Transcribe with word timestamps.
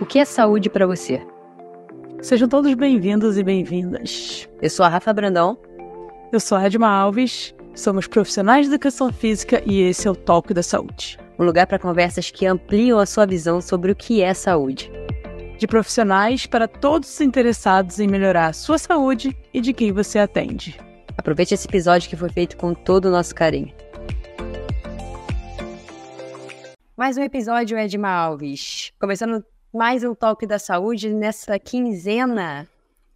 O 0.00 0.06
que 0.06 0.20
é 0.20 0.24
saúde 0.24 0.70
para 0.70 0.86
você? 0.86 1.20
Sejam 2.22 2.48
todos 2.48 2.72
bem-vindos 2.74 3.36
e 3.36 3.42
bem-vindas. 3.42 4.48
Eu 4.62 4.70
sou 4.70 4.86
a 4.86 4.88
Rafa 4.88 5.12
Brandão. 5.12 5.58
Eu 6.32 6.38
sou 6.38 6.56
a 6.56 6.64
Edma 6.64 6.88
Alves. 6.88 7.52
Somos 7.74 8.06
profissionais 8.06 8.66
de 8.66 8.72
educação 8.72 9.12
física 9.12 9.60
e 9.66 9.80
esse 9.80 10.06
é 10.06 10.10
o 10.10 10.14
Talk 10.14 10.54
da 10.54 10.62
Saúde. 10.62 11.18
Um 11.36 11.44
lugar 11.44 11.66
para 11.66 11.80
conversas 11.80 12.30
que 12.30 12.46
ampliam 12.46 13.00
a 13.00 13.06
sua 13.06 13.26
visão 13.26 13.60
sobre 13.60 13.90
o 13.90 13.96
que 13.96 14.22
é 14.22 14.32
saúde. 14.34 14.88
De 15.58 15.66
profissionais 15.66 16.46
para 16.46 16.68
todos 16.68 17.12
os 17.12 17.20
interessados 17.20 17.98
em 17.98 18.06
melhorar 18.06 18.46
a 18.46 18.52
sua 18.52 18.78
saúde 18.78 19.36
e 19.52 19.60
de 19.60 19.72
quem 19.72 19.90
você 19.90 20.20
atende. 20.20 20.78
Aproveite 21.16 21.54
esse 21.54 21.66
episódio 21.66 22.08
que 22.08 22.16
foi 22.16 22.28
feito 22.28 22.56
com 22.56 22.72
todo 22.72 23.06
o 23.06 23.10
nosso 23.10 23.34
carinho. 23.34 23.74
Mais 26.96 27.16
um 27.16 27.22
episódio, 27.22 27.76
Edma 27.76 28.10
Alves. 28.10 28.92
Começando 29.00 29.44
mais 29.78 30.02
um 30.02 30.12
Talk 30.12 30.44
da 30.44 30.58
Saúde 30.58 31.14
nessa 31.14 31.56
quinzena. 31.56 32.66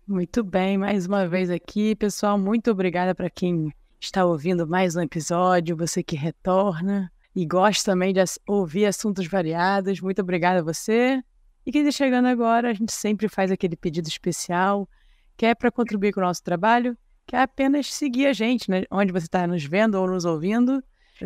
Muito 0.07 0.45
bem, 0.45 0.79
mais 0.79 1.07
uma 1.07 1.27
vez 1.27 1.51
aqui, 1.51 1.97
pessoal. 1.97 2.39
Muito 2.39 2.71
obrigada 2.71 3.17
para 3.17 3.29
quem 3.29 3.75
está 3.99 4.25
ouvindo 4.25 4.65
mais 4.65 4.95
um 4.95 5.01
episódio, 5.01 5.77
você 5.77 6.05
que 6.05 6.15
retorna 6.15 7.11
e 7.35 7.45
gosta 7.45 7.91
também 7.91 8.15
de 8.15 8.21
ouvir 8.47 8.87
assuntos 8.87 9.27
variados. 9.27 10.01
Muito 10.01 10.23
obrigada 10.23 10.61
a 10.61 10.63
você. 10.63 11.21
E 11.67 11.73
quem 11.73 11.83
está 11.83 11.91
chegando 11.91 12.27
agora, 12.27 12.71
a 12.71 12.73
gente 12.73 12.93
sempre 12.93 13.29
faz 13.29 13.51
aquele 13.51 13.75
pedido 13.75 14.07
especial, 14.07 14.89
que 15.37 15.45
é 15.45 15.57
para 15.57 15.69
contribuir 15.69 16.13
com 16.13 16.21
o 16.21 16.23
nosso 16.23 16.45
trabalho, 16.45 16.97
que 17.27 17.35
é 17.35 17.43
apenas 17.43 17.93
seguir 17.93 18.27
a 18.27 18.33
gente, 18.33 18.71
né? 18.71 18.85
onde 18.89 19.13
você 19.13 19.27
está 19.27 19.49
nos 19.49 19.65
vendo 19.65 19.97
ou 19.97 20.07
nos 20.07 20.25
ouvindo 20.25 20.81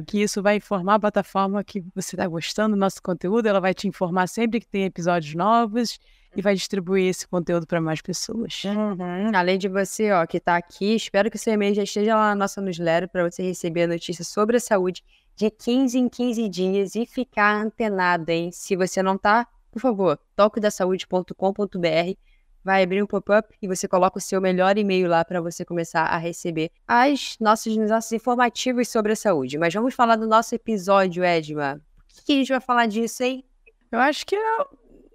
que 0.05 0.23
isso 0.23 0.43
vai 0.43 0.57
informar 0.57 0.95
a 0.95 1.01
plataforma 1.01 1.65
que 1.65 1.83
você 1.95 2.17
está 2.17 2.27
gostando 2.27 2.75
do 2.75 2.81
nosso 2.81 3.03
conteúdo, 3.03 3.47
ela 3.47 3.61
vai 3.61 3.73
te 3.73 3.89
informar 3.89 4.29
sempre 4.29 4.61
que 4.61 4.67
tem 4.67 4.85
episódios 4.85 5.35
novos 5.35 5.99
e 6.37 6.43
vai 6.43 6.55
distribuir 6.55 7.09
esse 7.09 7.27
conteúdo 7.27 7.67
para 7.67 7.81
mais 7.81 8.03
pessoas. 8.03 8.63
Uhum. 8.65 9.31
Além 9.35 9.59
de 9.59 9.69
você, 9.69 10.13
ó, 10.13 10.27
que 10.27 10.37
está 10.37 10.57
aqui, 10.57 10.95
espero 10.95 11.31
que 11.31 11.39
seu 11.39 11.55
e-mail 11.55 11.75
já 11.75 11.83
esteja 11.83 12.15
lá 12.15 12.29
na 12.31 12.35
nossa 12.35 12.61
newsletter 12.61 13.09
para 13.09 13.29
você 13.29 13.43
receber 13.43 13.85
a 13.85 13.89
notícia 13.89 14.25
sobre 14.25 14.59
a 14.59 14.61
saúde 14.61 15.03
de 15.35 15.51
15 15.51 15.99
em 15.99 16.09
15 16.09 16.49
dias 16.49 16.95
e 16.95 17.07
ficar 17.07 17.63
antenado, 17.63 18.31
hein? 18.31 18.51
Se 18.53 18.77
você 18.77 19.03
não 19.03 19.15
está, 19.15 19.47
por 19.71 19.81
favor, 19.81 20.19
toquedasaude.com.br 20.35 22.36
vai 22.67 22.83
abrir 22.83 23.01
um 23.01 23.07
pop-up 23.07 23.55
e 23.63 23.69
você 23.69 23.87
coloca 23.87 24.19
o 24.19 24.21
seu 24.21 24.41
melhor 24.41 24.77
e-mail 24.77 25.09
lá 25.09 25.25
para 25.25 25.41
você 25.41 25.65
começar 25.65 26.03
a 26.03 26.19
receber 26.19 26.73
as 26.87 27.37
nossas, 27.39 27.77
nossos 27.77 28.11
informativos 28.11 28.89
sobre 28.89 29.13
a 29.13 29.17
saúde. 29.17 29.57
Mas 29.57 29.73
vamos 29.73 29.95
falar 29.95 30.17
do 30.17 30.27
nosso 30.27 30.53
episódio, 30.53 31.23
Edma. 31.23 31.81
O 32.21 32.25
que, 32.27 32.33
a 32.33 32.37
gente 32.37 32.49
vai 32.49 32.61
falar 32.61 32.87
disso, 32.87 33.23
hein? 33.23 33.45
Eu 33.93 34.01
acho 34.01 34.27
que 34.27 34.35
é, 34.35 34.65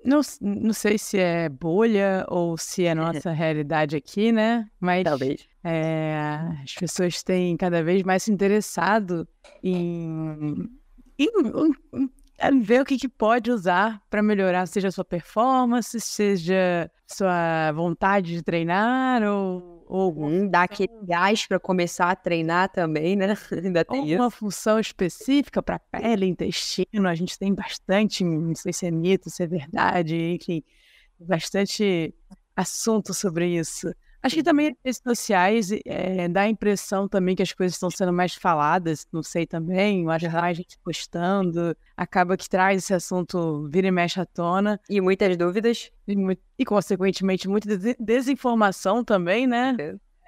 não, 0.05 0.21
não 0.39 0.71
sei 0.71 0.97
se 0.97 1.19
é 1.19 1.49
bolha 1.49 2.25
ou 2.29 2.57
se 2.57 2.85
é 2.85 2.95
nossa 2.95 3.31
realidade 3.31 3.97
aqui, 3.97 4.31
né? 4.31 4.69
Mas 4.79 5.03
Talvez. 5.03 5.45
É, 5.61 6.15
as 6.63 6.73
pessoas 6.73 7.21
têm 7.21 7.57
cada 7.57 7.83
vez 7.83 8.01
mais 8.03 8.23
se 8.23 8.31
interessado 8.31 9.27
em, 9.61 10.69
em, 11.19 11.27
em 11.93 12.09
ver 12.63 12.81
o 12.81 12.85
que, 12.85 12.97
que 12.97 13.07
pode 13.07 13.51
usar 13.51 14.01
para 14.09 14.23
melhorar, 14.23 14.65
seja 14.65 14.87
a 14.87 14.91
sua 14.91 15.05
performance, 15.05 15.99
seja 15.99 16.89
sua 17.05 17.71
vontade 17.73 18.33
de 18.33 18.41
treinar 18.41 19.21
ou, 19.23 19.85
ou 19.87 20.25
hum, 20.25 20.47
dar 20.47 20.63
aquele 20.63 20.93
gás 21.03 21.45
para 21.45 21.59
começar 21.59 22.09
a 22.09 22.15
treinar 22.15 22.69
também, 22.69 23.15
né? 23.15 23.35
Ainda 23.51 23.85
tem 23.85 24.09
isso. 24.09 24.21
uma 24.21 24.31
função 24.31 24.79
específica 24.79 25.61
para 25.61 25.77
pele, 25.77 26.25
intestino, 26.25 27.07
a 27.07 27.15
gente 27.15 27.37
tem 27.37 27.53
bastante, 27.53 28.23
não 28.23 28.55
sei 28.55 28.73
se 28.73 28.85
é 28.87 28.91
mito, 28.91 29.29
se 29.29 29.43
é 29.43 29.47
verdade, 29.47 30.15
enfim, 30.15 30.63
bastante 31.19 32.13
assunto 32.55 33.13
sobre 33.13 33.47
isso. 33.47 33.93
Acho 34.23 34.35
que 34.35 34.43
também 34.43 34.67
as 34.67 34.75
redes 34.83 35.01
sociais 35.03 35.71
é, 35.85 36.27
dá 36.27 36.41
a 36.41 36.47
impressão 36.47 37.07
também 37.07 37.35
que 37.35 37.41
as 37.41 37.53
coisas 37.53 37.75
estão 37.75 37.89
sendo 37.89 38.13
mais 38.13 38.35
faladas, 38.35 39.07
não 39.11 39.23
sei 39.23 39.47
também, 39.47 40.07
acho 40.09 40.27
que 40.27 40.31
mais 40.31 40.57
gente 40.57 40.77
postando, 40.83 41.75
acaba 41.97 42.37
que 42.37 42.47
traz 42.47 42.83
esse 42.83 42.93
assunto 42.93 43.67
vira 43.69 43.87
e 43.87 43.91
mexe 43.91 44.19
à 44.19 44.25
tona. 44.25 44.79
E 44.89 45.01
muitas 45.01 45.35
dúvidas. 45.35 45.91
E, 46.07 46.15
e 46.59 46.65
consequentemente, 46.65 47.47
muita 47.47 47.77
desinformação 47.99 49.03
também, 49.03 49.47
né? 49.47 49.75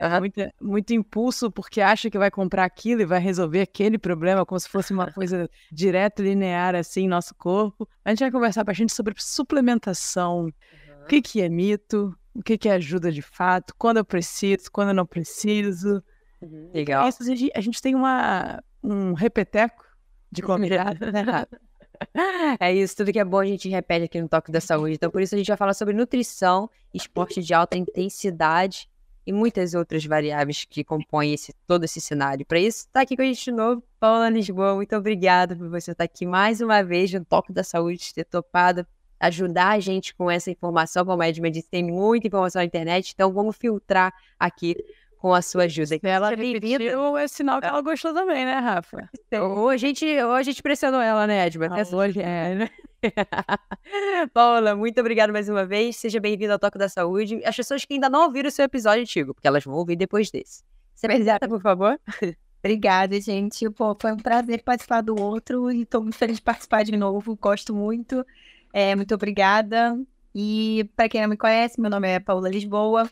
Uhum. 0.02 0.20
Muito, 0.20 0.42
muito 0.60 0.94
impulso 0.94 1.52
porque 1.52 1.80
acha 1.80 2.10
que 2.10 2.18
vai 2.18 2.32
comprar 2.32 2.66
aquilo 2.66 3.02
e 3.02 3.06
vai 3.06 3.20
resolver 3.20 3.62
aquele 3.62 3.98
problema 3.98 4.46
como 4.46 4.60
se 4.60 4.68
fosse 4.68 4.92
uma 4.92 5.12
coisa 5.12 5.50
direta, 5.72 6.22
linear 6.22 6.76
assim, 6.76 7.08
nosso 7.08 7.36
corpo. 7.36 7.88
A 8.04 8.10
gente 8.10 8.20
vai 8.20 8.32
conversar 8.32 8.64
bastante 8.64 8.92
sobre 8.92 9.14
suplementação, 9.18 10.46
uhum. 10.46 10.52
o 11.04 11.06
que, 11.08 11.22
que 11.22 11.42
é 11.42 11.48
mito, 11.48 12.18
o 12.36 12.42
que, 12.42 12.58
que 12.58 12.70
ajuda 12.70 13.12
de 13.12 13.22
fato, 13.22 13.74
quando 13.78 13.98
eu 13.98 14.06
preciso, 14.06 14.72
quando 14.72 14.90
eu 14.90 14.96
não 14.96 15.06
preciso. 15.06 16.04
Uhum. 16.42 16.72
Legal. 16.74 17.08
Isso, 17.08 17.24
a 17.54 17.62
gente 17.62 17.82
tem 17.82 17.96
uma, 17.96 18.62
um 18.84 19.14
repeteco 19.14 19.86
de 20.32 20.42
convidado, 20.42 21.12
né? 21.12 21.24
É 22.60 22.74
isso, 22.74 22.98
tudo 22.98 23.14
que 23.14 23.20
é 23.20 23.24
bom 23.24 23.40
a 23.40 23.46
gente 23.46 23.70
repete 23.70 24.06
aqui 24.06 24.20
no 24.20 24.28
Toque 24.28 24.52
da 24.52 24.60
Saúde. 24.60 24.96
Então, 24.96 25.10
por 25.10 25.22
isso 25.22 25.36
a 25.36 25.38
gente 25.38 25.48
vai 25.48 25.56
falar 25.56 25.74
sobre 25.74 25.94
nutrição, 25.94 26.70
esporte 26.94 27.42
de 27.42 27.54
alta 27.54 27.78
intensidade 27.78 28.90
e 29.26 29.32
muitas 29.32 29.74
outras 29.74 30.04
variáveis 30.06 30.66
que 30.66 30.84
compõem 30.84 31.34
esse, 31.34 31.54
todo 31.66 31.86
esse 31.86 32.02
cenário. 32.02 32.46
Para 32.46 32.60
isso, 32.60 32.80
está 32.88 33.02
aqui 33.02 33.16
com 33.16 33.22
a 33.22 33.26
gente 33.26 33.46
de 33.46 33.52
novo, 33.52 33.84
Paula 34.00 34.30
Lisboa. 34.30 34.76
Muito 34.76 34.94
obrigada 34.96 35.56
por 35.56 35.70
você 35.70 35.92
estar 35.92 36.04
aqui 36.04 36.26
mais 36.26 36.60
uma 36.60 36.84
vez 36.84 37.14
no 37.14 37.24
Toque 37.24 37.54
da 37.54 37.64
Saúde, 37.64 38.14
ter 38.14 38.26
topado 38.26 38.86
ajudar 39.24 39.70
a 39.70 39.80
gente 39.80 40.14
com 40.14 40.30
essa 40.30 40.52
informação, 40.52 41.06
como 41.06 41.22
a 41.22 41.28
Edma 41.28 41.50
disse, 41.50 41.70
tem 41.70 41.84
muita 41.84 42.28
informação 42.28 42.60
na 42.60 42.66
internet, 42.66 43.12
então 43.14 43.32
vamos 43.32 43.56
filtrar 43.56 44.14
aqui 44.38 44.76
com 45.18 45.34
a 45.34 45.42
sua 45.42 45.64
ajuda. 45.64 45.88
Se 45.88 46.00
ela 46.04 46.30
repetiu, 46.32 47.18
é 47.18 47.28
sinal 47.30 47.62
que 47.62 47.68
ela 47.68 47.82
gostou 47.82 48.14
também, 48.14 48.46
né, 48.46 48.60
Rafa? 48.60 49.10
Ou 49.42 49.70
a 49.70 49.78
gente, 49.78 50.06
ou 50.22 50.34
a 50.34 50.44
gente 50.44 50.62
pressionou 50.62 51.00
ela, 51.00 51.26
né, 51.26 51.48
Edma? 51.48 51.68
Ah, 51.68 51.96
hoje 51.96 52.20
é, 52.22 52.56
né? 52.56 52.70
Paula, 54.34 54.76
muito 54.76 55.00
obrigada 55.00 55.32
mais 55.32 55.48
uma 55.48 55.66
vez. 55.66 55.96
Seja 55.96 56.20
bem-vinda 56.20 56.54
ao 56.54 56.60
Toque 56.60 56.78
da 56.78 56.90
Saúde. 56.90 57.42
As 57.46 57.56
pessoas 57.56 57.86
que 57.86 57.94
ainda 57.94 58.10
não 58.10 58.26
ouviram 58.26 58.50
o 58.50 58.52
seu 58.52 58.66
episódio 58.66 59.02
antigo, 59.02 59.34
porque 59.34 59.48
elas 59.48 59.64
vão 59.64 59.76
ouvir 59.76 59.96
depois 59.96 60.30
desse. 60.30 60.62
Você 60.94 61.06
apresenta, 61.06 61.48
por 61.48 61.62
favor? 61.62 61.98
Obrigada, 62.60 63.20
gente. 63.20 63.70
Pô, 63.70 63.96
foi 64.00 64.12
um 64.12 64.18
prazer 64.18 64.64
participar 64.64 65.02
do 65.02 65.20
outro 65.20 65.72
e 65.72 65.84
estou 65.84 66.02
muito 66.02 66.18
feliz 66.18 66.38
de 66.38 66.42
participar 66.42 66.84
de 66.84 66.96
novo. 66.98 67.38
Gosto 67.38 67.74
muito. 67.74 68.26
É, 68.74 68.96
muito 68.96 69.14
obrigada. 69.14 69.96
E 70.34 70.90
para 70.96 71.08
quem 71.08 71.22
não 71.22 71.30
me 71.30 71.38
conhece, 71.38 71.80
meu 71.80 71.92
nome 71.92 72.10
é 72.10 72.20
Paula 72.20 72.50
Lisboa. 72.50 73.08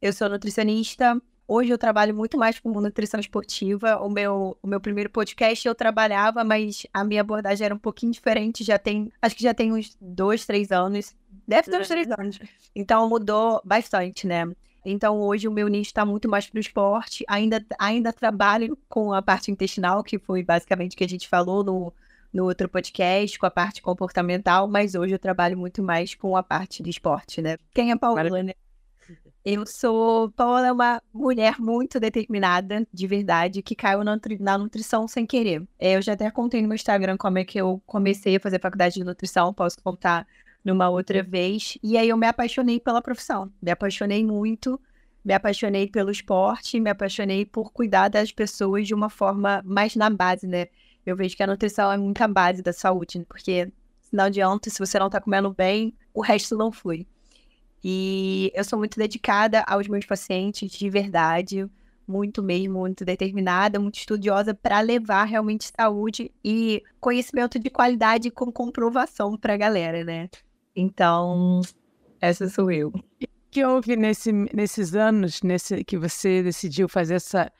Eu 0.00 0.12
sou 0.12 0.28
nutricionista. 0.28 1.20
Hoje 1.48 1.70
eu 1.70 1.78
trabalho 1.78 2.14
muito 2.14 2.36
mais 2.36 2.58
com 2.60 2.68
nutrição 2.80 3.18
esportiva. 3.18 3.96
O 4.02 4.10
meu, 4.10 4.58
o 4.62 4.66
meu 4.66 4.80
primeiro 4.80 5.08
podcast 5.08 5.66
eu 5.66 5.74
trabalhava, 5.74 6.44
mas 6.44 6.86
a 6.92 7.02
minha 7.02 7.22
abordagem 7.22 7.64
era 7.64 7.74
um 7.74 7.78
pouquinho 7.78 8.12
diferente. 8.12 8.62
Já 8.62 8.78
tem, 8.78 9.10
acho 9.22 9.34
que 9.34 9.42
já 9.42 9.54
tem 9.54 9.72
uns 9.72 9.96
dois, 9.98 10.44
três 10.44 10.70
anos. 10.70 11.14
Deve 11.48 11.70
ter 11.70 11.80
uns 11.80 11.88
três 11.88 12.10
anos. 12.10 12.38
Então 12.74 13.08
mudou 13.08 13.62
bastante, 13.64 14.26
né? 14.26 14.44
Então 14.84 15.18
hoje 15.20 15.48
o 15.48 15.52
meu 15.52 15.66
nicho 15.66 15.90
está 15.90 16.04
muito 16.04 16.28
mais 16.28 16.46
para 16.46 16.58
o 16.58 16.60
esporte. 16.60 17.24
Ainda, 17.26 17.64
ainda 17.78 18.12
trabalho 18.12 18.76
com 18.88 19.14
a 19.14 19.22
parte 19.22 19.50
intestinal, 19.50 20.04
que 20.04 20.18
foi 20.18 20.42
basicamente 20.42 20.94
o 20.94 20.96
que 20.96 21.04
a 21.04 21.08
gente 21.08 21.26
falou 21.26 21.64
no, 21.64 21.92
no 22.36 22.44
outro 22.44 22.68
podcast 22.68 23.38
com 23.38 23.46
a 23.46 23.50
parte 23.50 23.80
comportamental, 23.80 24.68
mas 24.68 24.94
hoje 24.94 25.14
eu 25.14 25.18
trabalho 25.18 25.56
muito 25.56 25.82
mais 25.82 26.14
com 26.14 26.36
a 26.36 26.42
parte 26.42 26.82
de 26.82 26.90
esporte, 26.90 27.40
né? 27.40 27.56
Quem 27.74 27.90
é 27.90 27.96
Paula, 27.96 28.42
né? 28.42 28.52
Eu 29.42 29.64
sou. 29.64 30.30
Paula 30.32 30.66
é 30.66 30.72
uma 30.72 31.02
mulher 31.14 31.58
muito 31.58 31.98
determinada, 31.98 32.86
de 32.92 33.06
verdade, 33.06 33.62
que 33.62 33.74
caiu 33.74 34.04
na, 34.04 34.18
na 34.40 34.58
nutrição 34.58 35.08
sem 35.08 35.24
querer. 35.24 35.62
É, 35.78 35.96
eu 35.96 36.02
já 36.02 36.12
até 36.12 36.30
contei 36.30 36.60
no 36.60 36.68
meu 36.68 36.74
Instagram 36.74 37.16
como 37.16 37.38
é 37.38 37.44
que 37.44 37.58
eu 37.58 37.80
comecei 37.86 38.36
a 38.36 38.40
fazer 38.40 38.60
faculdade 38.60 38.96
de 38.96 39.04
nutrição, 39.04 39.54
posso 39.54 39.80
contar 39.82 40.26
numa 40.62 40.90
outra 40.90 41.22
vez. 41.22 41.78
E 41.82 41.96
aí 41.96 42.08
eu 42.08 42.16
me 42.18 42.26
apaixonei 42.26 42.78
pela 42.78 43.00
profissão. 43.00 43.50
Me 43.62 43.70
apaixonei 43.70 44.24
muito, 44.24 44.78
me 45.24 45.32
apaixonei 45.32 45.88
pelo 45.88 46.10
esporte, 46.10 46.80
me 46.80 46.90
apaixonei 46.90 47.46
por 47.46 47.72
cuidar 47.72 48.08
das 48.08 48.30
pessoas 48.30 48.86
de 48.86 48.92
uma 48.92 49.08
forma 49.08 49.62
mais 49.64 49.96
na 49.96 50.10
base, 50.10 50.46
né? 50.46 50.66
Eu 51.06 51.16
vejo 51.16 51.36
que 51.36 51.42
a 51.42 51.46
nutrição 51.46 51.90
é 51.92 51.96
muita 51.96 52.26
base 52.26 52.60
da 52.62 52.72
saúde, 52.72 53.24
porque 53.28 53.72
não 54.12 54.24
adianta, 54.24 54.68
se 54.68 54.78
você 54.78 54.98
não 54.98 55.08
tá 55.08 55.20
comendo 55.20 55.54
bem, 55.54 55.94
o 56.12 56.20
resto 56.20 56.56
não 56.56 56.72
flui. 56.72 57.06
E 57.84 58.50
eu 58.54 58.64
sou 58.64 58.78
muito 58.78 58.98
dedicada 58.98 59.62
aos 59.68 59.86
meus 59.86 60.04
pacientes, 60.04 60.72
de 60.72 60.90
verdade, 60.90 61.70
muito 62.06 62.42
mesmo, 62.42 62.80
muito 62.80 63.04
determinada, 63.04 63.78
muito 63.78 63.98
estudiosa 63.98 64.54
para 64.54 64.80
levar 64.80 65.24
realmente 65.24 65.70
saúde 65.76 66.32
e 66.44 66.82
conhecimento 67.00 67.58
de 67.58 67.70
qualidade 67.70 68.30
com 68.30 68.50
comprovação 68.50 69.36
para 69.36 69.54
a 69.54 69.56
galera, 69.56 70.04
né? 70.04 70.28
Então, 70.74 71.60
essa 72.20 72.48
sou 72.48 72.70
eu. 72.70 72.88
O 72.88 73.50
que 73.50 73.64
houve 73.64 73.96
nesse, 73.96 74.32
nesses 74.32 74.94
anos 74.94 75.40
nesse, 75.42 75.84
que 75.84 75.96
você 75.96 76.42
decidiu 76.42 76.88
fazer 76.88 77.14
essa 77.14 77.50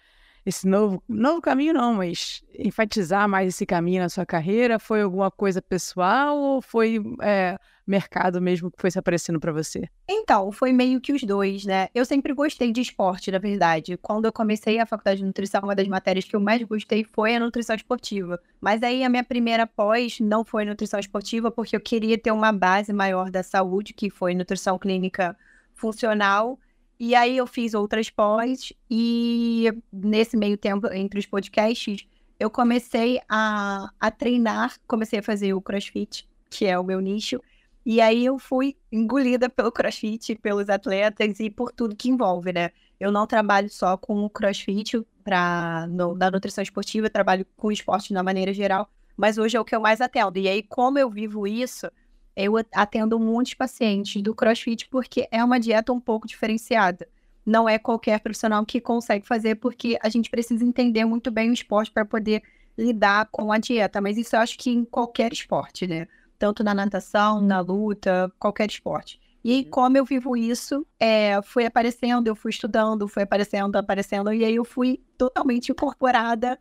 esse 0.47 0.69
novo, 0.69 1.03
novo 1.09 1.43
caminho 1.43 1.75
não, 1.75 1.95
mas 1.95 2.43
enfatizar 2.57 3.29
mais 3.29 3.49
esse 3.49 3.67
caminho 3.67 4.01
na 4.01 4.09
sua 4.09 4.25
carreira? 4.25 4.79
Foi 4.79 5.03
alguma 5.03 5.29
coisa 5.29 5.61
pessoal 5.61 6.39
ou 6.39 6.63
foi 6.63 7.03
é, 7.21 7.59
mercado 7.85 8.41
mesmo 8.41 8.71
que 8.71 8.81
foi 8.81 8.91
se 8.91 8.99
aparecendo 8.99 9.41
para 9.41 9.53
você? 9.53 9.89
Então, 10.09 10.53
foi 10.53 10.73
meio 10.73 11.01
que 11.01 11.13
os 11.13 11.25
dois, 11.25 11.65
né? 11.65 11.89
Eu 11.93 12.05
sempre 12.05 12.33
gostei 12.33 12.71
de 12.71 12.81
esporte, 12.81 13.31
na 13.31 13.39
verdade. 13.39 13.97
Quando 13.97 14.27
eu 14.27 14.33
comecei 14.33 14.79
a 14.79 14.87
faculdade 14.87 15.19
de 15.19 15.27
nutrição, 15.27 15.63
uma 15.63 15.75
das 15.75 15.89
matérias 15.89 16.25
que 16.25 16.37
eu 16.37 16.41
mais 16.41 16.63
gostei 16.63 17.03
foi 17.03 17.35
a 17.35 17.41
nutrição 17.41 17.75
esportiva. 17.75 18.41
Mas 18.61 18.83
aí 18.85 19.03
a 19.03 19.09
minha 19.09 19.25
primeira 19.25 19.67
pós 19.67 20.21
não 20.21 20.45
foi 20.45 20.65
nutrição 20.65 21.01
esportiva, 21.01 21.51
porque 21.51 21.75
eu 21.75 21.81
queria 21.81 22.17
ter 22.17 22.31
uma 22.31 22.53
base 22.53 22.93
maior 22.93 23.31
da 23.31 23.43
saúde, 23.43 23.93
que 23.93 24.11
foi 24.11 24.33
nutrição 24.33 24.79
clínica 24.79 25.37
funcional. 25.75 26.59
E 26.99 27.15
aí 27.15 27.37
eu 27.37 27.47
fiz 27.47 27.75
outras 27.75 28.09
pós, 28.09 28.73
e 28.91 29.71
nesse 29.93 30.37
meio 30.37 30.57
tempo, 30.57 30.91
entre 30.93 31.21
os 31.21 31.27
podcasts, 31.27 32.07
eu 32.39 32.51
comecei 32.51 33.21
a, 33.29 33.91
a 34.01 34.11
treinar, 34.11 34.77
comecei 34.87 35.19
a 35.19 35.23
fazer 35.23 35.53
o 35.55 35.61
crossfit, 35.61 36.27
que 36.51 36.67
é 36.67 36.79
o 36.79 36.85
meu 36.85 37.01
nicho. 37.01 37.41
E 37.85 38.01
aí 38.01 38.25
eu 38.25 38.39
fui 38.39 38.77
engolida 38.91 39.49
pelo 39.49 39.71
crossfit, 39.71 40.35
pelos 40.37 40.69
atletas 40.69 41.39
e 41.39 41.51
por 41.51 41.71
tudo 41.73 41.95
que 41.95 42.09
envolve, 42.09 42.53
né? 42.53 42.71
Eu 42.99 43.13
não 43.13 43.27
trabalho 43.27 43.69
só 43.71 43.97
com 43.97 44.25
o 44.25 44.31
crossfit 44.31 45.01
para 45.23 45.87
na 45.89 46.31
nutrição 46.31 46.63
esportiva, 46.63 47.07
eu 47.07 47.11
trabalho 47.11 47.47
com 47.57 47.71
esporte 47.71 48.13
na 48.13 48.23
maneira 48.23 48.53
geral, 48.53 48.89
mas 49.17 49.39
hoje 49.39 49.57
é 49.57 49.61
o 49.61 49.65
que 49.65 49.75
eu 49.75 49.81
mais 49.81 50.01
atendo. 50.01 50.39
E 50.39 50.49
aí, 50.49 50.63
como 50.63 50.99
eu 50.99 51.11
vivo 51.11 51.47
isso, 51.47 51.91
eu 52.37 52.55
atendo 52.73 53.19
muitos 53.19 53.55
pacientes 53.55 54.23
do 54.23 54.35
crossfit 54.35 54.89
porque 54.89 55.27
é 55.31 55.43
uma 55.43 55.59
dieta 55.59 55.93
um 55.93 56.01
pouco 56.01 56.27
diferenciada 56.27 57.09
não 57.47 57.69
é 57.69 57.79
qualquer 57.79 58.19
profissional 58.19 58.67
que 58.67 58.81
consegue 58.81 59.25
fazer, 59.25 59.55
porque 59.55 59.97
a 60.03 60.09
gente 60.09 60.29
precisa 60.29 60.65
entender 60.65 61.05
muito 61.05 61.31
bem 61.31 61.49
o 61.49 61.55
esporte 61.55 61.93
para 61.93 62.05
poder 62.05 62.43
lidar 62.77 63.29
com 63.31 63.53
a 63.53 63.59
dieta. 63.59 64.01
Mas 64.01 64.19
isso 64.19 64.35
eu 64.35 64.41
acho 64.41 64.59
que 64.59 64.69
em 64.69 64.85
qualquer 64.85 65.33
esporte, 65.33 65.87
né? 65.87 66.09
Tanto 66.37 66.65
na 66.65 66.75
natação, 66.75 67.41
na 67.41 67.61
luta, 67.61 68.31
qualquer 68.39 68.69
esporte. 68.69 69.21
E 69.45 69.59
uhum. 69.59 69.71
como 69.71 69.97
eu 69.97 70.05
vivo 70.05 70.37
isso, 70.37 70.85
é, 70.99 71.41
foi 71.41 71.65
aparecendo, 71.67 72.27
eu 72.27 72.35
fui 72.35 72.51
estudando, 72.51 73.07
foi 73.07 73.23
aparecendo, 73.23 73.77
aparecendo, 73.77 74.33
e 74.33 74.45
aí 74.45 74.57
eu 74.57 74.65
fui 74.65 75.01
totalmente 75.17 75.71
incorporada, 75.71 76.59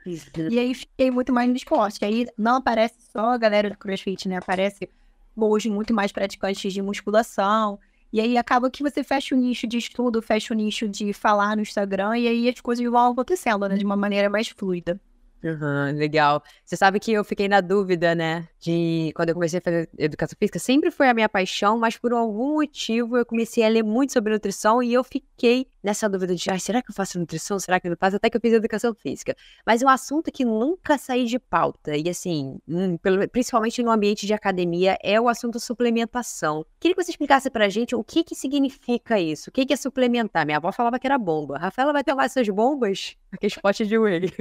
e 0.51 0.59
aí 0.59 0.71
fiquei 0.75 1.09
muito 1.09 1.33
mais 1.33 1.49
no 1.49 1.55
esporte. 1.55 2.05
Aí 2.05 2.27
não 2.37 2.57
aparece 2.57 2.93
só 3.11 3.31
a 3.31 3.37
galera 3.39 3.71
do 3.71 3.77
CrossFit, 3.77 4.29
né? 4.29 4.37
Aparece 4.37 4.87
hoje 5.37 5.69
muito 5.69 5.93
mais 5.93 6.11
praticantes 6.11 6.71
de 6.71 6.81
musculação, 6.81 7.79
e 8.13 8.21
aí 8.21 8.37
acaba 8.37 8.71
que 8.71 8.81
você 8.81 9.03
fecha 9.03 9.35
o 9.35 9.37
nicho 9.37 9.67
de 9.67 9.77
estudo, 9.77 10.21
fecha 10.21 10.53
o 10.53 10.57
nicho 10.57 10.87
de 10.87 11.11
falar 11.11 11.55
no 11.55 11.61
Instagram, 11.61 12.17
e 12.17 12.27
aí 12.27 12.49
as 12.49 12.61
coisas 12.61 12.85
vão 12.85 13.11
acontecendo, 13.11 13.67
né? 13.67 13.75
De 13.75 13.85
uma 13.85 13.97
maneira 13.97 14.29
mais 14.29 14.47
fluida. 14.47 14.99
Uhum, 15.45 15.95
legal. 15.95 16.41
Você 16.65 16.75
sabe 16.75 16.99
que 16.99 17.11
eu 17.11 17.23
fiquei 17.23 17.47
na 17.47 17.61
dúvida, 17.61 18.15
né? 18.15 18.47
De 18.59 19.11
quando 19.15 19.29
eu 19.29 19.35
comecei 19.35 19.59
a 19.59 19.61
fazer 19.61 19.87
educação 19.95 20.35
física, 20.39 20.57
sempre 20.57 20.89
foi 20.89 21.07
a 21.07 21.13
minha 21.13 21.29
paixão, 21.29 21.77
mas 21.77 21.97
por 21.99 22.13
algum 22.13 22.55
motivo 22.55 23.15
eu 23.15 23.23
comecei 23.23 23.63
a 23.63 23.69
ler 23.69 23.83
muito 23.83 24.11
sobre 24.11 24.33
nutrição 24.33 24.81
e 24.81 24.91
eu 24.91 25.03
fiquei 25.03 25.67
nessa 25.83 26.09
dúvida 26.09 26.33
de, 26.35 26.49
ah, 26.49 26.57
será 26.57 26.81
que 26.81 26.89
eu 26.89 26.95
faço 26.95 27.19
nutrição? 27.19 27.59
Será 27.59 27.79
que 27.79 27.85
eu 27.85 27.91
não 27.91 27.97
faço? 27.97 28.15
Até 28.15 28.27
que 28.27 28.37
eu 28.37 28.41
fiz 28.41 28.53
educação 28.53 28.95
física. 28.95 29.35
Mas 29.63 29.83
é 29.83 29.85
um 29.85 29.89
assunto 29.89 30.31
que 30.31 30.43
nunca 30.43 30.97
saí 30.97 31.25
de 31.25 31.37
pauta. 31.37 31.95
E 31.95 32.09
assim, 32.09 32.57
hum, 32.67 32.97
principalmente 33.31 33.83
no 33.83 33.91
ambiente 33.91 34.25
de 34.25 34.33
academia, 34.33 34.97
é 35.03 35.21
o 35.21 35.29
assunto 35.29 35.59
suplementação. 35.59 36.65
Queria 36.79 36.95
que 36.95 37.03
você 37.03 37.11
explicasse 37.11 37.51
pra 37.51 37.69
gente 37.69 37.95
o 37.95 38.03
que 38.03 38.23
que 38.23 38.33
significa 38.33 39.19
isso. 39.19 39.51
O 39.51 39.53
que 39.53 39.63
que 39.63 39.73
é 39.73 39.77
suplementar? 39.77 40.43
Minha 40.43 40.57
avó 40.57 40.71
falava 40.71 40.97
que 40.97 41.05
era 41.05 41.19
bomba. 41.19 41.59
Rafaela 41.59 41.93
vai 41.93 42.03
tomar 42.03 42.25
essas 42.25 42.49
bombas? 42.49 43.15
Aqueles 43.35 43.55
potes 43.55 43.87
de 43.87 43.97
whey. 43.97 44.31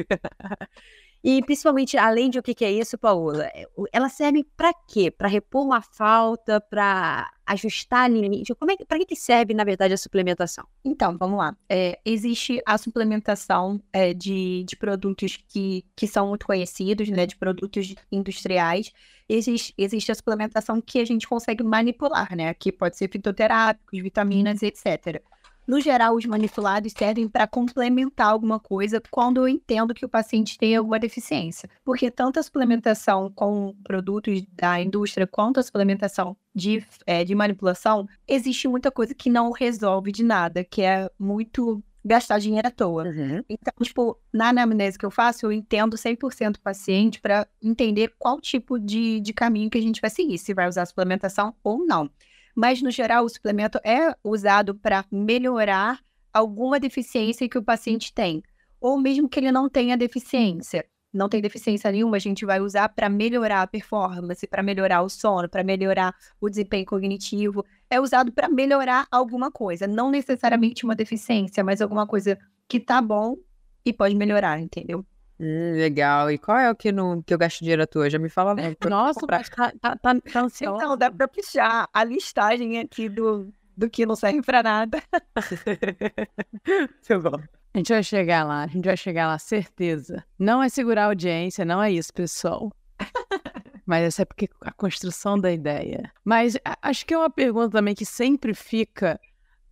E 1.27 1.43
principalmente, 1.43 1.97
além 1.97 2.29
de 2.29 2.39
o 2.39 2.43
que, 2.43 2.55
que 2.55 2.67
é 2.67 2.71
isso, 2.71 2.99
Paola, 2.99 3.47
é, 3.47 3.67
ela 3.91 4.11
serve 4.11 4.45
para 4.55 4.75
quê? 4.87 5.11
Para 5.11 5.27
repor 5.27 5.65
uma 5.65 5.81
falta, 5.81 6.61
para 6.61 7.33
ajustar 7.47 8.11
limite? 8.11 8.55
Como 8.55 8.71
é 8.71 8.77
para 8.77 8.99
que, 8.99 9.07
que 9.07 9.17
serve, 9.17 9.55
na 9.55 9.65
verdade, 9.65 9.95
a 9.95 9.97
suplementação? 9.97 10.67
Então, 10.85 11.17
vamos 11.17 11.39
lá. 11.39 11.57
É, 11.67 11.99
existe 12.05 12.61
a 12.67 12.77
suplementação 12.77 13.83
é, 13.91 14.13
de, 14.13 14.65
de 14.69 14.77
produtos 14.77 15.39
que, 15.49 15.83
que 15.97 16.07
são 16.07 16.29
muito 16.29 16.45
conhecidos, 16.45 17.09
né? 17.09 17.25
De 17.25 17.37
produtos 17.37 17.95
industriais. 18.13 18.93
Existe, 19.27 19.73
existe 19.79 20.13
a 20.13 20.15
suplementação 20.15 20.79
que 20.79 21.01
a 21.01 21.07
gente 21.07 21.27
consegue 21.27 21.65
manipular, 21.65 22.37
né? 22.37 22.53
Que 22.53 22.71
pode 22.71 22.99
ser 22.99 23.09
fitoterápicos, 23.11 23.99
vitaminas, 23.99 24.63
etc. 24.63 25.23
No 25.67 25.81
geral, 25.81 26.15
os 26.15 26.27
manipulados 26.27 26.93
servem 26.97 27.29
para 27.29 27.47
complementar 27.47 28.29
alguma 28.29 28.61
coisa 28.61 29.03
quando 29.11 29.39
eu 29.39 29.49
entendo 29.49 29.95
que 29.95 30.05
o 30.05 30.09
paciente 30.09 30.59
tem 30.59 30.77
alguma 30.77 30.99
deficiência. 30.99 31.69
Porque 31.85 32.11
tanto 32.11 32.39
a 32.39 32.43
suplementação 32.43 33.31
com 33.35 33.75
produtos 33.83 34.43
da 34.53 34.81
indústria 34.81 35.27
quanto 35.27 35.59
a 35.59 35.63
suplementação 35.63 36.37
de, 36.55 36.85
é, 37.07 37.25
de 37.25 37.35
manipulação, 37.35 38.07
existe 38.29 38.69
muita 38.69 38.91
coisa 38.91 39.15
que 39.15 39.31
não 39.31 39.51
resolve 39.51 40.13
de 40.13 40.23
nada, 40.23 40.63
que 40.63 40.83
é 40.83 41.11
muito 41.19 41.83
gastar 42.05 42.39
dinheiro 42.39 42.69
à 42.69 42.71
toa. 42.71 43.05
Uhum. 43.05 43.43
Então, 43.49 43.73
tipo, 43.83 44.19
na 44.31 44.51
anamnese 44.51 44.99
que 44.99 45.07
eu 45.07 45.11
faço, 45.11 45.47
eu 45.47 45.53
entendo 45.53 45.97
100% 45.97 46.57
o 46.57 46.61
paciente 46.61 47.21
para 47.21 47.49
entender 47.63 48.13
qual 48.19 48.41
tipo 48.41 48.79
de, 48.79 49.21
de 49.21 49.33
caminho 49.33 49.71
que 49.71 49.79
a 49.79 49.83
gente 49.83 50.03
vai 50.03 50.11
seguir, 50.11 50.37
se 50.37 50.53
vai 50.53 50.69
usar 50.69 50.85
suplementação 50.85 51.55
ou 51.65 51.87
não 51.87 52.11
mas 52.55 52.81
no 52.81 52.91
geral 52.91 53.25
o 53.25 53.29
suplemento 53.29 53.79
é 53.85 54.15
usado 54.23 54.75
para 54.75 55.05
melhorar 55.11 56.01
alguma 56.33 56.79
deficiência 56.81 57.49
que 57.49 57.59
o 57.59 57.63
paciente 57.63 58.13
tem, 58.13 58.43
ou 58.81 58.99
mesmo 58.99 59.29
que 59.29 59.41
ele 59.41 59.53
não 59.53 59.69
tenha 59.69 59.97
deficiência. 59.97 60.85
Não 61.13 61.29
tem 61.29 61.41
deficiência 61.41 61.93
nenhuma, 61.93 62.17
a 62.17 62.21
gente 62.21 62.45
vai 62.45 62.61
usar 62.61 62.89
para 62.89 63.09
melhorar 63.09 63.63
a 63.63 63.67
performance, 63.69 64.47
para 64.49 64.65
melhorar 64.65 65.03
o 65.03 65.09
sono, 65.09 65.49
para 65.49 65.63
melhorar 65.63 66.13
o 66.41 66.51
desempenho 66.51 66.85
cognitivo. 66.85 67.65
É 67.89 68.01
usado 68.01 68.33
para 68.33 68.49
melhorar 68.49 69.07
alguma 69.13 69.49
coisa, 69.51 69.87
não 69.87 70.11
necessariamente 70.11 70.85
uma 70.85 70.97
deficiência, 70.97 71.63
mas 71.63 71.81
alguma 71.81 72.05
coisa 72.05 72.37
que 72.69 72.81
tá 72.81 73.01
bom 73.01 73.37
e 73.85 73.93
pode 73.93 74.17
melhorar, 74.17 74.61
entendeu? 74.61 75.07
Hum, 75.39 75.73
legal. 75.73 76.31
E 76.31 76.39
qual 76.39 76.59
é 76.59 76.71
o 76.71 76.75
que, 76.75 76.93
não, 76.93 77.21
que 77.23 77.35
eu 77.35 77.39
gasto 77.39 77.61
dinheiro 77.61 77.83
à 77.83 77.87
toa? 77.87 78.09
Já 78.09 78.19
me 78.19 78.29
fala 78.29 78.55
né? 78.55 78.75
Nossa, 78.89 79.21
mas 79.29 79.49
tá, 79.49 79.73
tá, 79.81 79.97
tá, 79.97 80.21
tá 80.21 80.41
ansiosa. 80.41 80.77
Então, 80.77 80.97
dá 80.97 81.11
pra 81.11 81.27
puxar 81.29 81.89
a 81.93 82.05
listagem 82.05 82.79
aqui 82.79 83.09
do, 83.09 83.53
do 83.77 83.91
que 83.91 84.07
não 84.07 84.15
serve 84.15 84.43
pra 84.43 84.63
nada. 84.63 85.03
Seu 87.03 87.21
bom. 87.21 87.41
A 87.75 87.79
gente 87.79 87.93
vai 87.93 88.03
chegar 88.05 88.45
lá, 88.45 88.63
a 88.63 88.67
gente 88.69 88.85
vai 88.85 88.97
chegar 88.97 89.27
lá, 89.27 89.37
certeza. 89.37 90.25
Não 90.39 90.63
é 90.63 90.69
segurar 90.69 91.05
a 91.05 91.07
audiência, 91.07 91.65
não 91.65 91.83
é 91.83 91.91
isso, 91.91 92.13
pessoal. 92.15 92.71
Mas 93.85 94.05
essa 94.05 94.23
é 94.23 94.25
porque 94.25 94.49
a 94.61 94.73
construção 94.73 95.39
da 95.39 95.53
ideia. 95.53 96.11
Mas 96.25 96.57
acho 96.81 97.05
que 97.05 97.13
é 97.13 97.19
uma 97.19 97.29
pergunta 97.29 97.71
também 97.71 97.95
que 97.95 98.07
sempre 98.07 98.55
fica 98.55 99.21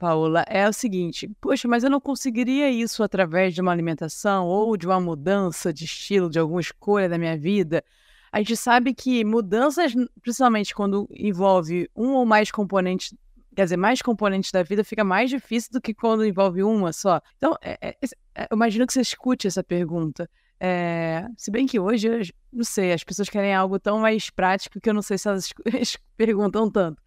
Paula, 0.03 0.45
é 0.49 0.69
o 0.69 0.73
seguinte: 0.73 1.29
poxa, 1.41 1.69
mas 1.69 1.85
eu 1.85 1.91
não 1.91 2.01
conseguiria 2.01 2.69
isso 2.69 3.05
através 3.05 3.55
de 3.55 3.61
uma 3.61 3.71
alimentação 3.71 4.49
ou 4.49 4.77
de 4.77 4.85
uma 4.85 5.01
mudança 5.01 5.73
de 5.73 5.85
estilo, 5.85 6.29
de 6.29 6.41
alguma 6.41 6.61
escolha 6.61 7.09
da 7.09 7.17
minha 7.17 7.39
vida. 7.39 7.85
A 8.33 8.39
gente 8.39 8.57
sabe 8.57 8.95
que 8.95 9.25
mudanças, 9.25 9.95
principalmente 10.21 10.75
quando 10.75 11.09
envolve 11.15 11.89
um 11.95 12.15
ou 12.15 12.27
mais 12.27 12.51
componentes, 12.51 13.15
quer 13.55 13.63
dizer, 13.63 13.77
mais 13.77 14.03
componentes 14.03 14.51
da 14.51 14.65
vida, 14.65 14.83
fica 14.83 15.05
mais 15.05 15.31
difícil 15.31 15.71
do 15.71 15.81
que 15.81 15.95
quando 15.95 16.27
envolve 16.27 16.65
uma 16.65 16.93
só. 16.93 17.21
Então, 17.37 17.57
é, 17.63 17.79
é, 17.81 17.97
é, 18.35 18.49
eu 18.51 18.57
imagino 18.57 18.85
que 18.89 18.93
você 18.93 19.03
escute 19.03 19.47
essa 19.47 19.63
pergunta. 19.63 20.29
É, 20.59 21.29
se 21.37 21.49
bem 21.53 21.65
que 21.65 21.79
hoje, 21.79 22.09
eu 22.09 22.23
não 22.53 22.65
sei, 22.65 22.93
as 22.93 23.05
pessoas 23.05 23.29
querem 23.29 23.55
algo 23.55 23.79
tão 23.79 24.01
mais 24.01 24.31
prático 24.31 24.81
que 24.81 24.91
eu 24.91 24.95
não 24.95 25.03
sei 25.03 25.17
se 25.17 25.29
elas 25.29 25.53
perguntam 26.17 26.69
tanto. 26.69 27.01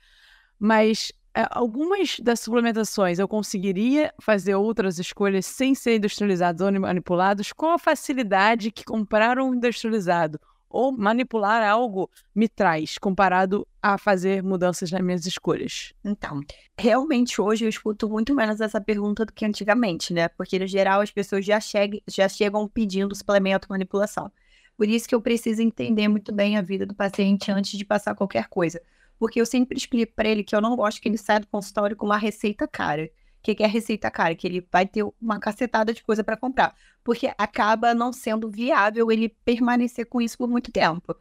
Mas 0.57 1.11
algumas 1.51 2.17
das 2.19 2.39
suplementações 2.39 3.19
eu 3.19 3.27
conseguiria 3.27 4.13
fazer 4.21 4.55
outras 4.55 4.97
escolhas 4.99 5.45
sem 5.45 5.75
ser 5.75 5.97
industrializados 5.97 6.61
ou 6.61 6.71
manipulados 6.79 7.51
com 7.51 7.71
a 7.71 7.77
facilidade 7.77 8.71
que 8.71 8.85
comprar 8.85 9.37
um 9.37 9.53
industrializado 9.53 10.39
ou 10.69 10.91
manipular 10.91 11.61
algo 11.61 12.09
me 12.33 12.47
traz 12.47 12.97
comparado 12.97 13.67
a 13.81 13.97
fazer 13.97 14.41
mudanças 14.43 14.91
nas 14.91 15.01
minhas 15.01 15.25
escolhas? 15.25 15.93
Então, 16.03 16.41
realmente 16.77 17.41
hoje 17.41 17.65
eu 17.65 17.69
escuto 17.69 18.09
muito 18.09 18.33
menos 18.33 18.59
essa 18.61 18.79
pergunta 18.81 19.25
do 19.25 19.33
que 19.33 19.45
antigamente, 19.45 20.13
né? 20.13 20.27
Porque 20.29 20.57
no 20.57 20.67
geral 20.67 21.01
as 21.01 21.11
pessoas 21.11 21.45
já, 21.45 21.59
chegam, 21.59 21.99
já 22.07 22.27
chegam 22.27 22.67
pedindo 22.67 23.15
suplemento 23.15 23.67
manipulação. 23.69 24.31
Por 24.77 24.87
isso 24.87 25.07
que 25.07 25.15
eu 25.15 25.21
preciso 25.21 25.61
entender 25.61 26.07
muito 26.07 26.33
bem 26.33 26.57
a 26.57 26.61
vida 26.61 26.85
do 26.85 26.95
paciente 26.95 27.51
antes 27.51 27.77
de 27.77 27.85
passar 27.85 28.15
qualquer 28.15 28.47
coisa 28.47 28.81
porque 29.19 29.39
eu 29.39 29.45
sempre 29.45 29.77
explico 29.77 30.13
para 30.15 30.29
ele 30.29 30.43
que 30.43 30.55
eu 30.55 30.61
não 30.61 30.75
gosto 30.75 31.01
que 31.01 31.07
ele 31.07 31.17
saia 31.17 31.39
do 31.39 31.47
consultório 31.47 31.95
com 31.95 32.05
uma 32.05 32.17
receita 32.17 32.67
cara. 32.67 33.09
O 33.39 33.53
que, 33.53 33.63
é 33.63 33.67
receita 33.67 34.09
cara? 34.09 34.33
Que 34.33 34.47
ele 34.47 34.67
vai 34.71 34.87
ter 34.87 35.05
uma 35.21 35.39
cacetada 35.39 35.93
de 35.93 36.03
coisa 36.03 36.23
para 36.23 36.35
comprar. 36.35 36.75
Porque 37.03 37.31
acaba 37.37 37.93
não 37.93 38.11
sendo 38.11 38.49
viável 38.49 39.11
ele 39.11 39.29
permanecer 39.29 40.07
com 40.07 40.19
isso 40.19 40.35
por 40.35 40.49
muito 40.49 40.71
tempo. 40.71 41.15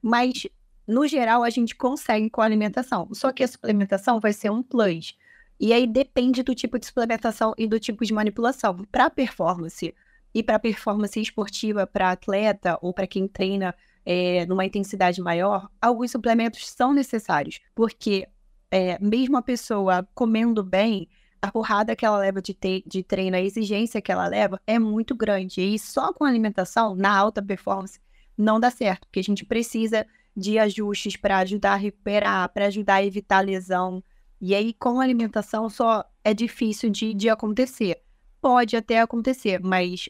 Mas, 0.00 0.46
no 0.86 1.06
geral, 1.06 1.42
a 1.42 1.50
gente 1.50 1.74
consegue 1.74 2.30
com 2.30 2.40
a 2.40 2.46
alimentação. 2.46 3.08
Só 3.12 3.30
que 3.30 3.44
a 3.44 3.48
suplementação 3.48 4.18
vai 4.18 4.32
ser 4.32 4.50
um 4.50 4.62
plus. 4.62 5.18
E 5.60 5.72
aí 5.72 5.86
depende 5.86 6.42
do 6.42 6.54
tipo 6.54 6.78
de 6.78 6.86
suplementação 6.86 7.54
e 7.58 7.66
do 7.66 7.78
tipo 7.78 8.06
de 8.06 8.12
manipulação. 8.12 8.84
Para 8.90 9.10
performance 9.10 9.94
e 10.34 10.42
para 10.42 10.58
performance 10.58 11.20
esportiva, 11.20 11.86
para 11.86 12.10
atleta 12.10 12.78
ou 12.80 12.92
para 12.92 13.06
quem 13.06 13.28
treina 13.28 13.74
é, 14.06 14.46
numa 14.46 14.64
intensidade 14.64 15.20
maior, 15.20 15.68
alguns 15.82 16.12
suplementos 16.12 16.68
são 16.68 16.94
necessários, 16.94 17.58
porque 17.74 18.28
é, 18.70 18.96
mesmo 19.00 19.36
a 19.36 19.42
pessoa 19.42 20.08
comendo 20.14 20.62
bem, 20.62 21.08
a 21.42 21.50
porrada 21.50 21.96
que 21.96 22.06
ela 22.06 22.18
leva 22.18 22.40
de, 22.40 22.54
te, 22.54 22.84
de 22.86 23.02
treino, 23.02 23.36
a 23.36 23.40
exigência 23.40 24.00
que 24.00 24.12
ela 24.12 24.28
leva 24.28 24.60
é 24.66 24.78
muito 24.78 25.14
grande. 25.14 25.60
E 25.60 25.78
só 25.78 26.12
com 26.12 26.24
alimentação, 26.24 26.94
na 26.94 27.14
alta 27.16 27.42
performance, 27.42 28.00
não 28.38 28.60
dá 28.60 28.70
certo, 28.70 29.06
porque 29.06 29.20
a 29.20 29.24
gente 29.24 29.44
precisa 29.44 30.06
de 30.36 30.58
ajustes 30.58 31.16
para 31.16 31.38
ajudar 31.38 31.72
a 31.72 31.76
recuperar, 31.76 32.48
para 32.52 32.66
ajudar 32.66 32.96
a 32.96 33.04
evitar 33.04 33.40
lesão. 33.40 34.02
E 34.40 34.54
aí, 34.54 34.72
com 34.74 35.00
alimentação, 35.00 35.68
só 35.68 36.04
é 36.22 36.32
difícil 36.32 36.90
de, 36.90 37.14
de 37.14 37.28
acontecer. 37.28 38.02
Pode 38.40 38.76
até 38.76 39.00
acontecer, 39.00 39.60
mas 39.62 40.08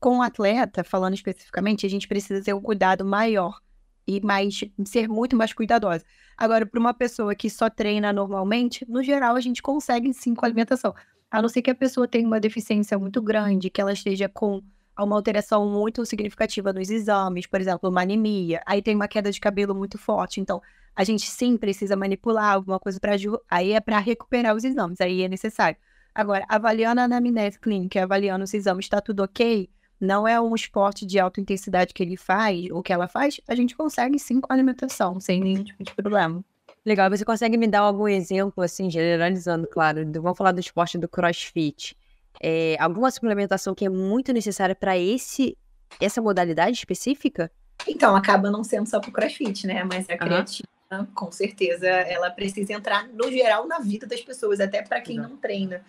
com 0.00 0.18
o 0.18 0.22
atleta, 0.22 0.84
falando 0.84 1.14
especificamente, 1.14 1.86
a 1.86 1.90
gente 1.90 2.08
precisa 2.08 2.42
ter 2.42 2.54
um 2.54 2.60
cuidado 2.60 3.04
maior 3.04 3.60
e 4.06 4.20
mais 4.20 4.60
ser 4.86 5.08
muito 5.08 5.36
mais 5.36 5.52
cuidadosa. 5.52 6.04
Agora, 6.36 6.64
para 6.64 6.80
uma 6.80 6.94
pessoa 6.94 7.34
que 7.34 7.50
só 7.50 7.68
treina 7.68 8.12
normalmente, 8.12 8.86
no 8.88 9.02
geral 9.02 9.36
a 9.36 9.40
gente 9.40 9.62
consegue 9.62 10.12
sim 10.14 10.34
com 10.34 10.44
a 10.44 10.48
alimentação. 10.48 10.94
A 11.30 11.42
não 11.42 11.48
ser 11.48 11.60
que 11.60 11.70
a 11.70 11.74
pessoa 11.74 12.08
tenha 12.08 12.26
uma 12.26 12.40
deficiência 12.40 12.98
muito 12.98 13.20
grande, 13.20 13.68
que 13.68 13.80
ela 13.80 13.92
esteja 13.92 14.28
com 14.28 14.62
uma 14.98 15.14
alteração 15.14 15.68
muito 15.68 16.04
significativa 16.06 16.72
nos 16.72 16.90
exames, 16.90 17.46
por 17.46 17.60
exemplo, 17.60 17.90
uma 17.90 18.02
anemia, 18.02 18.62
aí 18.66 18.82
tem 18.82 18.94
uma 18.94 19.06
queda 19.06 19.30
de 19.30 19.38
cabelo 19.38 19.74
muito 19.74 19.98
forte, 19.98 20.40
então 20.40 20.60
a 20.96 21.04
gente 21.04 21.30
sim 21.30 21.56
precisa 21.56 21.94
manipular 21.94 22.54
alguma 22.54 22.80
coisa 22.80 22.98
para 22.98 23.12
aí 23.48 23.72
é 23.72 23.80
para 23.80 23.98
recuperar 23.98 24.56
os 24.56 24.64
exames, 24.64 25.00
aí 25.00 25.22
é 25.22 25.28
necessário. 25.28 25.76
Agora, 26.14 26.44
avaliando 26.48 27.00
a 27.00 27.04
anamnese 27.04 27.60
clínica, 27.60 28.02
avaliando 28.02 28.42
os 28.42 28.52
exames, 28.52 28.86
está 28.86 29.00
tudo 29.00 29.22
ok, 29.22 29.70
não 30.00 30.26
é 30.26 30.40
um 30.40 30.54
esporte 30.54 31.04
de 31.04 31.18
alta 31.18 31.40
intensidade 31.40 31.92
que 31.92 32.02
ele 32.02 32.16
faz, 32.16 32.70
ou 32.70 32.82
que 32.82 32.92
ela 32.92 33.08
faz, 33.08 33.40
a 33.48 33.54
gente 33.54 33.76
consegue 33.76 34.18
sim 34.18 34.40
com 34.40 34.52
a 34.52 34.54
alimentação, 34.54 35.18
sem 35.20 35.40
nenhum 35.40 35.64
tipo 35.64 35.82
de 35.82 35.94
problema. 35.94 36.44
Legal, 36.84 37.10
você 37.10 37.24
consegue 37.24 37.56
me 37.56 37.66
dar 37.66 37.80
algum 37.80 38.08
exemplo, 38.08 38.62
assim, 38.62 38.90
generalizando, 38.90 39.66
claro, 39.66 40.00
vamos 40.20 40.38
falar 40.38 40.52
do 40.52 40.60
esporte 40.60 40.96
do 40.96 41.08
crossfit 41.08 41.96
é, 42.40 42.76
alguma 42.78 43.10
suplementação 43.10 43.74
que 43.74 43.84
é 43.84 43.88
muito 43.88 44.32
necessária 44.32 44.74
para 44.74 44.96
esse 44.96 45.56
essa 46.00 46.20
modalidade 46.20 46.76
específica? 46.76 47.50
Então, 47.86 48.14
acaba 48.14 48.50
não 48.50 48.62
sendo 48.62 48.88
só 48.88 49.00
para 49.00 49.08
o 49.08 49.12
crossfit, 49.12 49.66
né? 49.66 49.82
Mas 49.84 50.08
a 50.10 50.18
creatina, 50.18 50.68
uhum. 50.92 51.06
com 51.06 51.32
certeza, 51.32 51.88
ela 51.88 52.30
precisa 52.30 52.72
entrar 52.72 53.08
no 53.08 53.30
geral 53.30 53.66
na 53.66 53.78
vida 53.78 54.06
das 54.06 54.20
pessoas, 54.20 54.60
até 54.60 54.82
para 54.82 55.00
quem 55.00 55.18
uhum. 55.18 55.28
não 55.30 55.36
treina. 55.36 55.82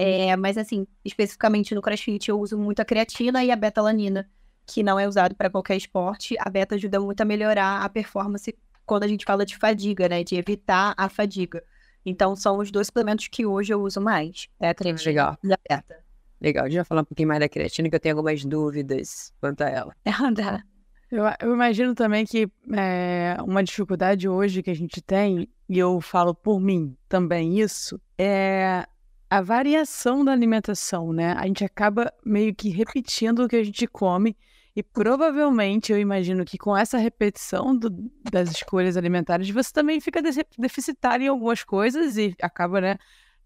É, 0.00 0.36
mas 0.36 0.56
assim, 0.56 0.86
especificamente 1.04 1.74
no 1.74 1.82
crossfit, 1.82 2.28
eu 2.28 2.38
uso 2.38 2.56
muito 2.56 2.78
a 2.78 2.84
creatina 2.84 3.42
e 3.42 3.50
a 3.50 3.56
betalanina, 3.56 4.30
que 4.64 4.80
não 4.80 4.96
é 4.96 5.08
usado 5.08 5.34
para 5.34 5.50
qualquer 5.50 5.76
esporte. 5.76 6.36
A 6.38 6.48
beta 6.48 6.76
ajuda 6.76 7.00
muito 7.00 7.20
a 7.20 7.24
melhorar 7.24 7.82
a 7.82 7.88
performance 7.88 8.56
quando 8.86 9.02
a 9.02 9.08
gente 9.08 9.24
fala 9.24 9.44
de 9.44 9.56
fadiga, 9.56 10.08
né? 10.08 10.22
De 10.22 10.36
evitar 10.36 10.94
a 10.96 11.08
fadiga. 11.08 11.64
Então, 12.06 12.36
são 12.36 12.58
os 12.58 12.70
dois 12.70 12.86
suplementos 12.86 13.26
que 13.26 13.44
hoje 13.44 13.74
eu 13.74 13.82
uso 13.82 14.00
mais. 14.00 14.46
É 14.60 14.68
a 14.68 14.74
creatina 14.74 15.10
Legal. 15.10 15.38
e 15.42 15.52
a 15.52 15.58
beta. 15.68 15.96
Legal, 16.40 16.64
deixa 16.66 16.78
eu 16.78 16.84
falar 16.84 17.00
um 17.00 17.04
pouquinho 17.04 17.26
mais 17.26 17.40
da 17.40 17.48
creatina, 17.48 17.90
que 17.90 17.96
eu 17.96 18.00
tenho 18.00 18.14
algumas 18.14 18.44
dúvidas 18.44 19.34
quanto 19.40 19.62
a 19.62 19.68
ela. 19.68 19.96
É, 21.10 21.16
eu, 21.16 21.24
eu 21.40 21.54
imagino 21.54 21.94
também 21.94 22.24
que 22.24 22.48
é, 22.76 23.36
uma 23.42 23.64
dificuldade 23.64 24.28
hoje 24.28 24.62
que 24.62 24.70
a 24.70 24.74
gente 24.74 25.00
tem, 25.00 25.48
e 25.68 25.78
eu 25.78 26.00
falo 26.02 26.34
por 26.34 26.60
mim 26.60 26.94
também 27.08 27.58
isso, 27.58 27.98
é 28.18 28.86
a 29.30 29.42
variação 29.42 30.24
da 30.24 30.32
alimentação, 30.32 31.12
né? 31.12 31.32
A 31.32 31.46
gente 31.46 31.64
acaba 31.64 32.12
meio 32.24 32.54
que 32.54 32.68
repetindo 32.70 33.44
o 33.44 33.48
que 33.48 33.56
a 33.56 33.64
gente 33.64 33.86
come 33.86 34.36
e 34.74 34.82
provavelmente 34.82 35.90
eu 35.92 35.98
imagino 35.98 36.44
que 36.44 36.56
com 36.56 36.76
essa 36.76 36.98
repetição 36.98 37.76
do, 37.76 37.90
das 38.30 38.50
escolhas 38.50 38.96
alimentares, 38.96 39.50
você 39.50 39.72
também 39.72 40.00
fica 40.00 40.22
deficitário 40.56 41.24
em 41.24 41.28
algumas 41.28 41.64
coisas 41.64 42.16
e 42.16 42.34
acaba, 42.40 42.80
né? 42.80 42.96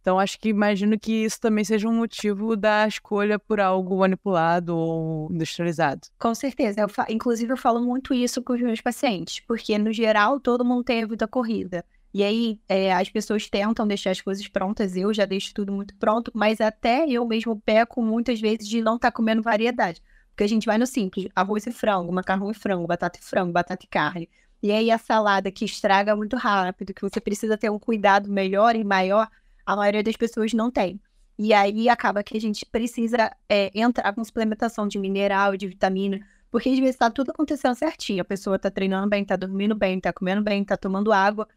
Então 0.03 0.19
acho 0.19 0.39
que 0.39 0.49
imagino 0.49 0.99
que 0.99 1.25
isso 1.25 1.41
também 1.41 1.65
seja 1.65 1.89
um 1.89 1.95
motivo 1.95 2.57
da 2.57 2.87
escolha 2.89 3.39
por 3.39 3.61
algo 3.61 3.97
manipulado 3.99 4.77
ou 4.77 5.33
industrializado. 5.33 6.09
Com 6.19 6.35
certeza. 6.35 6.81
Eu 6.81 6.89
Inclusive, 7.09 7.53
eu 7.53 7.57
falo 7.57 7.81
muito 7.81 8.13
isso 8.13 8.43
com 8.43 8.53
os 8.53 8.61
meus 8.61 8.81
pacientes, 8.81 9.41
porque 9.41 9.79
no 9.79 9.93
geral 9.93 10.41
todo 10.41 10.65
mundo 10.65 10.83
tem 10.83 11.03
a 11.03 11.07
vida 11.07 11.27
corrida. 11.29 11.85
E 12.15 12.23
aí, 12.23 12.61
é, 12.69 12.93
as 12.93 13.09
pessoas 13.09 13.49
tentam 13.49 13.87
deixar 13.87 14.11
as 14.11 14.21
coisas 14.21 14.47
prontas, 14.47 14.97
eu 14.97 15.15
já 15.15 15.25
deixo 15.25 15.55
tudo 15.55 15.73
muito 15.73 15.95
pronto, 15.97 16.31
mas 16.35 16.61
até 16.61 17.07
eu 17.09 17.27
mesmo 17.27 17.59
peco 17.61 18.03
muitas 18.03 18.41
vezes 18.41 18.69
de 18.69 18.83
não 18.83 18.97
estar 18.97 19.11
tá 19.11 19.17
comendo 19.17 19.43
variedade. 19.43 20.03
Porque 20.31 20.45
a 20.45 20.49
gente 20.49 20.67
vai 20.67 20.79
no 20.79 20.87
simples, 20.87 21.29
arroz 21.35 21.67
e 21.67 21.73
frango, 21.73 22.13
macarrão 22.13 22.51
e 22.51 22.55
frango, 22.55 22.87
batata 22.87 23.19
e 23.19 23.23
frango, 23.23 23.53
batata 23.53 23.85
e 23.85 23.89
carne. 23.89 24.29
E 24.63 24.71
aí 24.71 24.91
a 24.91 24.99
salada 24.99 25.51
que 25.51 25.65
estraga 25.65 26.15
muito 26.15 26.37
rápido, 26.37 26.95
que 26.95 27.03
você 27.03 27.21
precisa 27.21 27.59
ter 27.59 27.71
um 27.71 27.79
cuidado 27.79 28.31
melhor 28.31 28.77
e 28.77 28.85
maior, 28.85 29.29
a 29.67 29.75
maioria 29.77 30.03
das 30.03 30.17
pessoas 30.17 30.53
não 30.53 30.71
tem. 30.71 31.01
E 31.39 31.53
aí 31.53 31.89
acaba 31.89 32.23
que 32.23 32.37
a 32.37 32.41
gente 32.41 32.65
precisa 32.67 33.35
é, 33.49 33.71
entrar 33.75 34.13
com 34.13 34.23
suplementação 34.25 34.87
de 34.87 34.99
mineral, 34.99 35.57
de 35.57 35.67
vitamina, 35.67 36.21
porque 36.51 36.69
às 36.69 36.79
vezes 36.79 36.95
está 36.95 37.11
tudo 37.11 37.31
acontecendo 37.31 37.75
certinho. 37.75 38.23
A 38.23 38.25
pessoa 38.25 38.57
está 38.57 38.71
treinando 38.71 39.09
bem, 39.09 39.23
está 39.23 39.35
dormindo 39.37 39.75
bem, 39.75 39.97
está 39.97 40.13
comendo 40.13 40.43
bem, 40.43 40.63
está 40.63 40.77
tomando 40.77 41.13
água. 41.13 41.49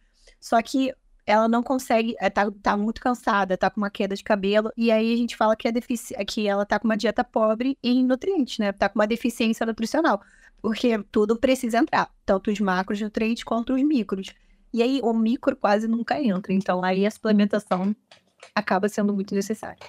Só 0.45 0.61
que 0.61 0.93
ela 1.25 1.47
não 1.47 1.63
consegue, 1.63 2.15
é, 2.19 2.29
tá, 2.29 2.51
tá 2.61 2.77
muito 2.77 3.01
cansada, 3.01 3.57
tá 3.57 3.67
com 3.67 3.81
uma 3.81 3.89
queda 3.89 4.15
de 4.15 4.23
cabelo, 4.23 4.71
e 4.77 4.91
aí 4.91 5.11
a 5.11 5.17
gente 5.17 5.35
fala 5.35 5.55
que, 5.55 5.67
é 5.67 5.71
defici 5.71 6.13
que 6.23 6.47
ela 6.47 6.63
tá 6.67 6.77
com 6.77 6.87
uma 6.87 6.95
dieta 6.95 7.23
pobre 7.23 7.75
em 7.81 8.05
nutrientes, 8.05 8.59
né? 8.59 8.71
Tá 8.71 8.87
com 8.87 8.99
uma 8.99 9.07
deficiência 9.07 9.65
nutricional, 9.65 10.21
porque 10.61 11.03
tudo 11.11 11.35
precisa 11.35 11.79
entrar, 11.79 12.11
tanto 12.23 12.51
os 12.51 12.59
macros 12.59 13.01
nutrientes 13.01 13.43
quanto 13.43 13.73
os 13.73 13.81
micros. 13.81 14.35
E 14.71 14.83
aí 14.83 15.01
o 15.01 15.13
micro 15.13 15.55
quase 15.55 15.87
nunca 15.87 16.21
entra, 16.21 16.53
então 16.53 16.83
aí 16.85 17.07
a 17.07 17.09
suplementação 17.09 17.95
acaba 18.53 18.87
sendo 18.87 19.15
muito 19.15 19.33
necessária. 19.33 19.79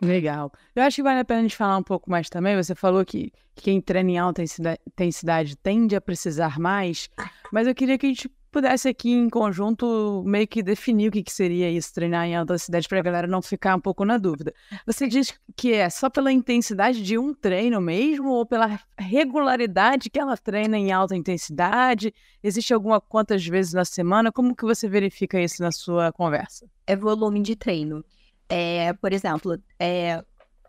Legal. 0.00 0.52
Eu 0.76 0.84
acho 0.84 0.96
que 0.96 1.02
vale 1.02 1.18
a 1.18 1.24
pena 1.24 1.40
a 1.40 1.42
gente 1.42 1.56
falar 1.56 1.76
um 1.76 1.82
pouco 1.82 2.08
mais 2.08 2.28
também. 2.28 2.54
Você 2.54 2.76
falou 2.76 3.04
que, 3.04 3.32
quem 3.56 3.80
treina 3.80 4.10
em 4.12 4.18
alta 4.18 4.44
intensidade 4.44 5.56
tende 5.56 5.96
a 5.96 6.00
precisar 6.00 6.60
mais, 6.60 7.10
mas 7.52 7.66
eu 7.66 7.74
queria 7.74 7.98
que 7.98 8.06
a 8.06 8.08
gente 8.08 8.30
pudesse 8.54 8.88
aqui 8.88 9.10
em 9.10 9.28
conjunto 9.28 10.22
meio 10.24 10.46
que 10.46 10.62
definir 10.62 11.08
o 11.08 11.10
que, 11.10 11.24
que 11.24 11.32
seria 11.32 11.68
isso, 11.68 11.92
treinar 11.92 12.24
em 12.24 12.36
alta 12.36 12.56
cidade, 12.56 12.86
para 12.86 13.00
a 13.00 13.02
galera 13.02 13.26
não 13.26 13.42
ficar 13.42 13.74
um 13.74 13.80
pouco 13.80 14.04
na 14.04 14.16
dúvida. 14.16 14.54
Você 14.86 15.08
diz 15.08 15.34
que 15.56 15.72
é 15.72 15.90
só 15.90 16.08
pela 16.08 16.30
intensidade 16.30 17.02
de 17.02 17.18
um 17.18 17.34
treino 17.34 17.80
mesmo 17.80 18.28
ou 18.28 18.46
pela 18.46 18.78
regularidade 18.96 20.08
que 20.08 20.20
ela 20.20 20.36
treina 20.36 20.78
em 20.78 20.92
alta 20.92 21.16
intensidade? 21.16 22.14
Existe 22.44 22.72
alguma 22.72 23.00
quantas 23.00 23.44
vezes 23.44 23.72
na 23.72 23.84
semana? 23.84 24.30
Como 24.30 24.54
que 24.54 24.64
você 24.64 24.88
verifica 24.88 25.40
isso 25.40 25.60
na 25.60 25.72
sua 25.72 26.12
conversa? 26.12 26.64
É 26.86 26.94
volume 26.94 27.42
de 27.42 27.56
treino. 27.56 28.04
É, 28.48 28.92
por 28.92 29.12
exemplo, 29.12 29.58
é, 29.80 30.22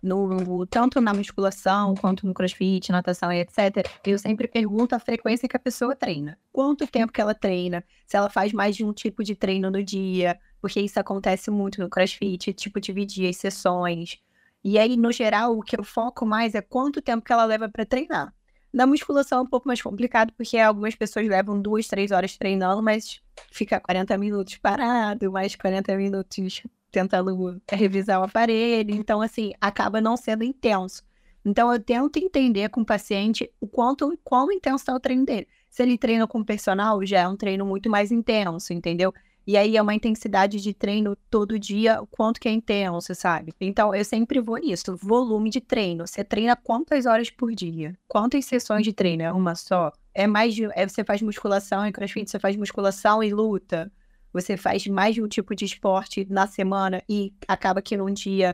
no, 0.06 0.66
tanto 0.68 1.02
na 1.02 1.14
musculação 1.14 1.96
quanto 1.96 2.26
no 2.26 2.34
crossfit, 2.34 2.92
natação 2.92 3.32
e 3.32 3.40
etc., 3.40 3.86
eu 4.06 4.18
sempre 4.20 4.48
pergunto 4.48 4.96
a 4.96 5.00
frequência 5.00 5.50
que 5.50 5.58
a 5.58 5.60
pessoa 5.60 5.96
treina. 5.96 6.38
Quanto 6.52 6.88
tempo 6.88 7.12
que 7.12 7.20
ela 7.20 7.34
treina, 7.34 7.84
se 8.06 8.16
ela 8.16 8.30
faz 8.30 8.54
mais 8.54 8.76
de 8.76 8.86
um 8.86 8.94
tipo 8.94 9.24
de 9.24 9.36
treino 9.36 9.70
no 9.72 9.84
dia, 9.84 10.40
porque 10.62 10.80
isso 10.80 11.00
acontece 11.00 11.50
muito 11.52 11.82
no 11.82 11.90
crossfit, 11.90 12.54
tipo, 12.54 12.80
dividir 12.80 13.30
as 13.30 13.38
sessões. 13.38 14.20
E 14.64 14.80
aí, 14.80 14.98
no 14.98 15.12
geral, 15.12 15.58
o 15.58 15.62
que 15.62 15.78
eu 15.78 15.84
foco 15.84 16.26
mais 16.26 16.56
é 16.56 16.62
quanto 16.62 17.02
tempo 17.02 17.24
que 17.24 17.34
ela 17.34 17.46
leva 17.46 17.70
para 17.70 17.86
treinar. 17.86 18.34
Na 18.74 18.86
musculação 18.86 19.40
é 19.40 19.42
um 19.42 19.48
pouco 19.48 19.68
mais 19.68 19.82
complicado, 19.82 20.34
porque 20.36 20.58
algumas 20.58 20.96
pessoas 20.96 21.28
levam 21.28 21.62
duas, 21.62 21.88
três 21.88 22.12
horas 22.12 22.36
treinando, 22.38 22.84
mas 22.84 23.22
fica 23.52 23.80
40 23.80 24.18
minutos 24.18 24.58
parado, 24.58 25.32
mais 25.32 25.56
40 25.56 25.96
minutos 25.96 26.62
tentando 26.96 27.62
revisar 27.70 28.22
o 28.22 28.24
aparelho. 28.24 28.96
Então, 28.96 29.22
assim, 29.22 29.52
acaba 29.60 30.00
não 30.00 30.16
sendo 30.16 30.46
intenso. 30.46 31.04
Então, 31.44 31.72
eu 31.72 31.80
tento 31.80 32.18
entender 32.18 32.70
com 32.70 32.82
o 32.82 32.86
paciente 32.86 33.52
o 33.60 33.68
quanto, 33.68 34.18
quão 34.24 34.50
intenso 34.50 34.78
está 34.78 34.96
o 34.96 35.00
treino 35.00 35.25
dele. 35.25 35.46
Se 35.70 35.84
ele 35.84 35.98
treina 35.98 36.25
com 36.25 36.42
personal, 36.42 37.06
já 37.06 37.20
é 37.20 37.28
um 37.28 37.36
treino 37.36 37.66
muito 37.66 37.90
mais 37.90 38.14
intenso, 38.14 38.72
entendeu? 38.72 39.14
E 39.46 39.58
aí 39.58 39.75
é 39.75 39.82
uma 39.82 39.94
intensidade 39.94 40.60
de 40.62 40.74
treino 40.74 41.18
todo 41.30 41.60
dia, 41.60 42.02
o 42.02 42.08
quanto 42.08 42.40
que 42.40 42.48
é 42.48 42.52
intenso, 42.52 43.14
sabe? 43.14 43.54
Então, 43.60 43.94
eu 43.94 44.06
sempre 44.06 44.40
vou 44.40 44.56
nisso, 44.56 44.96
volume 44.96 45.50
de 45.50 45.60
treino. 45.60 46.08
Você 46.08 46.24
treina 46.24 46.56
quantas 46.56 47.06
horas 47.06 47.30
por 47.30 47.54
dia? 47.54 47.94
Quantas 48.08 48.46
sessões 48.46 48.84
de 48.84 48.94
treino? 48.94 49.22
É 49.22 49.34
uma 49.34 49.54
só? 49.54 49.92
É 50.14 50.25
mais 50.25 50.56
de... 50.56 50.64
É, 50.74 50.88
você 50.88 51.04
faz 51.04 51.22
musculação 51.22 51.86
e 51.86 51.92
crossfit, 51.92 52.32
você 52.32 52.40
faz 52.40 52.56
musculação 52.56 53.22
e 53.22 53.34
luta 53.34 53.92
você 54.36 54.58
faz 54.58 54.86
mais 54.88 55.15
de 55.15 55.22
um 55.22 55.30
tipo 55.30 55.56
de 55.56 55.63
esporte 55.63 56.27
na 56.30 56.46
semana 56.46 57.01
e 57.08 57.34
acaba 57.48 57.82
que 57.82 57.96
num 57.96 58.13
dia 58.13 58.54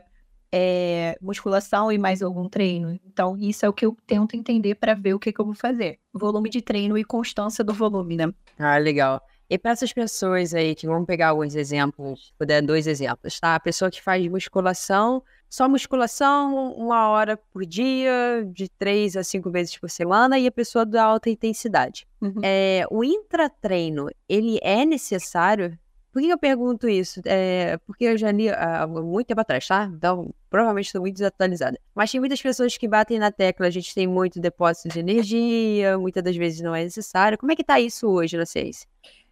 é 0.52 1.18
musculação 1.20 1.90
e 1.90 1.98
mais 1.98 2.22
algum 2.22 2.48
treino. 2.48 3.00
Então, 3.04 3.36
isso 3.36 3.66
é 3.66 3.68
o 3.68 3.72
que 3.72 3.84
eu 3.84 3.96
tento 4.06 4.36
entender 4.36 4.76
para 4.76 4.94
ver 4.94 5.14
o 5.14 5.18
que, 5.18 5.32
que, 5.32 5.40
eu 5.40 5.44
vou 5.44 5.56
fazer. 5.56 5.98
Volume 6.12 6.48
de 6.48 6.62
treino 6.62 6.96
e 6.96 7.02
constância 7.02 7.64
do 7.64 7.74
volume, 7.74 8.16
né? 8.16 8.32
Ah, 8.56 8.78
legal. 8.78 9.20
E 9.50 9.58
para 9.58 9.72
essas 9.72 9.92
pessoas 9.92 10.54
aí 10.54 10.72
que 10.76 10.86
vamos 10.86 11.04
pegar 11.04 11.30
alguns 11.30 11.56
exemplos, 11.56 12.32
puder 12.38 12.62
dois 12.62 12.86
exemplos, 12.86 13.40
tá? 13.40 13.56
A 13.56 13.60
pessoa 13.60 13.90
que 13.90 14.00
faz 14.00 14.24
musculação 14.28 15.20
só 15.52 15.68
musculação, 15.68 16.72
uma 16.72 17.10
hora 17.10 17.36
por 17.36 17.66
dia, 17.66 18.42
de 18.54 18.70
três 18.70 19.18
a 19.18 19.22
cinco 19.22 19.50
vezes 19.50 19.76
por 19.76 19.90
semana, 19.90 20.38
e 20.38 20.46
a 20.46 20.50
pessoa 20.50 20.86
da 20.86 21.04
alta 21.04 21.28
intensidade. 21.28 22.06
Uhum. 22.22 22.40
É, 22.42 22.86
o 22.90 23.04
intratreino, 23.04 24.08
ele 24.26 24.58
é 24.62 24.86
necessário? 24.86 25.78
Por 26.10 26.22
que 26.22 26.30
eu 26.30 26.38
pergunto 26.38 26.88
isso? 26.88 27.20
É, 27.26 27.76
porque 27.86 28.06
eu 28.06 28.16
já 28.16 28.32
li 28.32 28.48
há 28.48 28.86
muito 28.86 29.26
tempo 29.26 29.42
atrás, 29.42 29.66
tá? 29.66 29.90
Então, 29.94 30.32
provavelmente 30.48 30.86
estou 30.86 31.02
muito 31.02 31.16
desatualizada. 31.16 31.78
Mas 31.94 32.10
tem 32.10 32.18
muitas 32.18 32.40
pessoas 32.40 32.78
que 32.78 32.88
batem 32.88 33.18
na 33.18 33.30
tecla, 33.30 33.66
a 33.66 33.70
gente 33.70 33.94
tem 33.94 34.06
muito 34.06 34.40
depósito 34.40 34.88
de 34.88 35.00
energia, 35.00 35.98
muitas 35.98 36.22
das 36.22 36.34
vezes 36.34 36.62
não 36.62 36.74
é 36.74 36.82
necessário. 36.82 37.36
Como 37.36 37.52
é 37.52 37.56
que 37.56 37.62
tá 37.62 37.78
isso 37.78 38.08
hoje 38.08 38.38
na 38.38 38.46
ciência? 38.46 38.88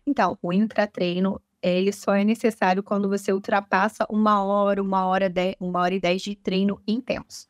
Então, 0.07 0.37
o 0.43 0.53
intratreino 0.53 1.41
ele 1.63 1.93
só 1.93 2.15
é 2.15 2.25
necessário 2.25 2.83
quando 2.83 3.09
você 3.09 3.33
ultrapassa 3.33 4.07
uma 4.11 4.43
hora, 4.43 4.83
uma 4.83 5.07
hora, 5.07 5.29
dez, 5.29 5.55
uma 5.61 5.81
hora 5.81 5.95
e 5.95 6.01
dez 6.01 6.23
de 6.23 6.35
treino 6.37 6.81
intenso. 6.87 7.49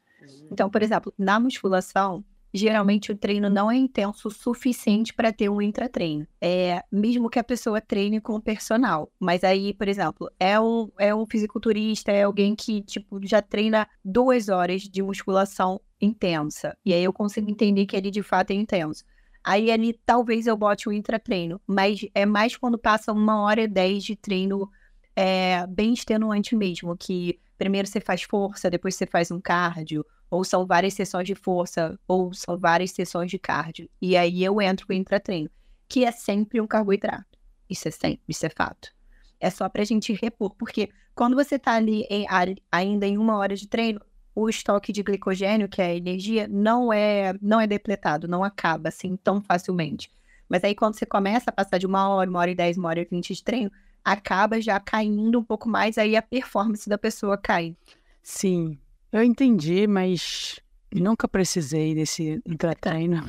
Então, 0.50 0.69
por 0.69 0.83
exemplo, 0.83 1.12
na 1.17 1.38
musculação, 1.38 2.25
geralmente 2.52 3.12
o 3.12 3.17
treino 3.17 3.49
não 3.49 3.71
é 3.71 3.76
intenso 3.76 4.29
o 4.29 4.31
suficiente 4.31 5.14
para 5.14 5.33
ter 5.33 5.49
um 5.49 5.62
intratreino. 5.62 6.26
É, 6.40 6.83
mesmo 6.90 7.31
que 7.31 7.38
a 7.38 7.45
pessoa 7.45 7.81
treine 7.81 8.21
com 8.21 8.35
o 8.35 8.43
personal. 8.43 9.11
Mas 9.19 9.45
aí, 9.45 9.73
por 9.75 9.88
exemplo, 9.88 10.31
é 10.38 10.59
um, 10.61 10.90
é 10.99 11.14
um 11.14 11.25
fisiculturista, 11.26 12.11
é 12.12 12.25
alguém 12.25 12.55
que, 12.55 12.83
tipo, 12.83 13.21
já 13.26 13.40
treina 13.40 13.88
duas 14.05 14.49
horas 14.49 14.83
de 14.83 15.02
musculação 15.02 15.81
intensa. 16.00 16.76
E 16.85 16.93
aí 16.93 17.05
eu 17.05 17.12
consigo 17.12 17.50
entender 17.50 17.87
que 17.87 17.97
ele 17.97 18.11
de 18.11 18.23
fato 18.23 18.50
é 18.50 18.55
intenso. 18.55 19.05
Aí 19.42 19.70
ali 19.70 19.92
talvez 20.04 20.47
eu 20.47 20.56
bote 20.56 20.88
o 20.88 20.92
intratreino, 20.92 21.61
mas 21.66 22.00
é 22.14 22.26
mais 22.26 22.56
quando 22.56 22.78
passa 22.78 23.12
uma 23.12 23.40
hora 23.42 23.62
e 23.62 23.68
dez 23.68 24.04
de 24.04 24.14
treino 24.14 24.70
é, 25.16 25.66
bem 25.66 25.92
extenuante 25.92 26.54
mesmo, 26.54 26.97
que 26.97 27.40
primeiro 27.56 27.88
você 27.88 28.00
faz 28.00 28.23
força, 28.23 28.70
depois 28.70 28.94
você 28.94 29.06
faz 29.06 29.30
um 29.30 29.40
cardio, 29.40 30.04
ou 30.30 30.44
são 30.44 30.66
várias 30.66 30.94
sessões 30.94 31.26
de 31.26 31.35
força, 31.35 31.99
ou 32.06 32.32
são 32.32 32.59
várias 32.59 32.92
sessões 32.92 33.30
de 33.30 33.38
cardio. 33.38 33.88
E 34.00 34.16
aí 34.16 34.44
eu 34.44 34.61
entro 34.61 34.87
com 34.87 34.92
o 34.92 34.97
intratreino, 34.97 35.50
que 35.88 36.04
é 36.04 36.12
sempre 36.12 36.61
um 36.61 36.66
carboidrato. 36.66 37.38
Isso 37.68 37.88
é 37.88 37.90
sempre, 37.90 38.23
isso 38.28 38.47
é 38.47 38.50
fato. 38.50 38.92
É 39.38 39.50
só 39.50 39.68
pra 39.68 39.85
gente 39.85 40.12
repor, 40.12 40.54
porque 40.56 40.90
quando 41.14 41.35
você 41.35 41.59
tá 41.59 41.75
ali 41.75 42.06
em, 42.11 42.26
ainda 42.70 43.06
em 43.06 43.18
uma 43.18 43.37
hora 43.37 43.56
de 43.56 43.66
treino, 43.66 44.00
o 44.42 44.49
estoque 44.49 44.92
de 44.92 45.02
glicogênio, 45.02 45.68
que 45.68 45.82
é 45.82 45.87
a 45.87 45.94
energia, 45.94 46.49
não 46.49 46.92
é, 46.92 47.35
não 47.40 47.61
é 47.61 47.66
depletado, 47.66 48.26
não 48.26 48.42
acaba 48.42 48.88
assim 48.88 49.16
tão 49.16 49.42
facilmente. 49.42 50.11
Mas 50.49 50.64
aí 50.64 50.75
quando 50.75 50.94
você 50.94 51.06
começa 51.06 51.50
a 51.50 51.52
passar 51.52 51.78
de 51.78 51.87
uma 51.87 52.09
hora, 52.09 52.28
uma 52.28 52.40
hora 52.40 52.50
e 52.50 52.54
dez, 52.54 52.76
uma 52.76 52.88
hora 52.88 53.00
e 53.00 53.04
vinte 53.04 53.35
de 53.35 53.44
treino, 53.44 53.70
acaba 54.04 54.61
já 54.61 54.80
caindo 54.80 55.38
um 55.38 55.44
pouco 55.44 55.68
mais, 55.68 55.99
aí 55.99 56.16
a 56.16 56.23
performance 56.23 56.88
da 56.88 56.97
pessoa 56.99 57.37
cai. 57.37 57.76
Sim, 58.23 58.78
eu 59.12 59.23
entendi, 59.23 59.87
mas 59.87 60.59
nunca 60.92 61.28
precisei 61.28 61.94
desse 61.94 62.42
treino. 62.80 63.23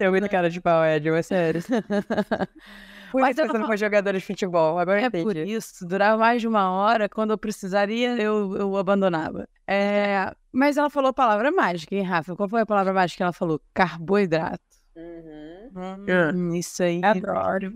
Eu 0.00 0.12
vi 0.12 0.20
na 0.20 0.28
cara 0.28 0.48
de 0.48 0.60
pau, 0.60 0.84
Ed, 0.84 1.08
é 1.08 1.22
sério. 1.22 1.60
Fui 3.14 3.22
Mas 3.22 3.38
eu 3.38 3.46
não... 3.46 3.64
com 3.64 3.76
jogadores 3.76 4.22
de 4.22 4.26
futebol, 4.26 4.76
agora 4.76 5.02
É 5.02 5.08
por 5.08 5.36
isso, 5.36 5.86
durava 5.86 6.18
mais 6.18 6.40
de 6.40 6.48
uma 6.48 6.72
hora, 6.72 7.08
quando 7.08 7.30
eu 7.30 7.38
precisaria, 7.38 8.20
eu, 8.20 8.56
eu 8.56 8.76
abandonava. 8.76 9.48
É... 9.68 10.34
Mas 10.52 10.76
ela 10.76 10.90
falou 10.90 11.14
palavra 11.14 11.52
mágica, 11.52 11.94
hein, 11.94 12.02
Rafa? 12.02 12.34
Qual 12.34 12.48
foi 12.48 12.62
a 12.62 12.66
palavra 12.66 12.92
mágica 12.92 13.18
que 13.18 13.22
ela 13.22 13.32
falou? 13.32 13.60
Carboidrato. 13.72 14.58
Uhum. 14.96 16.06
Hum, 16.34 16.54
isso 16.56 16.82
aí. 16.82 17.00
Adoro. 17.04 17.74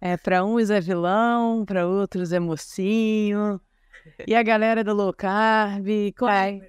É, 0.00 0.16
para 0.16 0.42
uns 0.42 0.70
é 0.70 0.80
vilão, 0.80 1.66
para 1.66 1.86
outros 1.86 2.32
é 2.32 2.40
mocinho. 2.40 3.60
E 4.26 4.34
a 4.34 4.42
galera 4.42 4.82
do 4.82 4.94
low 4.94 5.12
carb. 5.12 5.86
Qual 6.16 6.30
é? 6.30 6.60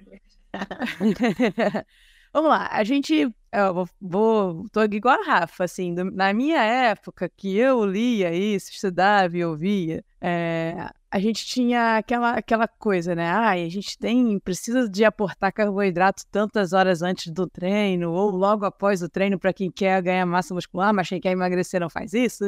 Vamos 2.32 2.50
lá, 2.50 2.68
a 2.70 2.84
gente 2.84 3.32
eu 3.52 3.74
vou, 3.74 3.88
vou, 4.00 4.68
tô 4.70 4.82
igual 4.84 5.20
a 5.20 5.24
Rafa, 5.24 5.64
assim, 5.64 5.92
do, 5.92 6.04
na 6.04 6.32
minha 6.32 6.62
época 6.62 7.28
que 7.28 7.56
eu 7.56 7.84
lia 7.84 8.32
isso, 8.32 8.70
estudava 8.70 9.36
e 9.36 9.44
ouvia, 9.44 10.04
é, 10.20 10.88
a 11.10 11.18
gente 11.18 11.44
tinha 11.44 11.96
aquela, 11.96 12.34
aquela 12.34 12.68
coisa, 12.68 13.12
né? 13.16 13.28
Ah, 13.28 13.50
a 13.50 13.68
gente 13.68 13.98
tem, 13.98 14.38
precisa 14.38 14.88
de 14.88 15.04
aportar 15.04 15.52
carboidrato 15.52 16.22
tantas 16.30 16.72
horas 16.72 17.02
antes 17.02 17.32
do 17.32 17.48
treino 17.48 18.12
ou 18.12 18.30
logo 18.30 18.64
após 18.64 19.02
o 19.02 19.08
treino 19.08 19.36
para 19.36 19.52
quem 19.52 19.68
quer 19.68 20.00
ganhar 20.00 20.24
massa 20.24 20.54
muscular, 20.54 20.94
mas 20.94 21.08
quem 21.08 21.20
quer 21.20 21.32
emagrecer 21.32 21.80
não 21.80 21.90
faz 21.90 22.14
isso. 22.14 22.44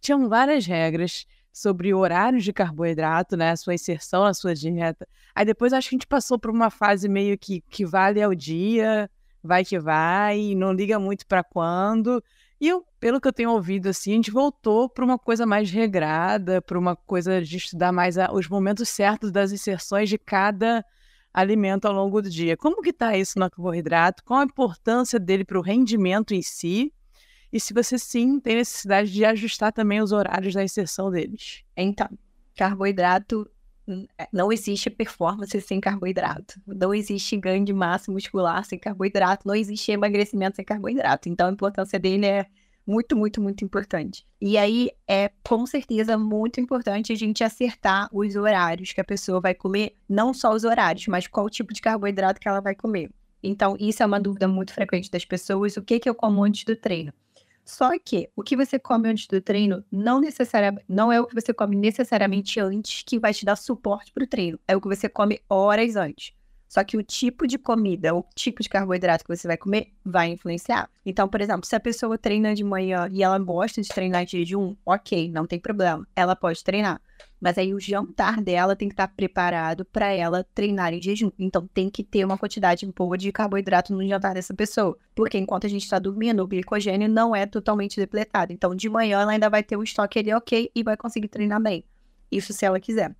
Tinham 0.00 0.26
várias 0.30 0.64
regras 0.64 1.26
sobre 1.52 1.92
horários 1.92 2.44
de 2.44 2.52
carboidrato, 2.52 3.36
né? 3.36 3.50
A 3.50 3.56
sua 3.56 3.74
inserção 3.74 4.24
na 4.24 4.32
sua 4.32 4.54
dieta. 4.54 5.06
Aí 5.34 5.44
depois 5.44 5.74
acho 5.74 5.90
que 5.90 5.94
a 5.94 5.98
gente 5.98 6.06
passou 6.06 6.38
por 6.38 6.50
uma 6.50 6.70
fase 6.70 7.08
meio 7.08 7.36
que, 7.36 7.60
que 7.68 7.84
vale 7.84 8.22
ao 8.22 8.34
dia, 8.34 9.10
vai 9.42 9.64
que 9.64 9.78
vai, 9.78 10.54
não 10.54 10.72
liga 10.72 10.98
muito 10.98 11.26
para 11.26 11.42
quando. 11.42 12.22
E 12.60 12.68
eu, 12.68 12.84
pelo 12.98 13.20
que 13.20 13.28
eu 13.28 13.32
tenho 13.32 13.52
ouvido, 13.52 13.88
assim, 13.88 14.12
a 14.12 14.14
gente 14.16 14.30
voltou 14.30 14.88
para 14.88 15.04
uma 15.04 15.18
coisa 15.18 15.46
mais 15.46 15.70
regrada, 15.70 16.60
para 16.60 16.78
uma 16.78 16.96
coisa 16.96 17.40
de 17.40 17.56
estudar 17.56 17.92
mais 17.92 18.18
a, 18.18 18.32
os 18.32 18.48
momentos 18.48 18.88
certos 18.88 19.30
das 19.30 19.52
inserções 19.52 20.08
de 20.08 20.18
cada 20.18 20.84
alimento 21.32 21.86
ao 21.86 21.94
longo 21.94 22.20
do 22.20 22.28
dia. 22.28 22.56
Como 22.56 22.82
que 22.82 22.90
está 22.90 23.16
isso 23.16 23.38
no 23.38 23.48
carboidrato? 23.48 24.24
Qual 24.24 24.40
a 24.40 24.44
importância 24.44 25.20
dele 25.20 25.44
para 25.44 25.58
o 25.58 25.62
rendimento 25.62 26.34
em 26.34 26.42
si? 26.42 26.92
E 27.52 27.60
se 27.60 27.72
você 27.72 27.98
sim 27.98 28.40
tem 28.40 28.56
necessidade 28.56 29.12
de 29.12 29.24
ajustar 29.24 29.72
também 29.72 30.02
os 30.02 30.12
horários 30.12 30.52
da 30.52 30.62
inserção 30.62 31.10
deles. 31.10 31.62
Então, 31.76 32.08
carboidrato 32.56 33.48
não 34.32 34.52
existe 34.52 34.90
performance 34.90 35.60
sem 35.60 35.80
carboidrato. 35.80 36.60
Não 36.66 36.94
existe 36.94 37.36
ganho 37.36 37.64
de 37.64 37.72
massa 37.72 38.12
muscular 38.12 38.64
sem 38.64 38.78
carboidrato. 38.78 39.46
Não 39.46 39.54
existe 39.54 39.90
emagrecimento 39.90 40.56
sem 40.56 40.64
carboidrato. 40.64 41.28
Então, 41.28 41.48
a 41.48 41.52
importância 41.52 41.98
dele 41.98 42.26
é 42.26 42.46
muito, 42.86 43.16
muito, 43.16 43.40
muito 43.40 43.64
importante. 43.64 44.26
E 44.40 44.56
aí, 44.56 44.90
é 45.06 45.30
com 45.46 45.66
certeza 45.66 46.16
muito 46.16 46.60
importante 46.60 47.12
a 47.12 47.16
gente 47.16 47.44
acertar 47.44 48.08
os 48.12 48.36
horários 48.36 48.92
que 48.92 49.00
a 49.00 49.04
pessoa 49.04 49.40
vai 49.40 49.54
comer. 49.54 49.94
Não 50.08 50.32
só 50.32 50.52
os 50.52 50.64
horários, 50.64 51.06
mas 51.06 51.26
qual 51.26 51.48
tipo 51.50 51.72
de 51.72 51.80
carboidrato 51.80 52.40
que 52.40 52.48
ela 52.48 52.60
vai 52.60 52.74
comer. 52.74 53.10
Então, 53.42 53.76
isso 53.78 54.02
é 54.02 54.06
uma 54.06 54.20
dúvida 54.20 54.48
muito 54.48 54.72
frequente 54.72 55.10
das 55.10 55.24
pessoas. 55.24 55.76
O 55.76 55.82
que, 55.82 56.00
que 56.00 56.08
eu 56.08 56.14
como 56.14 56.42
antes 56.42 56.64
do 56.64 56.74
treino? 56.74 57.12
Só 57.68 57.90
que 58.02 58.30
o 58.34 58.42
que 58.42 58.56
você 58.56 58.78
come 58.78 59.10
antes 59.10 59.26
do 59.26 59.42
treino 59.42 59.84
não 59.92 60.22
necessariamente 60.22 60.86
não 60.88 61.12
é 61.12 61.20
o 61.20 61.26
que 61.26 61.34
você 61.34 61.52
come 61.52 61.76
necessariamente 61.76 62.58
antes 62.58 63.02
que 63.02 63.18
vai 63.18 63.34
te 63.34 63.44
dar 63.44 63.56
suporte 63.56 64.10
para 64.10 64.24
o 64.24 64.26
treino. 64.26 64.58
É 64.66 64.74
o 64.74 64.80
que 64.80 64.88
você 64.88 65.06
come 65.06 65.38
horas 65.50 65.94
antes. 65.94 66.32
Só 66.66 66.82
que 66.82 66.96
o 66.96 67.02
tipo 67.02 67.46
de 67.46 67.58
comida, 67.58 68.14
o 68.14 68.24
tipo 68.34 68.62
de 68.62 68.70
carboidrato 68.70 69.22
que 69.22 69.36
você 69.36 69.46
vai 69.46 69.58
comer 69.58 69.92
vai 70.02 70.30
influenciar. 70.30 70.88
Então, 71.04 71.28
por 71.28 71.42
exemplo, 71.42 71.66
se 71.66 71.76
a 71.76 71.80
pessoa 71.80 72.16
treina 72.16 72.54
de 72.54 72.64
manhã 72.64 73.06
e 73.12 73.22
ela 73.22 73.38
gosta 73.38 73.82
de 73.82 73.88
treinar 73.88 74.24
de 74.24 74.38
jejum, 74.38 74.74
ok, 74.86 75.30
não 75.30 75.46
tem 75.46 75.60
problema. 75.60 76.08
Ela 76.16 76.34
pode 76.34 76.64
treinar. 76.64 77.02
Mas 77.40 77.56
aí 77.56 77.72
o 77.72 77.80
jantar 77.80 78.40
dela 78.40 78.74
tem 78.74 78.88
que 78.88 78.94
estar 78.94 79.08
preparado 79.08 79.84
para 79.84 80.12
ela 80.12 80.44
treinar 80.54 80.92
em 80.92 81.00
jejum. 81.00 81.30
Então 81.38 81.68
tem 81.72 81.88
que 81.88 82.02
ter 82.02 82.24
uma 82.24 82.36
quantidade 82.36 82.84
boa 82.86 83.16
de 83.16 83.30
carboidrato 83.30 83.92
no 83.92 84.06
jantar 84.06 84.34
dessa 84.34 84.52
pessoa. 84.52 84.98
Porque 85.14 85.38
enquanto 85.38 85.66
a 85.66 85.70
gente 85.70 85.84
está 85.84 85.98
dormindo, 85.98 86.42
o 86.42 86.46
glicogênio 86.46 87.08
não 87.08 87.34
é 87.34 87.46
totalmente 87.46 87.96
depletado. 87.96 88.52
Então 88.52 88.74
de 88.74 88.88
manhã 88.88 89.20
ela 89.20 89.32
ainda 89.32 89.48
vai 89.48 89.62
ter 89.62 89.76
um 89.76 89.82
estoque 89.82 90.18
ali 90.18 90.32
ok 90.32 90.70
e 90.74 90.82
vai 90.82 90.96
conseguir 90.96 91.28
treinar 91.28 91.62
bem. 91.62 91.84
Isso 92.30 92.52
se 92.52 92.64
ela 92.64 92.80
quiser. 92.80 93.14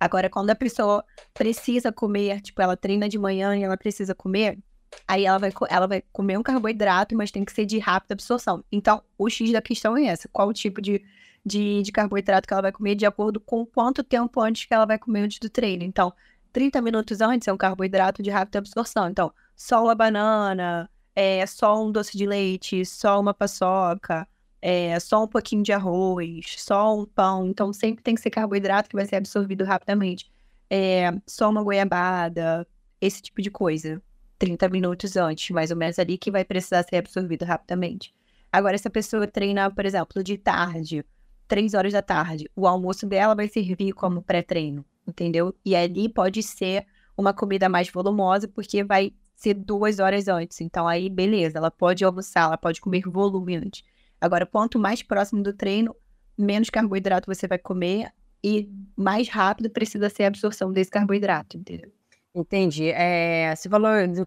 Agora, 0.00 0.30
quando 0.30 0.48
a 0.48 0.54
pessoa 0.54 1.04
precisa 1.34 1.92
comer, 1.92 2.40
tipo, 2.40 2.62
ela 2.62 2.74
treina 2.74 3.06
de 3.06 3.18
manhã 3.18 3.54
e 3.54 3.62
ela 3.62 3.76
precisa 3.76 4.14
comer, 4.14 4.58
aí 5.06 5.26
ela 5.26 5.38
vai, 5.38 5.52
ela 5.68 5.86
vai 5.86 6.02
comer 6.10 6.38
um 6.38 6.42
carboidrato, 6.42 7.14
mas 7.14 7.30
tem 7.30 7.44
que 7.44 7.52
ser 7.52 7.66
de 7.66 7.78
rápida 7.78 8.14
absorção. 8.14 8.64
Então, 8.72 9.02
o 9.18 9.28
X 9.28 9.52
da 9.52 9.60
questão 9.60 9.96
é 9.98 10.06
essa: 10.06 10.26
qual 10.32 10.48
o 10.48 10.54
tipo 10.54 10.80
de, 10.80 11.02
de, 11.44 11.82
de 11.82 11.92
carboidrato 11.92 12.46
que 12.46 12.52
ela 12.52 12.62
vai 12.62 12.72
comer 12.72 12.94
de 12.94 13.06
acordo 13.06 13.40
com 13.40 13.64
quanto 13.64 14.02
tempo 14.02 14.40
antes 14.40 14.64
que 14.66 14.74
ela 14.74 14.86
vai 14.86 14.98
comer 14.98 15.22
antes 15.22 15.38
do 15.38 15.48
treino. 15.48 15.82
Então, 15.82 16.12
30 16.52 16.82
minutos 16.82 17.20
antes 17.20 17.48
é 17.48 17.52
um 17.52 17.56
carboidrato 17.56 18.22
de 18.22 18.30
rápida 18.30 18.58
absorção. 18.58 19.08
Então, 19.08 19.32
só 19.56 19.82
uma 19.84 19.94
banana, 19.94 20.90
é, 21.14 21.44
só 21.46 21.82
um 21.82 21.90
doce 21.90 22.16
de 22.16 22.26
leite, 22.26 22.84
só 22.84 23.20
uma 23.20 23.34
paçoca, 23.34 24.26
é, 24.60 24.98
só 25.00 25.24
um 25.24 25.28
pouquinho 25.28 25.62
de 25.62 25.72
arroz, 25.72 26.56
só 26.58 26.96
um 26.98 27.04
pão. 27.06 27.46
Então, 27.46 27.72
sempre 27.72 28.02
tem 28.02 28.14
que 28.14 28.20
ser 28.20 28.30
carboidrato 28.30 28.88
que 28.88 28.96
vai 28.96 29.06
ser 29.06 29.16
absorvido 29.16 29.64
rapidamente. 29.64 30.30
É, 30.68 31.12
só 31.26 31.50
uma 31.50 31.62
goiabada, 31.62 32.66
esse 33.00 33.22
tipo 33.22 33.42
de 33.42 33.50
coisa. 33.50 34.02
30 34.38 34.68
minutos 34.70 35.16
antes, 35.16 35.50
mais 35.50 35.70
ou 35.70 35.76
menos 35.76 35.98
ali, 35.98 36.16
que 36.16 36.30
vai 36.30 36.44
precisar 36.44 36.82
ser 36.82 36.96
absorvido 36.96 37.44
rapidamente. 37.44 38.14
Agora, 38.50 38.76
se 38.78 38.88
a 38.88 38.90
pessoa 38.90 39.26
treina, 39.26 39.70
por 39.70 39.84
exemplo, 39.84 40.24
de 40.24 40.38
tarde, 40.38 41.04
3 41.50 41.74
horas 41.74 41.92
da 41.92 42.00
tarde, 42.00 42.48
o 42.54 42.64
almoço 42.64 43.04
dela 43.04 43.34
vai 43.34 43.48
servir 43.48 43.92
como 43.92 44.22
pré-treino, 44.22 44.84
entendeu? 45.04 45.52
E 45.64 45.74
ali 45.74 46.08
pode 46.08 46.44
ser 46.44 46.86
uma 47.18 47.34
comida 47.34 47.68
mais 47.68 47.90
volumosa, 47.90 48.46
porque 48.46 48.84
vai 48.84 49.12
ser 49.34 49.54
duas 49.54 49.98
horas 49.98 50.28
antes. 50.28 50.60
Então, 50.60 50.86
aí, 50.86 51.10
beleza, 51.10 51.58
ela 51.58 51.68
pode 51.68 52.04
almoçar, 52.04 52.44
ela 52.44 52.56
pode 52.56 52.80
comer 52.80 53.02
volume 53.02 53.56
antes. 53.56 53.82
Agora, 54.20 54.46
quanto 54.46 54.78
mais 54.78 55.02
próximo 55.02 55.42
do 55.42 55.52
treino, 55.52 55.92
menos 56.38 56.70
carboidrato 56.70 57.26
você 57.26 57.48
vai 57.48 57.58
comer 57.58 58.12
e 58.44 58.70
mais 58.96 59.28
rápido 59.28 59.70
precisa 59.70 60.08
ser 60.08 60.22
a 60.22 60.28
absorção 60.28 60.72
desse 60.72 60.90
carboidrato, 60.92 61.56
entendeu? 61.56 61.90
Entendi. 62.32 62.90
É, 62.90 63.52
você 63.56 63.68
falou 63.68 63.90
do 64.06 64.24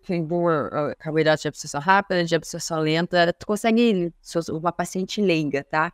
carboidrato 0.97 1.41
de 1.41 1.47
absorção 1.47 1.79
rápida, 1.79 2.25
de 2.25 2.35
absorção 2.35 2.81
lenta. 2.81 3.31
Tu 3.31 3.45
consegue, 3.45 4.13
uma 4.51 4.73
paciente 4.73 5.21
leiga, 5.21 5.63
tá? 5.63 5.93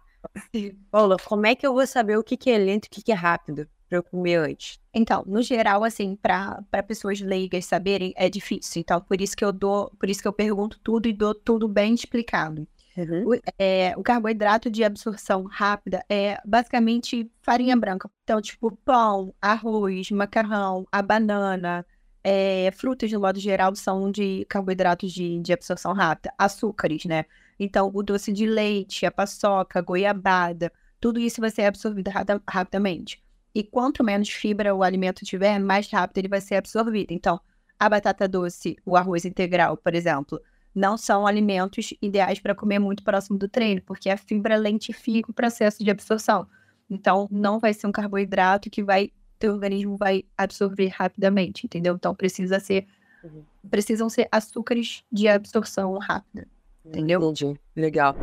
Paula, 0.92 1.18
como 1.26 1.46
é 1.46 1.56
que 1.56 1.66
eu 1.66 1.74
vou 1.74 1.86
saber 1.86 2.18
o 2.18 2.24
que, 2.24 2.38
que 2.38 2.50
é 2.50 2.58
lento 2.58 2.86
e 2.86 2.88
o 2.88 2.92
que, 2.92 3.02
que 3.02 3.12
é 3.12 3.16
rápido 3.16 3.68
para 3.88 3.98
eu 3.98 4.04
comer 4.04 4.36
antes? 4.36 4.80
Então, 4.94 5.24
no 5.26 5.42
geral, 5.42 5.84
assim, 5.84 6.16
para 6.16 6.64
pessoas 6.88 7.20
leigas 7.22 7.66
saberem, 7.66 8.14
é 8.16 8.30
difícil. 8.30 8.82
Então, 8.82 9.02
por 9.02 9.20
isso 9.20 9.36
que 9.36 9.44
eu 9.44 9.52
dou, 9.52 9.92
por 10.00 10.10
isso 10.10 10.22
que 10.22 10.28
eu 10.28 10.34
pergunto 10.34 10.80
tudo 10.84 11.08
e 11.08 11.14
dou 11.14 11.34
tudo 11.34 11.68
bem 11.68 11.94
explicado. 11.94 12.68
Uhum. 12.98 13.30
O, 13.30 13.40
é, 13.58 13.94
o 13.96 14.04
carboidrato 14.04 14.70
de 14.70 14.84
absorção 14.84 15.44
rápida 15.44 16.04
é 16.10 16.38
basicamente 16.46 17.30
farinha 17.42 17.76
branca. 17.76 18.10
Então, 18.24 18.42
tipo, 18.42 18.76
pão, 18.84 19.34
arroz, 19.42 20.12
macarrão, 20.12 20.86
a 20.92 21.02
banana, 21.02 21.86
é, 22.24 22.72
frutas, 22.72 23.12
no 23.12 23.20
modo 23.20 23.40
geral, 23.40 23.74
são 23.76 24.12
de 24.12 24.46
carboidratos 24.50 25.12
de, 25.14 25.40
de 25.40 25.54
absorção 25.54 25.94
rápida. 25.94 26.34
Açúcares, 26.38 27.06
né? 27.06 27.26
Então, 27.60 27.92
o 27.94 28.02
doce 28.02 28.32
de 28.32 28.46
leite, 28.46 29.06
a 29.06 29.12
paçoca, 29.12 29.80
a 29.80 29.82
goiabada, 29.82 30.72
tudo 31.00 31.20
isso 31.20 31.42
vai 31.42 31.50
ser 31.50 31.64
absorvido 31.64 32.10
rapidamente. 32.48 33.22
E 33.54 33.64
quanto 33.64 34.04
menos 34.04 34.30
fibra 34.30 34.74
o 34.74 34.84
alimento 34.84 35.26
tiver, 35.26 35.60
mais 35.60 35.90
rápido 35.90 36.20
ele 36.20 36.28
vai 36.28 36.40
ser 36.40 36.56
absorvido. 36.56 37.12
Então, 37.12 37.40
a 37.78 37.90
batata 37.90 38.28
doce, 38.28 38.78
o 38.86 38.96
arroz 38.96 39.26
integral, 39.26 39.76
por 39.78 39.96
exemplo, 39.96 40.40
não 40.74 40.98
são 40.98 41.26
alimentos 41.26 41.94
ideais 42.02 42.40
para 42.40 42.56
comer 42.56 42.80
muito 42.80 43.04
próximo 43.04 43.38
do 43.38 43.50
treino, 43.50 43.82
porque 43.82 44.10
a 44.10 44.18
fibra 44.18 44.56
lentifica 44.56 45.32
o 45.32 45.34
processo 45.34 45.84
de 45.84 45.90
absorção. 45.90 46.48
Então, 46.90 47.28
não 47.30 47.60
vai 47.60 47.74
ser 47.74 47.88
um 47.88 47.92
carboidrato 47.92 48.70
que 48.70 48.84
vai 48.84 49.12
teu 49.40 49.54
organismo 49.54 49.96
vai 49.96 50.26
absorver 50.38 50.90
rapidamente, 50.90 51.66
entendeu? 51.66 51.96
Então 51.96 52.14
precisa 52.14 52.60
ser 52.60 52.86
uhum. 53.24 53.44
precisam 53.70 54.10
ser 54.10 54.28
açúcares 54.32 55.04
de 55.12 55.28
absorção 55.28 55.98
rápida, 55.98 56.46
entendeu? 56.90 57.22
Entendi. 57.22 57.60
Legal. 57.76 58.16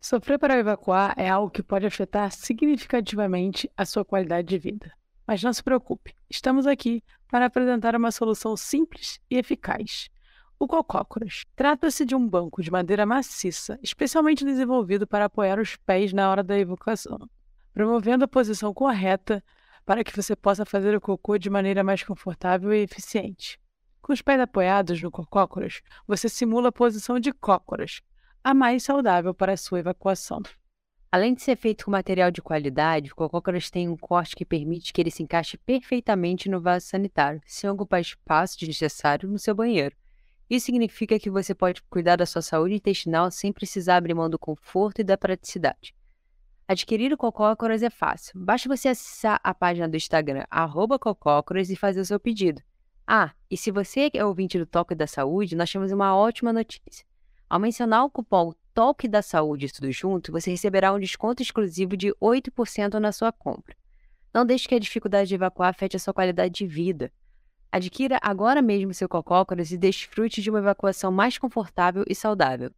Sofrer 0.00 0.38
para 0.38 0.58
evacuar 0.58 1.14
é 1.16 1.28
algo 1.28 1.50
que 1.50 1.62
pode 1.62 1.86
afetar 1.86 2.30
significativamente 2.32 3.70
a 3.76 3.84
sua 3.84 4.04
qualidade 4.04 4.48
de 4.48 4.58
vida. 4.58 4.92
Mas 5.26 5.42
não 5.42 5.52
se 5.52 5.62
preocupe, 5.62 6.14
estamos 6.28 6.66
aqui 6.66 7.02
para 7.28 7.46
apresentar 7.46 7.94
uma 7.94 8.10
solução 8.10 8.56
simples 8.56 9.20
e 9.30 9.36
eficaz. 9.36 10.08
O 10.58 10.66
cocócoras 10.66 11.44
trata-se 11.54 12.04
de 12.04 12.14
um 12.14 12.28
banco 12.28 12.62
de 12.62 12.70
madeira 12.70 13.06
maciça, 13.06 13.78
especialmente 13.82 14.44
desenvolvido 14.44 15.06
para 15.06 15.26
apoiar 15.26 15.58
os 15.58 15.76
pés 15.76 16.12
na 16.12 16.28
hora 16.28 16.42
da 16.42 16.58
evacuação, 16.58 17.18
promovendo 17.72 18.24
a 18.24 18.28
posição 18.28 18.74
correta 18.74 19.42
para 19.86 20.04
que 20.04 20.14
você 20.14 20.34
possa 20.34 20.66
fazer 20.66 20.94
o 20.94 21.00
cocô 21.00 21.38
de 21.38 21.48
maneira 21.48 21.82
mais 21.84 22.02
confortável 22.02 22.74
e 22.74 22.82
eficiente. 22.82 23.58
Com 24.02 24.12
os 24.12 24.22
pés 24.22 24.40
apoiados 24.40 25.00
no 25.02 25.10
cocócoras, 25.10 25.82
você 26.06 26.28
simula 26.28 26.68
a 26.68 26.72
posição 26.72 27.20
de 27.20 27.32
cócoras, 27.32 28.00
a 28.42 28.54
mais 28.54 28.82
saudável 28.82 29.34
para 29.34 29.52
a 29.52 29.56
sua 29.56 29.80
evacuação. 29.80 30.42
Além 31.12 31.34
de 31.34 31.42
ser 31.42 31.56
feito 31.56 31.84
com 31.84 31.90
material 31.90 32.30
de 32.30 32.40
qualidade, 32.40 33.10
o 33.10 33.16
cocócoras 33.16 33.68
tem 33.68 33.88
um 33.88 33.96
corte 33.96 34.36
que 34.36 34.44
permite 34.44 34.92
que 34.92 35.00
ele 35.00 35.10
se 35.10 35.22
encaixe 35.22 35.58
perfeitamente 35.58 36.48
no 36.48 36.60
vaso 36.60 36.86
sanitário, 36.86 37.42
sem 37.44 37.68
ocupar 37.68 38.00
espaço 38.00 38.58
desnecessário 38.58 39.28
no 39.28 39.38
seu 39.38 39.54
banheiro. 39.54 39.96
Isso 40.48 40.66
significa 40.66 41.18
que 41.18 41.28
você 41.28 41.54
pode 41.54 41.82
cuidar 41.82 42.16
da 42.16 42.26
sua 42.26 42.42
saúde 42.42 42.74
intestinal 42.74 43.30
sem 43.30 43.52
precisar 43.52 43.96
abrir 43.96 44.14
mão 44.14 44.30
do 44.30 44.38
conforto 44.38 45.00
e 45.00 45.04
da 45.04 45.18
praticidade. 45.18 45.94
Adquirir 46.66 47.12
o 47.12 47.16
Cocócoras 47.16 47.82
é 47.82 47.90
fácil. 47.90 48.38
Basta 48.38 48.68
você 48.68 48.88
acessar 48.88 49.40
a 49.42 49.52
página 49.52 49.88
do 49.88 49.96
Instagram, 49.96 50.44
Cocócoras, 51.00 51.70
e 51.70 51.76
fazer 51.76 52.00
o 52.00 52.04
seu 52.04 52.20
pedido. 52.20 52.62
Ah, 53.12 53.32
e 53.50 53.56
se 53.56 53.72
você 53.72 54.08
é 54.14 54.24
ouvinte 54.24 54.56
do 54.56 54.64
Toque 54.64 54.94
da 54.94 55.04
Saúde, 55.04 55.56
nós 55.56 55.68
temos 55.68 55.90
uma 55.90 56.14
ótima 56.14 56.52
notícia. 56.52 57.04
Ao 57.48 57.58
mencionar 57.58 58.04
o 58.04 58.08
cupom 58.08 58.52
Toque 58.72 59.08
da 59.08 59.20
Saúde 59.20 59.72
tudo 59.72 59.90
junto, 59.90 60.30
você 60.30 60.52
receberá 60.52 60.92
um 60.92 60.98
desconto 61.00 61.42
exclusivo 61.42 61.96
de 61.96 62.14
8% 62.22 63.00
na 63.00 63.10
sua 63.10 63.32
compra. 63.32 63.74
Não 64.32 64.46
deixe 64.46 64.68
que 64.68 64.76
a 64.76 64.78
dificuldade 64.78 65.28
de 65.28 65.34
evacuar 65.34 65.70
afete 65.70 65.96
a 65.96 65.98
sua 65.98 66.14
qualidade 66.14 66.54
de 66.54 66.68
vida. 66.68 67.10
Adquira 67.72 68.16
agora 68.22 68.62
mesmo 68.62 68.94
seu 68.94 69.08
Cocócoras 69.08 69.72
e 69.72 69.76
desfrute 69.76 70.40
de 70.40 70.48
uma 70.48 70.60
evacuação 70.60 71.10
mais 71.10 71.36
confortável 71.36 72.04
e 72.08 72.14
saudável. 72.14 72.70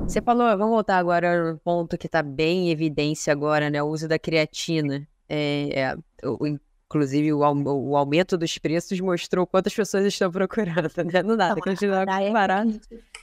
Você 0.00 0.20
falou, 0.20 0.48
vamos 0.58 0.74
voltar 0.74 0.98
agora 0.98 1.52
no 1.52 1.60
ponto 1.60 1.96
que 1.96 2.06
está 2.06 2.24
bem 2.24 2.66
em 2.66 2.70
evidência 2.72 3.32
agora, 3.32 3.70
né? 3.70 3.80
O 3.80 3.86
uso 3.86 4.08
da 4.08 4.18
creatina. 4.18 5.06
É, 5.28 5.80
é, 5.80 5.96
o, 6.26 6.58
inclusive, 6.94 7.32
o, 7.32 7.40
o, 7.40 7.96
aumento 7.96 8.38
dos 8.38 8.56
preços 8.56 9.00
mostrou 9.00 9.44
quantas 9.44 9.74
pessoas 9.74 10.04
estão 10.04 10.30
procurando, 10.30 10.88
né? 11.12 11.22
Não 11.24 11.36
dá, 11.36 11.54
continuar 11.56 12.06
barato. 12.06 12.80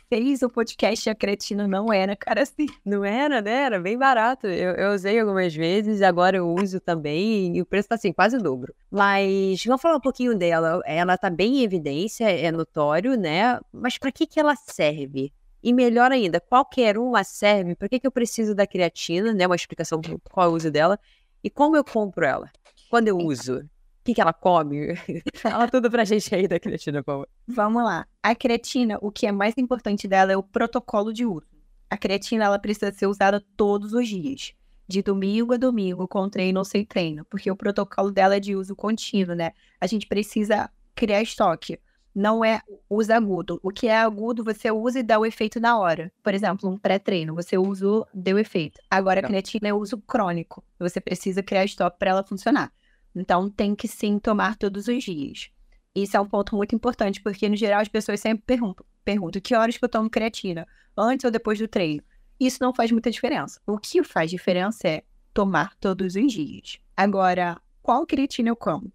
Fez 0.10 0.42
o 0.42 0.50
podcast 0.50 1.10
a 1.10 1.16
creatina, 1.16 1.66
não 1.70 1.92
era, 1.92 2.18
cara, 2.18 2.42
assim. 2.42 2.68
Não 2.84 3.06
era, 3.06 3.42
né? 3.42 3.64
Era 3.64 3.80
bem 3.80 3.98
barato. 3.98 4.46
Eu, 4.46 4.74
eu 4.74 4.94
usei 4.94 5.18
algumas 5.18 5.56
vezes, 5.56 6.02
agora 6.02 6.36
eu 6.36 6.54
uso 6.54 6.82
também, 6.82 7.56
e 7.56 7.62
o 7.62 7.66
preço 7.66 7.88
tá 7.88 7.96
assim, 7.96 8.12
quase 8.12 8.36
o 8.36 8.42
dobro. 8.42 8.76
Mas 8.92 9.64
vamos 9.64 9.82
falar 9.82 9.96
um 9.96 10.02
pouquinho 10.02 10.38
dela. 10.38 10.82
Ela 10.86 11.18
tá 11.18 11.30
bem 11.30 11.60
em 11.60 11.64
evidência, 11.64 12.30
é 12.30 12.52
notório, 12.52 13.16
né? 13.18 13.58
Mas 13.72 13.98
para 13.98 14.12
que 14.12 14.28
que 14.28 14.38
ela 14.38 14.56
serve? 14.58 15.32
E 15.64 15.72
melhor 15.72 16.12
ainda, 16.12 16.42
qualquer 16.42 16.98
uma 16.98 17.24
serve. 17.24 17.76
Por 17.76 17.88
que, 17.88 18.00
que 18.00 18.08
eu 18.08 18.12
preciso 18.12 18.54
da 18.54 18.68
creatina, 18.68 19.32
né? 19.32 19.46
Uma 19.46 19.56
explicação 19.56 20.02
qual 20.30 20.48
é 20.48 20.50
o 20.50 20.56
uso 20.56 20.70
dela. 20.70 21.00
E 21.44 21.50
como 21.50 21.78
eu 21.78 21.84
compro 21.84 22.26
ela? 22.26 22.52
Quando 22.92 23.08
eu 23.08 23.18
uso? 23.18 23.60
O 23.60 24.04
que, 24.04 24.14
que 24.14 24.20
ela 24.20 24.34
come? 24.34 24.94
Fala 25.36 25.66
tudo 25.70 25.90
pra 25.90 26.04
gente 26.04 26.36
aí 26.36 26.46
da 26.46 26.60
creatina, 26.60 27.02
por 27.02 27.14
favor. 27.14 27.30
Vamos 27.48 27.82
lá. 27.82 28.06
A 28.22 28.36
creatina, 28.36 28.98
o 29.02 29.10
que 29.10 29.26
é 29.26 29.32
mais 29.32 29.54
importante 29.58 30.10
dela 30.10 30.34
é 30.34 30.36
o 30.36 30.44
protocolo 30.44 31.14
de 31.14 31.26
uso. 31.26 31.48
A 31.90 31.96
creatina, 31.98 32.44
ela 32.44 32.60
precisa 32.60 32.92
ser 32.92 33.08
usada 33.08 33.42
todos 33.56 33.94
os 33.94 34.10
dias. 34.10 34.52
De 34.90 35.02
domingo 35.02 35.54
a 35.54 35.58
domingo, 35.58 36.06
com 36.06 36.28
treino 36.28 36.60
ou 36.60 36.66
sem 36.66 36.84
treino. 36.84 37.24
Porque 37.30 37.50
o 37.50 37.56
protocolo 37.56 38.12
dela 38.12 38.36
é 38.36 38.42
de 38.42 38.58
uso 38.58 38.76
contínuo, 38.76 39.36
né? 39.36 39.54
A 39.80 39.88
gente 39.88 40.06
precisa 40.06 40.70
criar 40.94 41.22
estoque 41.22 41.80
não 42.14 42.44
é 42.44 42.62
uso 42.90 43.14
agudo. 43.14 43.60
O 43.64 43.72
que 43.72 43.88
é 43.88 43.98
agudo, 43.98 44.44
você 44.44 44.70
usa 44.70 45.00
e 45.00 45.04
dá 45.04 45.18
o 45.18 45.26
efeito 45.26 45.60
na 45.60 45.80
hora. 45.80 46.12
Por 46.22 46.34
exemplo, 46.34 46.70
um 46.70 46.78
pré-treino, 46.78 47.34
você 47.34 47.58
usou, 47.58 48.06
deu 48.14 48.38
efeito. 48.38 48.80
Agora, 48.90 49.22
a 49.22 49.24
creatina 49.24 49.70
é 49.70 49.74
uso 49.74 49.98
crônico. 49.98 50.64
Você 50.78 51.00
precisa 51.00 51.42
criar 51.42 51.64
estoque 51.64 51.98
para 51.98 52.12
ela 52.12 52.24
funcionar. 52.24 52.72
Então, 53.16 53.50
tem 53.50 53.76
que 53.76 53.88
sim 53.88 54.20
tomar 54.20 54.56
todos 54.58 54.88
os 54.88 55.04
dias. 55.04 55.50
Isso 55.94 56.16
é 56.16 56.20
um 56.20 56.28
ponto 56.28 56.56
muito 56.56 56.76
importante, 56.76 57.22
porque 57.22 57.50
no 57.50 57.56
geral 57.56 57.82
as 57.82 57.88
pessoas 57.88 58.20
sempre 58.20 58.44
perguntam, 58.46 58.86
perguntam 59.04 59.42
que 59.42 59.56
horas 59.56 59.78
que 59.78 59.84
eu 59.84 59.90
tomo 59.90 60.10
creatina, 60.10 60.68
antes 60.98 61.26
ou 61.26 61.32
depois 61.32 61.60
do 61.60 61.68
treino. 61.68 62.04
Isso 62.40 62.58
não 62.62 62.74
faz 62.74 62.92
muita 62.92 63.12
diferença. 63.12 63.60
O 63.68 63.78
que 63.78 64.04
faz 64.04 64.32
diferença 64.32 64.88
é 64.88 65.04
tomar 65.34 65.76
todos 65.76 66.16
os 66.16 66.32
dias. 66.32 66.80
Agora, 66.96 67.62
qual 67.82 68.06
creatina 68.06 68.50
eu 68.50 68.56
como? 68.56 68.92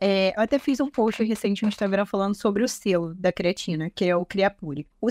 É, 0.00 0.34
eu 0.36 0.42
até 0.42 0.58
fiz 0.58 0.80
um 0.80 0.90
post 0.90 1.22
recente 1.22 1.62
no 1.62 1.68
Instagram 1.68 2.06
falando 2.06 2.34
sobre 2.34 2.62
o 2.62 2.68
selo 2.68 3.14
da 3.14 3.32
creatina, 3.32 3.90
que 3.90 4.04
é 4.04 4.16
o 4.16 4.24
Criapure. 4.24 4.86
O, 5.00 5.08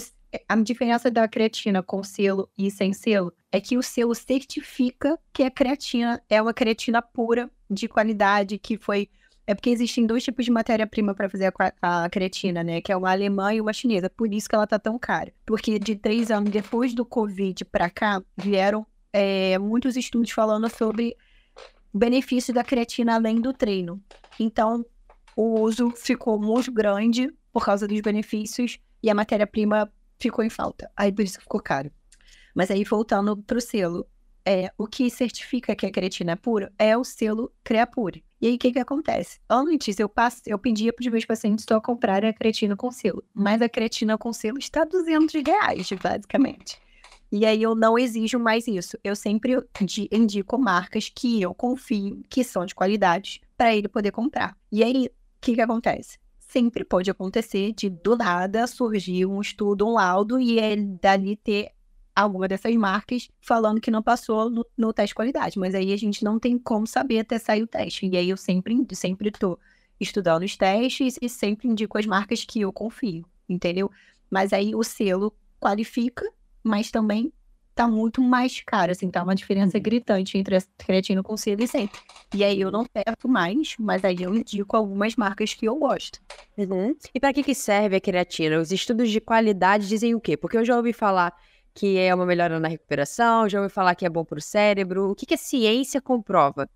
a 0.48 0.56
diferença 0.58 1.12
da 1.12 1.28
creatina 1.28 1.84
com 1.84 2.04
selo 2.04 2.50
e 2.58 2.72
sem 2.72 2.94
selo 2.94 3.34
é 3.52 3.60
que 3.60 3.78
o 3.78 3.84
selo 3.84 4.16
certifica 4.16 5.20
que 5.34 5.44
a 5.44 5.52
creatina 5.52 6.22
é 6.30 6.42
uma 6.42 6.54
creatina 6.54 7.02
pura, 7.02 7.50
de 7.70 7.88
qualidade, 7.88 8.58
que 8.58 8.78
foi. 8.78 9.10
É 9.46 9.56
porque 9.56 9.70
existem 9.70 10.06
dois 10.06 10.24
tipos 10.24 10.46
de 10.46 10.52
matéria-prima 10.52 11.16
para 11.16 11.28
fazer 11.28 11.52
a, 11.82 12.04
a, 12.04 12.10
creatina, 12.10 12.64
né? 12.64 12.82
Que 12.82 12.92
é 12.92 12.98
uma 12.98 13.12
alemã 13.12 13.54
e 13.54 13.60
uma 13.60 13.74
chinesa. 13.74 14.10
Por 14.10 14.32
isso 14.32 14.48
que 14.48 14.56
ela 14.56 14.68
tá 14.68 14.78
tão 14.78 14.98
cara. 15.00 15.34
Porque 15.46 15.80
de 15.80 15.96
três 15.96 16.30
anos 16.30 16.52
depois 16.52 16.94
do 16.94 17.04
Covid 17.04 17.66
para 17.66 17.90
cá, 17.90 18.22
vieram 18.38 18.86
é, 19.12 19.58
muitos 19.58 19.96
estudos 19.96 20.30
falando 20.32 20.70
sobre 20.70 21.16
benefício 21.94 22.54
da 22.54 22.64
creatina 22.64 23.16
além 23.16 23.42
do 23.42 23.52
treino. 23.52 24.02
Então, 24.40 24.86
o 25.36 25.62
uso 25.62 25.92
ficou 25.92 26.40
muito 26.40 26.72
grande 26.72 27.34
por 27.52 27.66
causa 27.66 27.88
dos 27.88 28.00
benefícios 28.02 28.78
e 29.02 29.10
a 29.10 29.16
matéria-prima 29.16 29.92
ficou 30.20 30.44
em 30.44 30.50
falta. 30.50 30.92
Aí 30.96 31.12
por 31.12 31.24
isso 31.24 31.40
ficou 31.40 31.62
caro. 31.62 31.92
Mas 32.54 32.70
aí 32.70 32.84
voltando 32.84 33.38
para 33.38 33.58
o 33.58 33.62
selo, 33.62 34.06
é, 34.50 34.72
o 34.76 34.88
que 34.88 35.12
certifica 35.12 35.76
que 35.76 35.86
a 35.86 35.92
creatina 35.92 36.32
é 36.32 36.36
pura 36.36 36.74
é 36.80 36.98
o 36.98 37.04
selo 37.04 37.52
Creapure. 37.64 38.24
E 38.42 38.48
aí 38.48 38.56
o 38.56 38.58
que 38.58 38.72
que 38.72 38.80
acontece? 38.80 39.40
Antes 39.48 40.00
eu 40.00 40.10
passo, 40.10 40.42
eu 40.48 40.58
pedia 40.58 40.92
para 40.92 41.04
os 41.04 41.12
meus 41.12 41.24
pacientes 41.24 41.66
só 41.70 41.80
comprarem 41.80 42.32
a 42.32 42.34
creatina 42.34 42.76
com 42.76 42.90
selo, 42.90 43.24
mas 43.32 43.62
a 43.62 43.70
creatina 43.70 44.18
com 44.18 44.34
selo 44.34 44.58
está 44.58 44.84
200 44.84 45.36
reais, 45.46 45.88
basicamente. 46.02 46.80
E 47.32 47.46
aí 47.46 47.62
eu 47.62 47.76
não 47.76 48.00
exijo 48.00 48.40
mais 48.40 48.68
isso. 48.68 48.98
Eu 49.04 49.16
sempre 49.16 49.56
indico 50.12 50.58
marcas 50.58 51.12
que 51.14 51.40
eu 51.40 51.54
confio 51.54 52.24
que 52.28 52.44
são 52.44 52.66
de 52.66 52.74
qualidade 52.74 53.42
para 53.56 53.76
ele 53.76 53.88
poder 53.88 54.12
comprar. 54.12 54.58
E 54.72 54.84
aí, 54.84 55.06
o 55.06 55.12
que, 55.40 55.54
que 55.54 55.62
acontece? 55.62 56.18
Sempre 56.40 56.84
pode 56.84 57.12
acontecer 57.12 57.72
de 57.74 57.88
do 57.88 58.16
nada 58.18 58.66
surgir 58.66 59.28
um 59.28 59.40
estudo, 59.42 59.86
um 59.86 59.94
laudo 59.94 60.40
e 60.40 60.58
ele 60.58 60.98
dali 61.00 61.36
ter 61.36 61.70
alguma 62.22 62.48
dessas 62.48 62.76
marcas 62.76 63.30
falando 63.42 63.82
que 63.82 63.92
não 63.92 64.02
passou 64.02 64.50
no, 64.50 64.66
no, 64.78 64.94
teste 64.94 65.10
de 65.10 65.16
qualidade. 65.16 65.60
Mas 65.60 65.76
aí 65.76 65.94
a 65.94 65.98
gente 65.98 66.24
não 66.24 66.40
tem 66.40 66.58
como 66.58 66.86
saber 66.88 67.20
até 67.20 67.38
sair 67.38 67.64
o 67.64 67.68
teste. 67.68 68.08
E 68.08 68.18
aí 68.18 68.30
eu 68.30 68.38
sempre, 68.38 68.86
sempre 68.94 69.32
tô 69.32 69.58
estudando 70.00 70.44
os 70.44 70.56
testes 70.56 71.18
e 71.22 71.30
sempre 71.30 71.68
indico 71.68 71.98
as 71.98 72.06
marcas 72.06 72.46
que 72.46 72.62
eu 72.62 72.72
confio, 72.72 73.26
entendeu? 73.48 73.92
Mas 74.30 74.54
aí 74.54 74.74
o 74.74 74.84
selo 74.84 75.34
qualifica, 75.60 76.26
mas 76.64 76.90
também 76.90 77.34
tá 77.80 77.88
muito 77.88 78.22
mais 78.22 78.62
caro, 78.66 78.92
assim, 78.92 79.10
tá 79.10 79.24
uma 79.24 79.34
diferença 79.34 79.78
uhum. 79.78 79.84
gritante 79.84 80.38
entre 80.38 80.58
a 80.58 80.62
creatina 80.78 81.24
com 81.24 81.38
selo 81.38 81.64
e 81.64 81.68
sem. 81.68 81.90
E 82.36 82.44
aí 82.44 82.60
eu 82.60 82.70
não 82.70 82.86
peço 82.86 83.26
mais, 83.26 83.76
mas 83.80 84.04
aí 84.04 84.18
eu 84.22 84.36
indico 84.36 84.76
algumas 84.76 85.16
marcas 85.16 85.54
que 85.54 85.66
eu 85.66 85.78
gosto. 85.78 86.20
Uhum. 86.58 86.94
E 87.14 87.20
para 87.22 87.32
que, 87.32 87.42
que 87.42 87.56
serve 87.56 87.96
a 87.96 88.02
creatina? 88.02 88.60
Os 88.60 88.74
estudos 88.74 89.10
de 89.10 89.22
qualidade 89.22 89.88
dizem 89.88 90.14
o 90.14 90.20
quê? 90.20 90.36
Porque 90.36 90.58
eu 90.58 90.66
já 90.66 90.76
ouvi 90.76 90.92
falar 90.92 91.34
que 91.74 91.98
é 91.98 92.14
uma 92.14 92.26
melhora 92.26 92.60
na 92.60 92.68
recuperação, 92.68 93.48
já 93.48 93.62
ouvi 93.62 93.74
falar 93.74 93.96
que 93.96 94.06
é 94.06 94.10
bom 94.10 94.26
para 94.26 94.40
o 94.40 94.42
cérebro. 94.42 95.12
O 95.12 95.16
que, 95.16 95.26
que 95.26 95.34
a 95.34 95.38
ciência 95.38 96.02
comprova? 96.02 96.70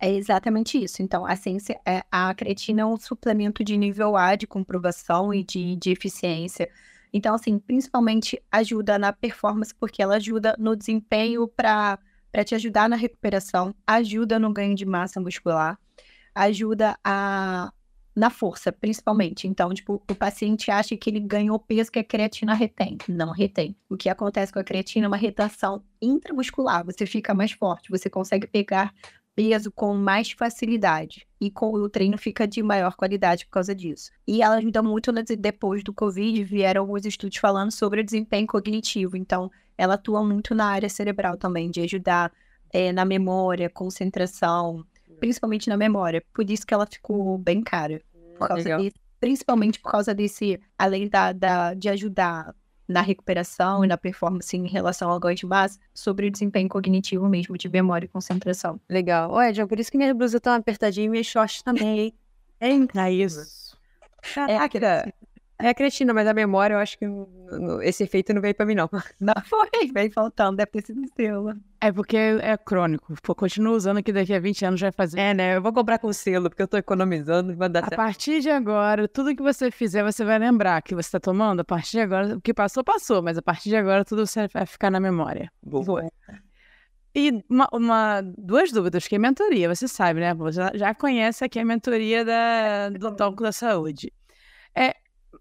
É 0.00 0.12
exatamente 0.12 0.82
isso. 0.82 1.02
Então, 1.02 1.26
a 1.26 1.34
ciência, 1.34 1.80
é, 1.84 2.04
a 2.10 2.32
creatina 2.32 2.82
é 2.82 2.86
um 2.86 2.96
suplemento 2.96 3.64
de 3.64 3.76
nível 3.76 4.16
A 4.16 4.36
de 4.36 4.46
comprovação 4.46 5.34
e 5.34 5.42
de, 5.42 5.74
de 5.76 5.90
eficiência. 5.90 6.70
Então, 7.12 7.34
assim, 7.34 7.58
principalmente 7.58 8.40
ajuda 8.50 8.98
na 8.98 9.12
performance, 9.12 9.74
porque 9.74 10.02
ela 10.02 10.16
ajuda 10.16 10.54
no 10.58 10.76
desempenho 10.76 11.48
para 11.48 11.98
te 12.44 12.54
ajudar 12.54 12.88
na 12.88 12.96
recuperação, 12.96 13.74
ajuda 13.86 14.38
no 14.38 14.52
ganho 14.52 14.74
de 14.74 14.86
massa 14.86 15.20
muscular, 15.20 15.78
ajuda 16.34 16.96
a, 17.02 17.72
na 18.18 18.30
força, 18.30 18.72
principalmente. 18.72 19.46
Então, 19.46 19.72
tipo, 19.72 20.02
o 20.10 20.14
paciente 20.14 20.70
acha 20.70 20.96
que 20.96 21.08
ele 21.08 21.20
ganhou 21.20 21.58
peso 21.58 21.90
que 21.92 22.00
a 22.00 22.04
creatina 22.04 22.52
retém. 22.52 22.98
Não 23.08 23.30
retém. 23.30 23.76
O 23.88 23.96
que 23.96 24.08
acontece 24.08 24.52
com 24.52 24.58
a 24.58 24.64
creatina 24.64 25.06
é 25.06 25.08
uma 25.08 25.16
retenção 25.16 25.82
intramuscular. 26.02 26.84
Você 26.84 27.06
fica 27.06 27.32
mais 27.32 27.52
forte, 27.52 27.90
você 27.90 28.10
consegue 28.10 28.48
pegar 28.48 28.92
peso 29.36 29.70
com 29.70 29.94
mais 29.94 30.32
facilidade. 30.32 31.24
E 31.40 31.48
com 31.48 31.72
o 31.72 31.88
treino 31.88 32.18
fica 32.18 32.44
de 32.44 32.60
maior 32.60 32.96
qualidade 32.96 33.46
por 33.46 33.52
causa 33.52 33.72
disso. 33.72 34.10
E 34.26 34.42
ela 34.42 34.56
ajuda 34.56 34.82
muito 34.82 35.12
depois 35.12 35.84
do 35.84 35.94
Covid, 35.94 36.42
vieram 36.42 36.80
alguns 36.80 37.04
estudos 37.04 37.38
falando 37.38 37.70
sobre 37.70 38.00
o 38.00 38.04
desempenho 38.04 38.48
cognitivo. 38.48 39.16
Então, 39.16 39.48
ela 39.76 39.94
atua 39.94 40.24
muito 40.24 40.56
na 40.56 40.66
área 40.66 40.88
cerebral 40.88 41.36
também, 41.36 41.70
de 41.70 41.80
ajudar 41.82 42.32
é, 42.72 42.90
na 42.90 43.04
memória, 43.04 43.70
concentração, 43.70 44.84
principalmente 45.18 45.68
na 45.68 45.76
memória. 45.76 46.22
Por 46.32 46.48
isso 46.50 46.66
que 46.66 46.74
ela 46.74 46.86
ficou 46.86 47.38
bem 47.38 47.62
cara. 47.62 48.00
Por 48.38 48.48
causa 48.48 48.76
desse, 48.76 48.96
principalmente 49.20 49.80
por 49.80 49.90
causa 49.90 50.14
desse, 50.14 50.60
além 50.78 51.08
da, 51.08 51.32
da, 51.32 51.74
de 51.74 51.88
ajudar 51.88 52.54
na 52.86 53.02
recuperação 53.02 53.84
e 53.84 53.88
na 53.88 53.98
performance 53.98 54.56
em 54.56 54.66
relação 54.66 55.10
ao 55.10 55.20
ganho 55.20 55.36
de 55.36 55.44
massa, 55.44 55.78
sobre 55.92 56.26
o 56.26 56.30
desempenho 56.30 56.68
cognitivo 56.68 57.28
mesmo, 57.28 57.58
de 57.58 57.68
memória 57.68 58.06
e 58.06 58.08
concentração. 58.08 58.80
Legal. 58.88 59.30
Ô, 59.30 59.42
Edson, 59.42 59.66
por 59.66 59.78
isso 59.78 59.90
que 59.92 59.98
minha 59.98 60.14
blusa 60.14 60.40
tá 60.40 60.54
apertadinha 60.54 61.06
e 61.06 61.10
minha 61.10 61.24
short 61.24 61.62
também, 61.62 62.14
hein? 62.60 62.88
É 62.94 63.12
isso. 63.12 63.76
Caraca. 64.34 64.78
É, 64.78 65.12
é 65.60 65.70
a 65.70 65.74
creatina, 65.74 66.14
mas 66.14 66.26
a 66.26 66.32
memória, 66.32 66.74
eu 66.74 66.78
acho 66.78 66.96
que 66.96 67.04
esse 67.82 68.04
efeito 68.04 68.32
não 68.32 68.40
veio 68.40 68.54
pra 68.54 68.64
mim, 68.64 68.74
não. 68.74 68.88
Não 69.18 69.34
foi, 69.44 69.68
veio 69.92 70.12
faltando, 70.12 70.56
deve 70.56 70.70
ter 70.70 70.86
sido 70.86 71.02
seu. 71.16 71.52
É 71.80 71.90
porque 71.90 72.16
é 72.16 72.56
crônico. 72.56 73.14
Pô, 73.22 73.34
continua 73.34 73.74
usando 73.74 74.02
que 74.02 74.12
daqui 74.12 74.32
a 74.32 74.38
20 74.38 74.64
anos 74.64 74.80
vai 74.80 74.92
fazer. 74.92 75.18
É, 75.18 75.34
né? 75.34 75.56
Eu 75.56 75.62
vou 75.62 75.72
comprar 75.72 75.98
com 75.98 76.12
selo, 76.12 76.48
porque 76.48 76.62
eu 76.62 76.68
tô 76.68 76.76
economizando. 76.76 77.56
Vai 77.56 77.68
dar 77.68 77.84
a 77.84 77.96
partir 77.96 78.40
de 78.40 78.50
agora, 78.50 79.08
tudo 79.08 79.34
que 79.34 79.42
você 79.42 79.70
fizer, 79.70 80.04
você 80.04 80.24
vai 80.24 80.38
lembrar 80.38 80.80
que 80.82 80.94
você 80.94 81.10
tá 81.10 81.20
tomando. 81.20 81.60
A 81.60 81.64
partir 81.64 81.92
de 81.92 82.00
agora, 82.00 82.36
o 82.36 82.40
que 82.40 82.54
passou, 82.54 82.84
passou. 82.84 83.20
Mas 83.22 83.36
a 83.36 83.42
partir 83.42 83.68
de 83.68 83.76
agora, 83.76 84.04
tudo 84.04 84.24
vai 84.52 84.66
ficar 84.66 84.90
na 84.90 85.00
memória. 85.00 85.50
Boa. 85.62 86.08
E 87.14 87.42
uma, 87.48 87.68
uma, 87.72 88.22
duas 88.22 88.70
dúvidas, 88.70 89.08
que 89.08 89.16
é 89.16 89.18
mentoria, 89.18 89.74
você 89.74 89.88
sabe, 89.88 90.20
né? 90.20 90.34
Você 90.34 90.60
já 90.74 90.94
conhece 90.94 91.44
aqui 91.44 91.58
a 91.58 91.64
mentoria 91.64 92.24
da, 92.24 92.90
do 92.90 93.16
Tópico 93.16 93.42
da 93.42 93.50
Saúde. 93.50 94.12
É, 94.72 94.94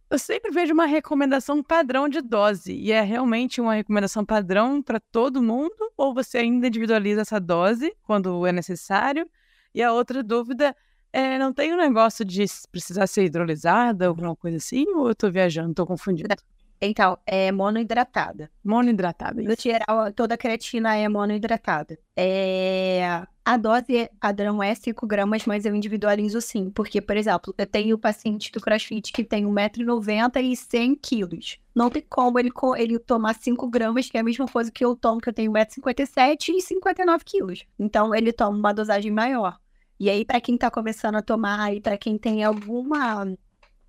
eu 0.10 0.18
sempre 0.18 0.52
vejo 0.52 0.74
uma 0.74 0.86
recomendação 0.86 1.62
padrão 1.62 2.08
de 2.08 2.22
dose. 2.22 2.74
E 2.74 2.92
é 2.92 3.02
realmente 3.02 3.60
uma 3.60 3.74
recomendação 3.74 4.26
padrão 4.26 4.82
para 4.82 5.00
todo 5.12 5.42
mundo? 5.44 5.92
Ou 5.98 6.14
você 6.14 6.40
ainda 6.40 6.68
individualiza 6.68 7.22
essa 7.22 7.40
dose 7.40 7.94
quando 8.04 8.46
é 8.46 8.52
necessário? 8.52 9.30
E 9.74 9.84
a 9.84 9.92
outra 9.92 10.24
dúvida 10.24 10.76
é: 11.12 11.38
não 11.38 11.54
tem 11.54 11.74
um 11.74 11.78
negócio 11.78 12.24
de 12.24 12.46
precisar 12.72 13.08
ser 13.08 13.26
hidrolisada, 13.26 14.08
alguma 14.08 14.36
coisa 14.36 14.58
assim? 14.58 14.86
Ou 14.96 15.08
eu 15.08 15.12
estou 15.12 15.32
viajando, 15.32 15.72
estou 15.72 15.86
confundindo? 15.86 16.36
Então, 16.82 17.18
é 17.26 17.52
monoidratada. 17.52 18.52
Monoidratada. 18.64 19.42
No 19.42 19.56
geral, 19.58 20.12
toda 20.14 20.38
creatina 20.38 20.96
é 20.96 21.08
monoidratada. 21.10 21.98
É... 22.16 23.26
A 23.44 23.56
dose 23.56 24.10
padrão 24.20 24.62
é 24.62 24.76
5 24.76 25.08
gramas, 25.08 25.46
mas 25.46 25.66
eu 25.66 25.74
individualizo 25.74 26.42
sim. 26.42 26.70
Porque, 26.70 27.00
por 27.00 27.16
exemplo, 27.16 27.56
eu 27.58 27.66
tenho 27.66 27.98
paciente 27.98 28.52
do 28.52 28.60
CrossFit 28.60 29.14
que 29.14 29.24
tem 29.24 29.46
1,90m 29.46 30.44
e 30.44 30.56
100 30.56 30.96
quilos. 30.96 31.58
Não 31.74 31.90
tem 31.90 32.04
como 32.10 32.38
ele, 32.38 32.52
ele 32.78 33.00
tomar 33.00 33.36
5 33.36 33.70
gramas, 33.70 34.10
que 34.10 34.18
é 34.18 34.20
a 34.20 34.24
mesma 34.24 34.48
coisa 34.48 34.70
que 34.70 34.84
eu 34.84 34.96
tomo, 34.96 35.22
que 35.22 35.30
eu 35.30 35.34
tenho 35.34 35.52
1,57m 35.54 36.50
e 36.50 36.62
59 36.62 37.24
quilos. 37.24 37.66
Então, 37.80 38.14
ele 38.14 38.34
toma 38.34 38.58
uma 38.58 38.74
dosagem 38.74 39.12
maior. 39.12 39.58
E 40.00 40.10
aí, 40.10 40.26
para 40.26 40.42
quem 40.42 40.58
tá 40.58 40.70
começando 40.70 41.16
a 41.16 41.22
tomar, 41.22 41.74
e 41.74 41.82
para 41.82 41.98
quem 41.98 42.18
tem 42.18 42.44
alguma 42.44 43.26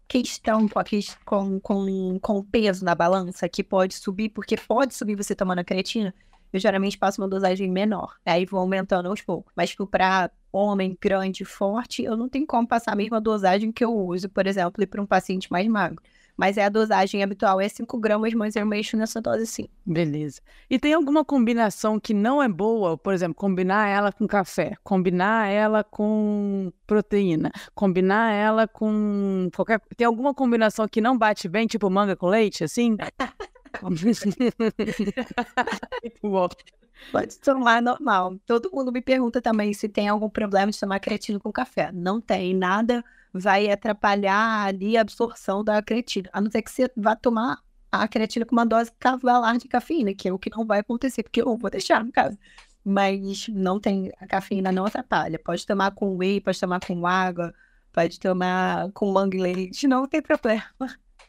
questão 0.09 0.67
com, 1.25 1.61
com, 1.61 2.19
com 2.19 2.43
peso 2.43 2.85
na 2.85 2.95
balança 2.95 3.49
que 3.49 3.63
pode 3.63 3.95
subir, 3.95 4.31
porque 4.31 4.57
pode 4.57 4.95
subir 4.95 5.15
você 5.15 5.35
tomando 5.35 5.59
a 5.59 5.65
creatina, 5.65 6.15
eu 6.53 6.59
geralmente 6.59 6.97
passo 6.97 7.21
uma 7.21 7.29
dosagem 7.29 7.71
menor. 7.71 8.17
Aí 8.25 8.47
vou 8.47 8.59
aumentando 8.61 9.09
aos 9.09 9.21
poucos. 9.21 9.53
Mas, 9.55 9.71
tipo, 9.71 9.87
pra 9.87 10.31
homem 10.51 10.97
grande, 10.99 11.45
forte, 11.45 12.03
eu 12.03 12.17
não 12.17 12.29
tenho 12.29 12.47
como 12.47 12.67
passar 12.67 12.93
a 12.93 12.97
mesma 12.97 13.21
dosagem 13.21 13.71
que 13.71 13.85
eu 13.85 13.95
uso, 13.95 14.31
por 14.31 14.47
exemplo, 14.47 14.87
para 14.87 15.03
um 15.03 15.07
paciente 15.07 15.53
mais 15.53 15.69
magro. 15.69 16.03
Mas 16.39 16.57
é 16.57 16.65
a 16.65 16.69
dosagem 16.69 17.21
habitual, 17.21 17.61
é 17.61 17.69
5 17.69 17.99
gramas, 17.99 18.33
mas 18.33 18.55
eu 18.55 18.65
mexo 18.65 18.97
nessa 18.97 19.21
dose 19.21 19.45
sim. 19.45 19.69
Beleza. 19.85 20.41
E 20.71 20.79
tem 20.79 20.95
alguma 20.95 21.25
combinação 21.25 21.99
que 21.99 22.15
não 22.15 22.41
é 22.41 22.49
boa? 22.49 22.97
Por 22.97 23.13
exemplo, 23.13 23.35
combinar 23.35 23.89
ela 23.89 24.13
com 24.13 24.25
café, 24.25 24.77
combinar 24.85 25.49
ela 25.49 25.83
com 25.83 26.73
proteína, 26.87 27.51
combinar 27.75 28.33
ela 28.33 28.69
com 28.69 29.51
qualquer. 29.53 29.81
Tem 29.97 30.07
alguma 30.07 30.33
combinação 30.33 30.87
que 30.87 31.01
não 31.01 31.19
bate 31.19 31.49
bem, 31.49 31.67
tipo 31.67 31.91
manga 31.91 32.15
com 32.15 32.29
leite, 32.29 32.63
assim? 32.63 32.97
Pode 37.11 37.39
tomar 37.41 37.83
normal. 37.83 38.37
Todo 38.47 38.71
mundo 38.73 38.93
me 38.93 39.03
pergunta 39.03 39.43
também 39.43 39.73
se 39.73 39.89
tem 39.89 40.09
algum 40.09 40.31
problema 40.31 40.71
de 40.71 40.79
tomar 40.79 41.01
creatina 41.01 41.41
com 41.41 41.51
café. 41.51 41.91
Não 41.93 42.21
tem 42.21 42.55
nada 42.55 43.05
vai 43.39 43.71
atrapalhar 43.71 44.67
ali 44.67 44.97
a 44.97 45.01
absorção 45.03 45.65
da 45.65 45.83
creatina. 45.83 46.29
A 46.33 46.41
não 46.41 46.51
ser 46.51 46.63
que 46.63 46.71
você 46.71 46.91
vá 46.97 47.17
tomar 47.17 47.59
a 47.91 48.07
creatina 48.07 48.45
com 48.45 48.55
uma 48.55 48.67
dose 48.67 48.93
cavalar 48.99 49.57
de 49.59 49.69
cafeína, 49.69 50.15
que 50.15 50.29
é 50.29 50.33
o 50.33 50.39
que 50.39 50.51
não 50.51 50.67
vai 50.67 50.81
acontecer, 50.81 51.23
porque 51.23 51.43
eu 51.43 51.57
vou 51.57 51.71
deixar 51.71 52.05
no 52.05 52.13
caso. 52.13 52.39
Mas 52.85 53.49
não 53.49 53.81
tem, 53.81 54.11
a 54.19 54.27
cafeína 54.27 54.73
não 54.73 54.87
atrapalha. 54.87 55.39
Pode 55.39 55.67
tomar 55.67 55.93
com 55.93 56.17
whey, 56.17 56.41
pode 56.41 56.61
tomar 56.61 56.81
com 56.81 57.07
água, 57.07 57.55
pode 57.93 58.19
tomar 58.21 58.91
com 58.93 59.13
mangue 59.13 59.39
leite, 59.39 59.87
não 59.87 60.07
tem 60.07 60.23
problema. 60.23 60.65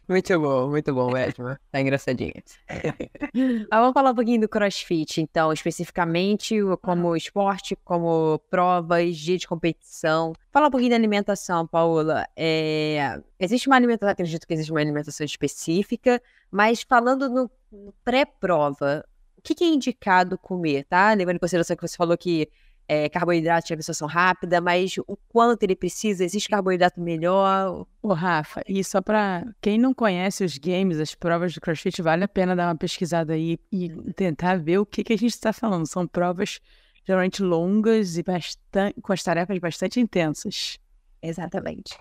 Muito 0.10 0.39
bom, 0.39 0.67
muito 0.72 0.91
bom, 0.91 1.15
Edma. 1.15 1.62
Tá 1.72 1.80
engraçadinho. 1.80 2.34
ah, 3.69 3.80
vamos 3.80 3.93
falar 3.93 4.10
um 4.10 4.15
pouquinho 4.15 4.41
do 4.41 4.50
crossfit, 4.50 5.22
então, 5.22 5.54
especificamente 5.54 6.56
como 6.82 7.15
esporte, 7.15 7.76
como 7.86 8.39
provas, 8.50 9.15
dia 9.15 9.38
de 9.38 9.48
competição. 9.48 10.34
Fala 10.52 10.67
um 10.67 10.72
pouquinho 10.72 10.89
da 10.89 10.95
alimentação, 10.95 11.67
Paula. 11.67 12.26
É... 12.36 13.22
Existe 13.39 13.67
uma 13.67 13.76
alimentação, 13.76 14.10
acredito 14.10 14.48
que 14.48 14.54
existe 14.56 14.72
uma 14.72 14.80
alimentação 14.80 15.24
específica, 15.24 16.19
mas 16.50 16.82
falando 16.82 17.30
no, 17.30 17.52
no 17.72 17.93
pré-prova, 18.04 19.06
o 19.38 19.43
que, 19.43 19.54
que 19.54 19.63
é 19.63 19.67
indicado 19.67 20.39
comer, 20.39 20.86
tá? 20.86 21.13
Levando 21.13 21.36
em 21.36 21.39
consideração 21.39 21.76
que 21.76 21.88
você 21.88 21.95
falou 21.95 22.17
que 22.17 22.50
é, 22.89 23.08
carboidrato 23.08 23.67
de 23.67 23.73
absorção 23.73 24.08
rápida, 24.08 24.60
mas 24.60 24.97
o 25.08 25.15
quanto 25.30 25.62
ele 25.62 25.75
precisa, 25.75 26.25
existe 26.25 26.49
carboidrato 26.49 26.99
melhor? 26.99 27.86
Ô, 28.02 28.13
Rafa, 28.13 28.63
e 28.67 28.84
só 28.84 28.99
para 28.99 29.45
quem 29.62 29.78
não 29.78 29.93
conhece 29.93 30.43
os 30.43 30.58
games, 30.58 30.99
as 30.99 31.13
provas 31.13 31.54
do 31.54 31.62
CrossFit, 31.62 32.02
vale 32.02 32.23
a 32.23 32.28
pena 32.28 32.56
dar 32.56 32.67
uma 32.67 32.75
pesquisada 32.75 33.34
aí 33.34 33.60
e 33.71 33.89
tentar 34.13 34.58
ver 34.58 34.80
o 34.80 34.86
que, 34.88 35.04
que 35.04 35.13
a 35.13 35.17
gente 35.17 35.30
está 35.36 35.54
falando. 35.54 35.86
São 35.86 36.08
provas 36.08 36.60
geralmente 37.06 37.43
longas 37.43 38.17
e 38.17 38.23
bastante, 38.23 38.99
com 38.99 39.13
as 39.13 39.21
tarefas 39.21 39.60
bastante 39.60 39.99
intensas. 39.99 40.80
Exatamente. 41.21 41.95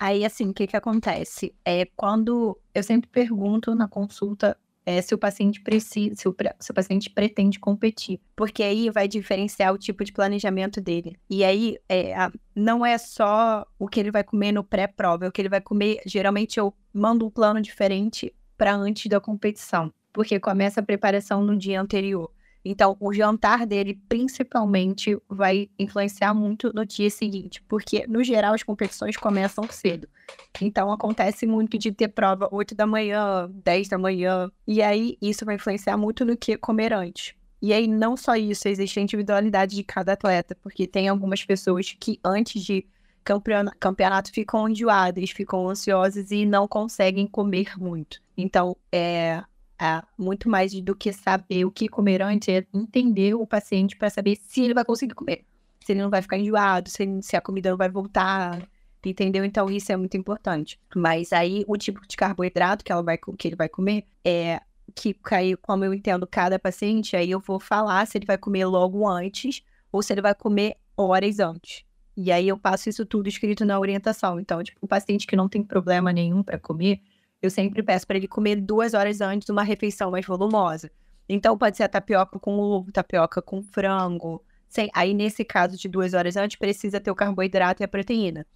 Aí, 0.00 0.24
assim, 0.24 0.48
o 0.48 0.54
que 0.54 0.66
que 0.66 0.76
acontece? 0.76 1.54
É 1.64 1.84
quando 1.96 2.58
eu 2.74 2.82
sempre 2.82 3.08
pergunto 3.08 3.76
na 3.76 3.86
consulta 3.86 4.56
é, 4.84 5.00
se 5.00 5.14
o 5.14 5.18
paciente 5.18 5.60
precisa, 5.60 6.14
se 6.16 6.28
o, 6.28 6.34
se 6.58 6.70
o 6.70 6.74
paciente 6.74 7.10
pretende 7.10 7.58
competir, 7.58 8.20
porque 8.34 8.62
aí 8.62 8.90
vai 8.90 9.06
diferenciar 9.06 9.72
o 9.72 9.78
tipo 9.78 10.04
de 10.04 10.12
planejamento 10.12 10.80
dele. 10.80 11.16
E 11.30 11.44
aí 11.44 11.78
é, 11.88 12.14
não 12.54 12.84
é 12.84 12.98
só 12.98 13.66
o 13.78 13.88
que 13.88 14.00
ele 14.00 14.10
vai 14.10 14.24
comer 14.24 14.52
no 14.52 14.64
pré-prova, 14.64 15.26
é 15.26 15.28
o 15.28 15.32
que 15.32 15.40
ele 15.40 15.48
vai 15.48 15.60
comer. 15.60 16.00
Geralmente 16.06 16.58
eu 16.58 16.74
mando 16.92 17.26
um 17.26 17.30
plano 17.30 17.60
diferente 17.60 18.34
para 18.56 18.74
antes 18.74 19.06
da 19.08 19.20
competição. 19.20 19.90
porque 20.12 20.38
começa 20.38 20.80
a 20.80 20.82
preparação 20.84 21.42
no 21.42 21.56
dia 21.56 21.80
anterior. 21.80 22.30
Então, 22.64 22.96
o 23.00 23.12
jantar 23.12 23.66
dele, 23.66 24.00
principalmente, 24.08 25.18
vai 25.28 25.68
influenciar 25.78 26.32
muito 26.32 26.72
no 26.72 26.86
dia 26.86 27.10
seguinte, 27.10 27.62
porque, 27.68 28.06
no 28.06 28.22
geral, 28.22 28.54
as 28.54 28.62
competições 28.62 29.16
começam 29.16 29.64
cedo. 29.70 30.08
Então, 30.60 30.92
acontece 30.92 31.46
muito 31.46 31.76
de 31.76 31.90
ter 31.90 32.08
prova 32.08 32.48
8 32.52 32.74
da 32.74 32.86
manhã, 32.86 33.50
10 33.64 33.88
da 33.88 33.98
manhã, 33.98 34.50
e 34.66 34.80
aí 34.80 35.18
isso 35.20 35.44
vai 35.44 35.56
influenciar 35.56 35.96
muito 35.96 36.24
no 36.24 36.36
que 36.36 36.56
comer 36.56 36.92
antes. 36.92 37.34
E 37.60 37.72
aí, 37.72 37.86
não 37.86 38.16
só 38.16 38.36
isso, 38.36 38.68
existe 38.68 38.98
a 38.98 39.02
individualidade 39.02 39.74
de 39.76 39.84
cada 39.84 40.12
atleta, 40.12 40.56
porque 40.62 40.86
tem 40.86 41.08
algumas 41.08 41.44
pessoas 41.44 41.94
que, 41.98 42.18
antes 42.24 42.62
de 42.62 42.86
campeonato, 43.78 44.32
ficam 44.32 44.68
enjoadas, 44.68 45.30
ficam 45.30 45.68
ansiosas 45.68 46.32
e 46.32 46.44
não 46.44 46.66
conseguem 46.66 47.26
comer 47.26 47.78
muito. 47.78 48.20
Então, 48.36 48.76
é, 48.90 49.42
muito 50.18 50.48
mais 50.48 50.72
do 50.80 50.94
que 50.94 51.12
saber 51.12 51.64
o 51.64 51.70
que 51.70 51.88
comer 51.88 52.22
antes, 52.22 52.48
é 52.48 52.66
entender 52.72 53.34
o 53.34 53.46
paciente 53.46 53.96
para 53.96 54.10
saber 54.10 54.36
se 54.36 54.62
ele 54.62 54.74
vai 54.74 54.84
conseguir 54.84 55.14
comer. 55.14 55.44
Se 55.84 55.92
ele 55.92 56.02
não 56.02 56.10
vai 56.10 56.22
ficar 56.22 56.38
enjoado, 56.38 56.88
se, 56.88 57.02
ele, 57.02 57.22
se 57.22 57.36
a 57.36 57.40
comida 57.40 57.70
não 57.70 57.76
vai 57.76 57.88
voltar, 57.88 58.68
entendeu? 59.04 59.44
Então 59.44 59.68
isso 59.70 59.90
é 59.90 59.96
muito 59.96 60.16
importante. 60.16 60.78
Mas 60.94 61.32
aí 61.32 61.64
o 61.66 61.76
tipo 61.76 62.06
de 62.06 62.16
carboidrato 62.16 62.84
que, 62.84 62.92
ela 62.92 63.02
vai, 63.02 63.18
que 63.18 63.48
ele 63.48 63.56
vai 63.56 63.68
comer 63.68 64.04
é 64.24 64.60
que 64.94 65.16
aí, 65.30 65.56
como 65.56 65.84
eu 65.84 65.94
entendo 65.94 66.26
cada 66.26 66.58
paciente, 66.58 67.16
aí 67.16 67.30
eu 67.30 67.40
vou 67.40 67.58
falar 67.58 68.06
se 68.06 68.18
ele 68.18 68.26
vai 68.26 68.38
comer 68.38 68.66
logo 68.66 69.08
antes 69.08 69.62
ou 69.90 70.02
se 70.02 70.12
ele 70.12 70.22
vai 70.22 70.34
comer 70.34 70.76
horas 70.96 71.38
antes. 71.38 71.84
E 72.16 72.30
aí 72.30 72.48
eu 72.48 72.58
passo 72.58 72.88
isso 72.88 73.06
tudo 73.06 73.28
escrito 73.28 73.64
na 73.64 73.78
orientação. 73.78 74.38
Então, 74.38 74.62
tipo, 74.62 74.78
o 74.82 74.88
paciente 74.88 75.26
que 75.26 75.36
não 75.36 75.48
tem 75.48 75.62
problema 75.62 76.12
nenhum 76.12 76.42
para 76.42 76.58
comer, 76.58 77.00
eu 77.42 77.50
sempre 77.50 77.82
peço 77.82 78.06
para 78.06 78.16
ele 78.16 78.28
comer 78.28 78.56
duas 78.60 78.94
horas 78.94 79.20
antes 79.20 79.48
uma 79.48 79.64
refeição 79.64 80.10
mais 80.12 80.24
volumosa. 80.24 80.90
Então, 81.28 81.58
pode 81.58 81.76
ser 81.76 81.82
a 81.82 81.88
tapioca 81.88 82.38
com 82.38 82.58
ovo, 82.58 82.92
tapioca 82.92 83.42
com 83.42 83.62
frango. 83.62 84.42
Sem... 84.68 84.88
Aí, 84.94 85.12
nesse 85.12 85.44
caso 85.44 85.76
de 85.76 85.88
duas 85.88 86.14
horas 86.14 86.36
antes, 86.36 86.56
precisa 86.56 87.00
ter 87.00 87.10
o 87.10 87.14
carboidrato 87.14 87.82
e 87.82 87.84
a 87.84 87.88
proteína. 87.88 88.46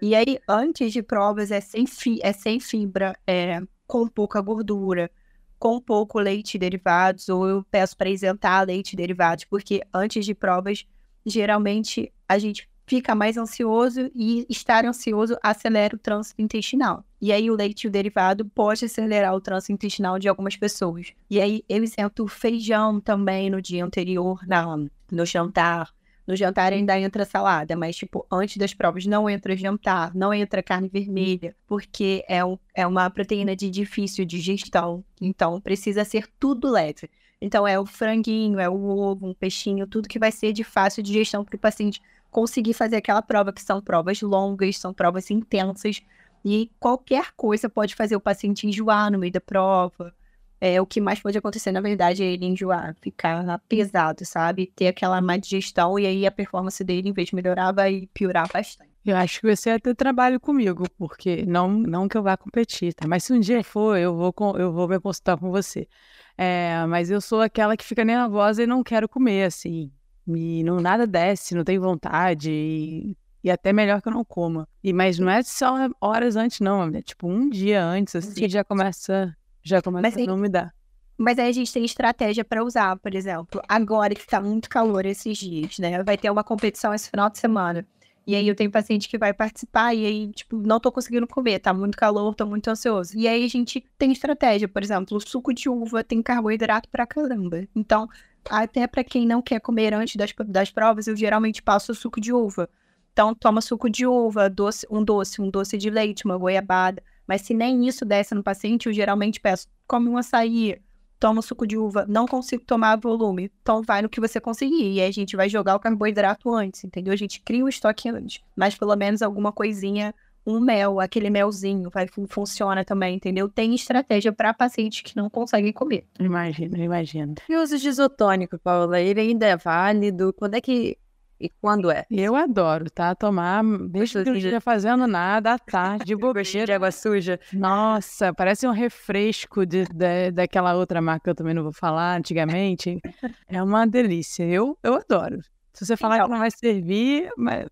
E 0.00 0.14
aí, 0.14 0.38
antes 0.48 0.92
de 0.92 1.02
provas, 1.02 1.50
é 1.50 1.60
sem, 1.60 1.86
fi... 1.86 2.20
é 2.22 2.32
sem 2.32 2.60
fibra, 2.60 3.18
é 3.26 3.60
com 3.86 4.06
pouca 4.06 4.40
gordura, 4.40 5.10
com 5.58 5.80
pouco 5.80 6.18
leite 6.20 6.58
derivados, 6.58 7.28
ou 7.28 7.48
eu 7.48 7.64
peço 7.70 7.96
para 7.96 8.10
isentar 8.10 8.66
leite 8.66 8.94
derivados, 8.94 9.44
porque 9.44 9.80
antes 9.92 10.24
de 10.24 10.34
provas, 10.34 10.86
geralmente 11.24 12.12
a 12.28 12.38
gente 12.38 12.68
fica 12.86 13.14
mais 13.14 13.36
ansioso 13.36 14.10
e 14.14 14.46
estar 14.48 14.84
ansioso 14.84 15.36
acelera 15.42 15.96
o 15.96 15.98
trânsito 15.98 16.40
intestinal. 16.40 17.04
E 17.20 17.32
aí 17.32 17.50
o 17.50 17.56
leite 17.56 17.84
e 17.84 17.88
o 17.88 17.90
derivado 17.90 18.44
pode 18.44 18.84
acelerar 18.84 19.34
o 19.34 19.40
trânsito 19.40 19.72
intestinal 19.72 20.18
de 20.18 20.28
algumas 20.28 20.56
pessoas. 20.56 21.12
E 21.28 21.40
aí 21.40 21.64
eu 21.68 21.82
isento 21.82 22.26
feijão 22.28 23.00
também 23.00 23.50
no 23.50 23.60
dia 23.60 23.84
anterior, 23.84 24.40
na, 24.46 24.76
no 25.10 25.26
jantar. 25.26 25.92
No 26.26 26.34
jantar 26.34 26.72
ainda 26.72 26.98
entra 26.98 27.24
salada, 27.24 27.76
mas, 27.76 27.94
tipo, 27.94 28.26
antes 28.30 28.56
das 28.56 28.74
provas 28.74 29.06
não 29.06 29.30
entra 29.30 29.56
jantar, 29.56 30.12
não 30.12 30.34
entra 30.34 30.60
carne 30.60 30.88
vermelha, 30.88 31.54
porque 31.68 32.24
é, 32.28 32.44
um, 32.44 32.58
é 32.74 32.84
uma 32.84 33.08
proteína 33.08 33.54
de 33.54 33.70
difícil 33.70 34.24
digestão. 34.24 35.04
Então, 35.20 35.60
precisa 35.60 36.04
ser 36.04 36.26
tudo 36.40 36.68
leve. 36.68 37.08
Então, 37.40 37.66
é 37.66 37.78
o 37.78 37.86
franguinho, 37.86 38.58
é 38.58 38.68
o 38.68 38.88
ovo, 38.88 39.28
um 39.28 39.34
peixinho, 39.34 39.86
tudo 39.86 40.08
que 40.08 40.18
vai 40.18 40.32
ser 40.32 40.52
de 40.52 40.64
fácil 40.64 41.00
digestão 41.00 41.44
para 41.44 41.54
o 41.54 41.60
paciente 41.60 42.02
conseguir 42.36 42.74
fazer 42.74 42.96
aquela 42.96 43.22
prova, 43.22 43.50
que 43.50 43.62
são 43.62 43.80
provas 43.80 44.20
longas, 44.20 44.76
são 44.76 44.92
provas 44.92 45.30
intensas, 45.30 46.02
e 46.44 46.70
qualquer 46.78 47.32
coisa 47.34 47.66
pode 47.66 47.94
fazer 47.94 48.14
o 48.14 48.20
paciente 48.20 48.66
enjoar 48.66 49.10
no 49.10 49.18
meio 49.18 49.32
da 49.32 49.40
prova. 49.40 50.14
É, 50.60 50.78
o 50.78 50.84
que 50.84 51.00
mais 51.00 51.18
pode 51.18 51.38
acontecer, 51.38 51.72
na 51.72 51.80
verdade, 51.80 52.22
é 52.22 52.26
ele 52.26 52.44
enjoar, 52.44 52.94
ficar 53.00 53.58
pesado, 53.66 54.22
sabe? 54.26 54.70
Ter 54.76 54.88
aquela 54.88 55.18
má 55.22 55.38
digestão 55.38 55.98
e 55.98 56.06
aí 56.06 56.26
a 56.26 56.30
performance 56.30 56.84
dele, 56.84 57.08
em 57.08 57.12
vez 57.12 57.30
de 57.30 57.34
melhorar, 57.34 57.72
vai 57.72 58.06
piorar 58.12 58.46
bastante. 58.52 58.90
Eu 59.02 59.16
acho 59.16 59.40
que 59.40 59.56
você 59.56 59.70
ia 59.70 59.80
ter 59.80 59.94
trabalho 59.94 60.38
comigo, 60.38 60.84
porque 60.98 61.42
não, 61.46 61.70
não 61.70 62.06
que 62.06 62.18
eu 62.18 62.22
vá 62.22 62.36
competir, 62.36 62.92
tá? 62.92 63.08
Mas 63.08 63.24
se 63.24 63.32
um 63.32 63.40
dia 63.40 63.64
for, 63.64 63.96
eu 63.96 64.14
vou, 64.14 64.34
eu 64.58 64.74
vou 64.74 64.86
me 64.86 65.00
consultar 65.00 65.38
com 65.38 65.50
você. 65.50 65.88
É, 66.36 66.84
mas 66.86 67.10
eu 67.10 67.20
sou 67.22 67.40
aquela 67.40 67.78
que 67.78 67.84
fica 67.84 68.04
nervosa 68.04 68.62
e 68.62 68.66
não 68.66 68.82
quero 68.82 69.08
comer, 69.08 69.44
assim 69.44 69.90
e 70.28 70.62
não 70.64 70.80
nada 70.80 71.06
desce, 71.06 71.54
não 71.54 71.64
tenho 71.64 71.80
vontade 71.80 72.50
e, 72.50 73.16
e, 73.44 73.50
até 73.50 73.72
melhor 73.72 74.00
que 74.00 74.08
eu 74.08 74.12
não 74.12 74.24
coma. 74.24 74.68
E 74.82 74.92
mas 74.92 75.18
não 75.18 75.30
é 75.30 75.42
só 75.42 75.74
horas 76.00 76.36
antes 76.36 76.60
não, 76.60 76.88
é 76.88 77.02
tipo 77.02 77.28
um 77.28 77.48
dia 77.48 77.84
antes 77.84 78.16
assim 78.16 78.48
já 78.48 78.64
começa 78.64 79.36
já 79.62 79.82
começa 79.82 80.02
mas 80.02 80.16
a 80.16 80.30
não 80.30 80.36
me 80.36 80.48
dar. 80.48 80.74
Mas 81.18 81.38
aí 81.38 81.48
a 81.48 81.52
gente 81.52 81.72
tem 81.72 81.84
estratégia 81.84 82.44
para 82.44 82.62
usar, 82.62 82.96
por 82.98 83.14
exemplo, 83.14 83.60
agora 83.66 84.14
que 84.14 84.26
tá 84.26 84.40
muito 84.40 84.68
calor 84.68 85.06
esses 85.06 85.38
dias, 85.38 85.78
né? 85.78 86.02
Vai 86.02 86.18
ter 86.18 86.30
uma 86.30 86.44
competição 86.44 86.92
esse 86.92 87.08
final 87.08 87.30
de 87.30 87.38
semana. 87.38 87.86
E 88.26 88.34
aí 88.34 88.46
eu 88.48 88.56
tenho 88.56 88.70
paciente 88.70 89.08
que 89.08 89.16
vai 89.16 89.32
participar 89.32 89.94
e 89.94 90.04
aí, 90.04 90.32
tipo, 90.32 90.56
não 90.56 90.80
tô 90.80 90.90
conseguindo 90.90 91.28
comer, 91.28 91.60
tá 91.60 91.72
muito 91.72 91.96
calor, 91.96 92.34
tô 92.34 92.44
muito 92.44 92.68
ansioso. 92.68 93.16
E 93.16 93.28
aí 93.28 93.44
a 93.44 93.48
gente 93.48 93.84
tem 93.96 94.10
estratégia, 94.10 94.66
por 94.66 94.82
exemplo, 94.82 95.16
o 95.16 95.20
suco 95.20 95.54
de 95.54 95.68
uva 95.68 96.02
tem 96.02 96.20
carboidrato 96.20 96.88
pra 96.88 97.06
caramba. 97.06 97.68
Então, 97.74 98.08
até 98.50 98.86
para 98.86 99.04
quem 99.04 99.26
não 99.26 99.42
quer 99.42 99.60
comer 99.60 99.94
antes 99.94 100.16
das, 100.16 100.32
das 100.46 100.70
provas, 100.70 101.06
eu 101.06 101.16
geralmente 101.16 101.62
passo 101.62 101.94
suco 101.94 102.20
de 102.20 102.32
uva. 102.32 102.68
Então, 103.12 103.34
toma 103.34 103.60
suco 103.60 103.88
de 103.88 104.06
uva, 104.06 104.50
doce, 104.50 104.86
um 104.90 105.02
doce, 105.02 105.40
um 105.40 105.48
doce 105.48 105.78
de 105.78 105.88
leite, 105.88 106.24
uma 106.24 106.36
goiabada. 106.36 107.02
Mas 107.26 107.42
se 107.42 107.54
nem 107.54 107.86
isso 107.86 108.04
desce 108.04 108.34
no 108.34 108.42
paciente, 108.42 108.86
eu 108.86 108.92
geralmente 108.92 109.40
peço, 109.40 109.66
come 109.86 110.08
um 110.08 110.16
açaí, 110.16 110.80
toma 111.18 111.42
suco 111.42 111.66
de 111.66 111.76
uva, 111.76 112.04
não 112.08 112.26
consigo 112.26 112.64
tomar 112.64 112.96
volume, 112.96 113.50
então 113.62 113.82
vai 113.82 114.02
no 114.02 114.08
que 114.08 114.20
você 114.20 114.40
conseguir. 114.40 114.92
E 114.92 115.00
aí 115.00 115.08
a 115.08 115.12
gente 115.12 115.34
vai 115.34 115.48
jogar 115.48 115.74
o 115.74 115.80
carboidrato 115.80 116.54
antes, 116.54 116.84
entendeu? 116.84 117.12
A 117.12 117.16
gente 117.16 117.40
cria 117.40 117.64
o 117.64 117.68
estoque 117.68 118.08
antes. 118.08 118.40
Mas 118.54 118.74
pelo 118.74 118.94
menos 118.94 119.22
alguma 119.22 119.50
coisinha 119.52 120.14
um 120.46 120.60
mel, 120.60 121.00
aquele 121.00 121.28
melzinho, 121.28 121.90
vai, 121.90 122.06
funciona 122.28 122.84
também, 122.84 123.16
entendeu? 123.16 123.48
Tem 123.48 123.74
estratégia 123.74 124.32
para 124.32 124.54
pacientes 124.54 125.00
que 125.00 125.16
não 125.16 125.28
conseguem 125.28 125.72
comer. 125.72 126.06
Imagina, 126.20 126.78
imagina. 126.78 127.34
E 127.48 127.56
o 127.56 127.62
uso 127.62 127.76
de 127.78 127.88
isotônico, 127.88 128.58
Paula, 128.58 129.00
ele 129.00 129.20
ainda 129.20 129.46
é 129.46 129.56
válido? 129.56 130.32
Quando 130.32 130.54
é 130.54 130.60
que 130.60 130.96
e 131.38 131.50
quando 131.60 131.90
é? 131.90 132.06
Eu 132.10 132.34
adoro, 132.34 132.88
tá? 132.90 133.14
Tomar, 133.14 133.62
mesmo 133.62 134.22
que 134.22 134.30
não 134.30 134.36
esteja 134.36 134.60
fazendo 134.60 135.06
nada, 135.06 135.52
à 135.52 135.58
tarde, 135.58 136.06
de 136.06 136.16
bobeira. 136.16 136.64
de 136.64 136.72
água 136.72 136.90
suja. 136.90 137.38
Nossa, 137.52 138.32
parece 138.32 138.66
um 138.66 138.70
refresco 138.70 139.66
de, 139.66 139.84
de, 139.84 140.30
daquela 140.30 140.74
outra 140.74 141.00
marca 141.02 141.24
que 141.24 141.30
eu 141.30 141.34
também 141.34 141.52
não 141.52 141.62
vou 141.62 141.72
falar 141.72 142.16
antigamente. 142.16 142.98
É 143.46 143.62
uma 143.62 143.86
delícia. 143.86 144.44
Eu, 144.44 144.78
eu 144.82 144.94
adoro. 144.94 145.40
Se 145.74 145.84
você 145.84 145.94
falar 145.94 146.16
então, 146.16 146.26
que 146.26 146.32
não 146.32 146.38
vai 146.38 146.50
servir, 146.50 147.30
mas 147.36 147.66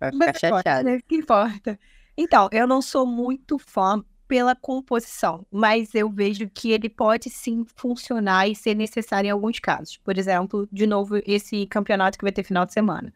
Vai 0.00 0.12
ficar 0.12 0.38
chateado. 0.38 0.88
Né? 0.88 1.00
Que 1.06 1.16
importa. 1.16 1.78
Então, 2.16 2.48
eu 2.52 2.66
não 2.66 2.82
sou 2.82 3.06
muito 3.06 3.58
fã 3.58 4.02
pela 4.26 4.54
composição, 4.54 5.44
mas 5.50 5.92
eu 5.92 6.08
vejo 6.08 6.48
que 6.48 6.70
ele 6.70 6.88
pode 6.88 7.28
sim 7.28 7.66
funcionar 7.74 8.46
e 8.46 8.54
ser 8.54 8.76
necessário 8.76 9.26
em 9.26 9.30
alguns 9.32 9.58
casos. 9.58 9.96
Por 9.96 10.16
exemplo, 10.16 10.68
de 10.70 10.86
novo, 10.86 11.20
esse 11.26 11.66
campeonato 11.66 12.16
que 12.16 12.24
vai 12.24 12.30
ter 12.30 12.44
final 12.44 12.64
de 12.64 12.72
semana. 12.72 13.12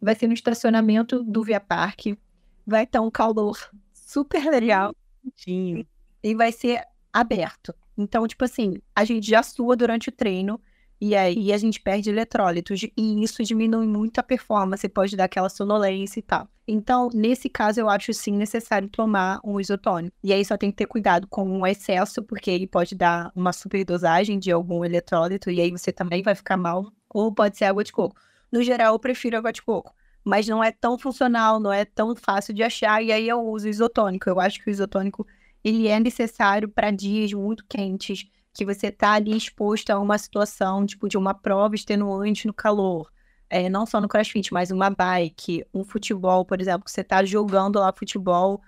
Vai 0.00 0.14
ser 0.14 0.26
no 0.26 0.34
estacionamento 0.34 1.24
do 1.24 1.42
Via 1.42 1.58
Parque, 1.58 2.18
vai 2.66 2.84
estar 2.84 3.00
um 3.00 3.10
calor 3.10 3.58
super 3.94 4.44
legal 4.44 4.94
Sim. 5.34 5.86
e 6.22 6.34
vai 6.34 6.52
ser 6.52 6.82
aberto. 7.12 7.74
Então, 7.96 8.28
tipo 8.28 8.44
assim, 8.44 8.76
a 8.94 9.04
gente 9.04 9.26
já 9.26 9.42
sua 9.42 9.74
durante 9.74 10.10
o 10.10 10.12
treino, 10.12 10.60
e 11.00 11.14
aí 11.14 11.52
a 11.52 11.58
gente 11.58 11.80
perde 11.80 12.10
eletrólitos 12.10 12.82
e 12.82 13.22
isso 13.22 13.42
diminui 13.44 13.86
muito 13.86 14.18
a 14.18 14.22
performance, 14.22 14.88
pode 14.88 15.16
dar 15.16 15.24
aquela 15.24 15.48
sonolência 15.48 16.18
e 16.18 16.22
tal. 16.22 16.48
Então, 16.66 17.08
nesse 17.14 17.48
caso, 17.48 17.80
eu 17.80 17.88
acho 17.88 18.12
sim 18.12 18.32
necessário 18.32 18.88
tomar 18.88 19.40
um 19.44 19.58
isotônico. 19.58 20.14
E 20.22 20.32
aí 20.32 20.44
só 20.44 20.56
tem 20.56 20.70
que 20.70 20.76
ter 20.76 20.86
cuidado 20.86 21.26
com 21.28 21.60
o 21.60 21.66
excesso, 21.66 22.22
porque 22.22 22.50
ele 22.50 22.66
pode 22.66 22.94
dar 22.94 23.32
uma 23.34 23.52
superdosagem 23.52 24.38
de 24.38 24.50
algum 24.50 24.84
eletrólito 24.84 25.50
e 25.50 25.60
aí 25.60 25.70
você 25.70 25.92
também 25.92 26.22
vai 26.22 26.34
ficar 26.34 26.56
mal. 26.56 26.92
Ou 27.08 27.32
pode 27.32 27.56
ser 27.56 27.64
água 27.64 27.84
de 27.84 27.92
coco. 27.92 28.16
No 28.52 28.62
geral, 28.62 28.94
eu 28.94 28.98
prefiro 28.98 29.38
água 29.38 29.52
de 29.52 29.62
coco. 29.62 29.94
Mas 30.24 30.46
não 30.46 30.62
é 30.62 30.70
tão 30.70 30.98
funcional, 30.98 31.58
não 31.58 31.72
é 31.72 31.84
tão 31.84 32.14
fácil 32.14 32.52
de 32.52 32.62
achar, 32.62 33.02
e 33.02 33.10
aí 33.12 33.26
eu 33.26 33.40
uso 33.40 33.68
isotônico. 33.68 34.28
Eu 34.28 34.38
acho 34.38 34.62
que 34.62 34.68
o 34.68 34.70
isotônico 34.70 35.26
ele 35.64 35.88
é 35.88 35.98
necessário 35.98 36.68
para 36.68 36.90
dias 36.90 37.32
muito 37.32 37.64
quentes 37.66 38.26
que 38.58 38.64
você 38.64 38.88
está 38.88 39.12
ali 39.12 39.36
exposto 39.36 39.90
a 39.90 40.00
uma 40.00 40.18
situação, 40.18 40.84
tipo, 40.84 41.08
de 41.08 41.16
uma 41.16 41.32
prova 41.32 41.76
extenuante 41.76 42.44
no 42.44 42.52
calor. 42.52 43.08
É, 43.48 43.68
não 43.68 43.86
só 43.86 44.00
no 44.00 44.08
crossfit, 44.08 44.52
mas 44.52 44.72
uma 44.72 44.90
bike, 44.90 45.64
um 45.72 45.84
futebol, 45.84 46.44
por 46.44 46.60
exemplo, 46.60 46.84
que 46.84 46.90
você 46.90 47.02
está 47.02 47.24
jogando 47.24 47.78
lá 47.78 47.92
futebol, 47.96 48.60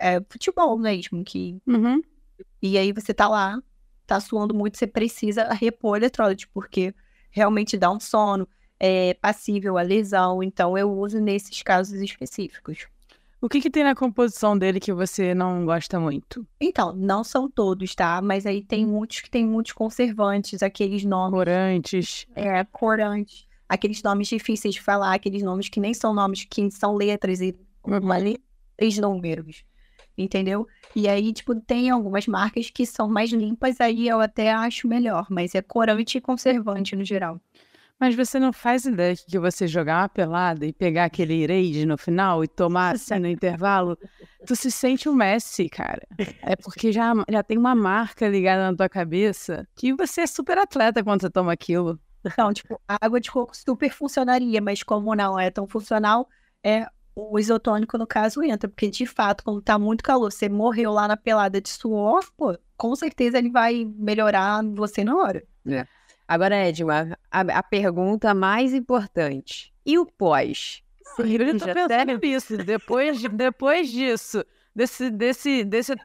é, 0.00 0.20
futebol 0.28 0.76
mesmo, 0.76 1.22
que... 1.22 1.56
Uhum. 1.64 2.02
E 2.60 2.76
aí 2.76 2.92
você 2.92 3.14
tá 3.14 3.28
lá, 3.28 3.62
tá 4.08 4.18
suando 4.18 4.52
muito, 4.52 4.76
você 4.76 4.88
precisa 4.88 5.52
repor 5.52 5.96
eletrólito, 5.96 6.48
porque 6.52 6.92
realmente 7.30 7.78
dá 7.78 7.92
um 7.92 8.00
sono, 8.00 8.46
é 8.80 9.14
passível 9.14 9.78
a 9.78 9.82
lesão, 9.82 10.42
então 10.42 10.76
eu 10.76 10.90
uso 10.90 11.20
nesses 11.20 11.62
casos 11.62 12.00
específicos. 12.00 12.88
O 13.40 13.48
que, 13.48 13.60
que 13.60 13.70
tem 13.70 13.84
na 13.84 13.94
composição 13.94 14.58
dele 14.58 14.80
que 14.80 14.92
você 14.92 15.32
não 15.32 15.64
gosta 15.64 16.00
muito? 16.00 16.44
Então, 16.60 16.92
não 16.92 17.22
são 17.22 17.48
todos, 17.48 17.94
tá? 17.94 18.20
Mas 18.20 18.44
aí 18.44 18.64
tem 18.64 18.84
muitos 18.84 19.20
que 19.20 19.30
tem 19.30 19.46
muitos 19.46 19.72
conservantes, 19.72 20.60
aqueles 20.60 21.04
nomes. 21.04 21.38
Corantes. 21.38 22.26
É, 22.34 22.64
corantes. 22.64 23.46
Aqueles 23.68 24.02
nomes 24.02 24.26
difíceis 24.26 24.74
de 24.74 24.82
falar, 24.82 25.14
aqueles 25.14 25.42
nomes 25.42 25.68
que 25.68 25.78
nem 25.78 25.94
são 25.94 26.12
nomes, 26.12 26.44
que 26.44 26.68
são 26.72 26.96
letras 26.96 27.40
e 27.40 27.56
uma 27.84 28.16
letra, 28.16 28.42
três 28.76 28.98
números. 28.98 29.64
Entendeu? 30.16 30.66
E 30.96 31.06
aí, 31.06 31.32
tipo, 31.32 31.54
tem 31.54 31.90
algumas 31.90 32.26
marcas 32.26 32.70
que 32.70 32.84
são 32.84 33.08
mais 33.08 33.30
limpas, 33.30 33.80
aí 33.80 34.08
eu 34.08 34.20
até 34.20 34.50
acho 34.50 34.88
melhor, 34.88 35.28
mas 35.30 35.54
é 35.54 35.62
corante 35.62 36.18
e 36.18 36.20
conservante 36.20 36.96
no 36.96 37.04
geral. 37.04 37.40
Mas 38.00 38.14
você 38.14 38.38
não 38.38 38.52
faz 38.52 38.84
ideia 38.84 39.16
que 39.16 39.38
você 39.38 39.66
jogar 39.66 40.02
uma 40.02 40.08
pelada 40.08 40.64
e 40.64 40.72
pegar 40.72 41.06
aquele 41.06 41.44
raid 41.46 41.84
no 41.84 41.98
final 41.98 42.44
e 42.44 42.48
tomar 42.48 42.94
assim 42.94 43.18
no 43.18 43.26
intervalo, 43.26 43.98
tu 44.46 44.54
se 44.54 44.70
sente 44.70 45.08
um 45.08 45.14
Messi, 45.14 45.68
cara. 45.68 46.06
É 46.42 46.54
porque 46.54 46.92
já, 46.92 47.12
já 47.28 47.42
tem 47.42 47.58
uma 47.58 47.74
marca 47.74 48.28
ligada 48.28 48.70
na 48.70 48.76
tua 48.76 48.88
cabeça 48.88 49.66
que 49.74 49.92
você 49.92 50.22
é 50.22 50.26
super 50.26 50.58
atleta 50.58 51.02
quando 51.02 51.22
você 51.22 51.30
toma 51.30 51.52
aquilo. 51.52 51.98
Então, 52.24 52.52
tipo, 52.52 52.80
a 52.86 52.98
água 53.00 53.20
de 53.20 53.30
coco 53.30 53.56
super 53.56 53.90
funcionaria, 53.90 54.60
mas 54.60 54.82
como 54.82 55.14
não 55.14 55.38
é 55.38 55.50
tão 55.50 55.66
funcional, 55.66 56.28
é 56.62 56.86
o 57.14 57.38
isotônico, 57.38 57.98
no 57.98 58.06
caso, 58.06 58.42
entra. 58.42 58.68
Porque, 58.68 58.88
de 58.88 59.06
fato, 59.06 59.42
quando 59.42 59.60
tá 59.60 59.78
muito 59.78 60.04
calor, 60.04 60.30
você 60.30 60.48
morreu 60.48 60.92
lá 60.92 61.08
na 61.08 61.16
pelada 61.16 61.60
de 61.60 61.68
suor, 61.68 62.24
pô, 62.36 62.56
com 62.76 62.94
certeza 62.94 63.38
ele 63.38 63.50
vai 63.50 63.84
melhorar 63.84 64.62
você 64.74 65.02
na 65.02 65.16
hora. 65.16 65.42
É. 65.66 65.86
Agora, 66.28 66.56
Edma, 66.56 67.18
a, 67.30 67.40
a, 67.40 67.62
pergunta 67.62 68.34
mais 68.34 68.74
importante. 68.74 69.72
E 69.86 69.98
o 69.98 70.04
pós? 70.04 70.82
Ah, 71.18 71.22
eu 71.22 71.58
já 71.58 71.66
tô 71.66 71.88
pensando 71.88 72.18
nisso. 72.20 72.58
Depois, 72.58 73.22
depois 73.22 73.90
disso, 73.90 74.44
desse, 74.74 75.10
desse, 75.10 75.64
desse 75.64 75.96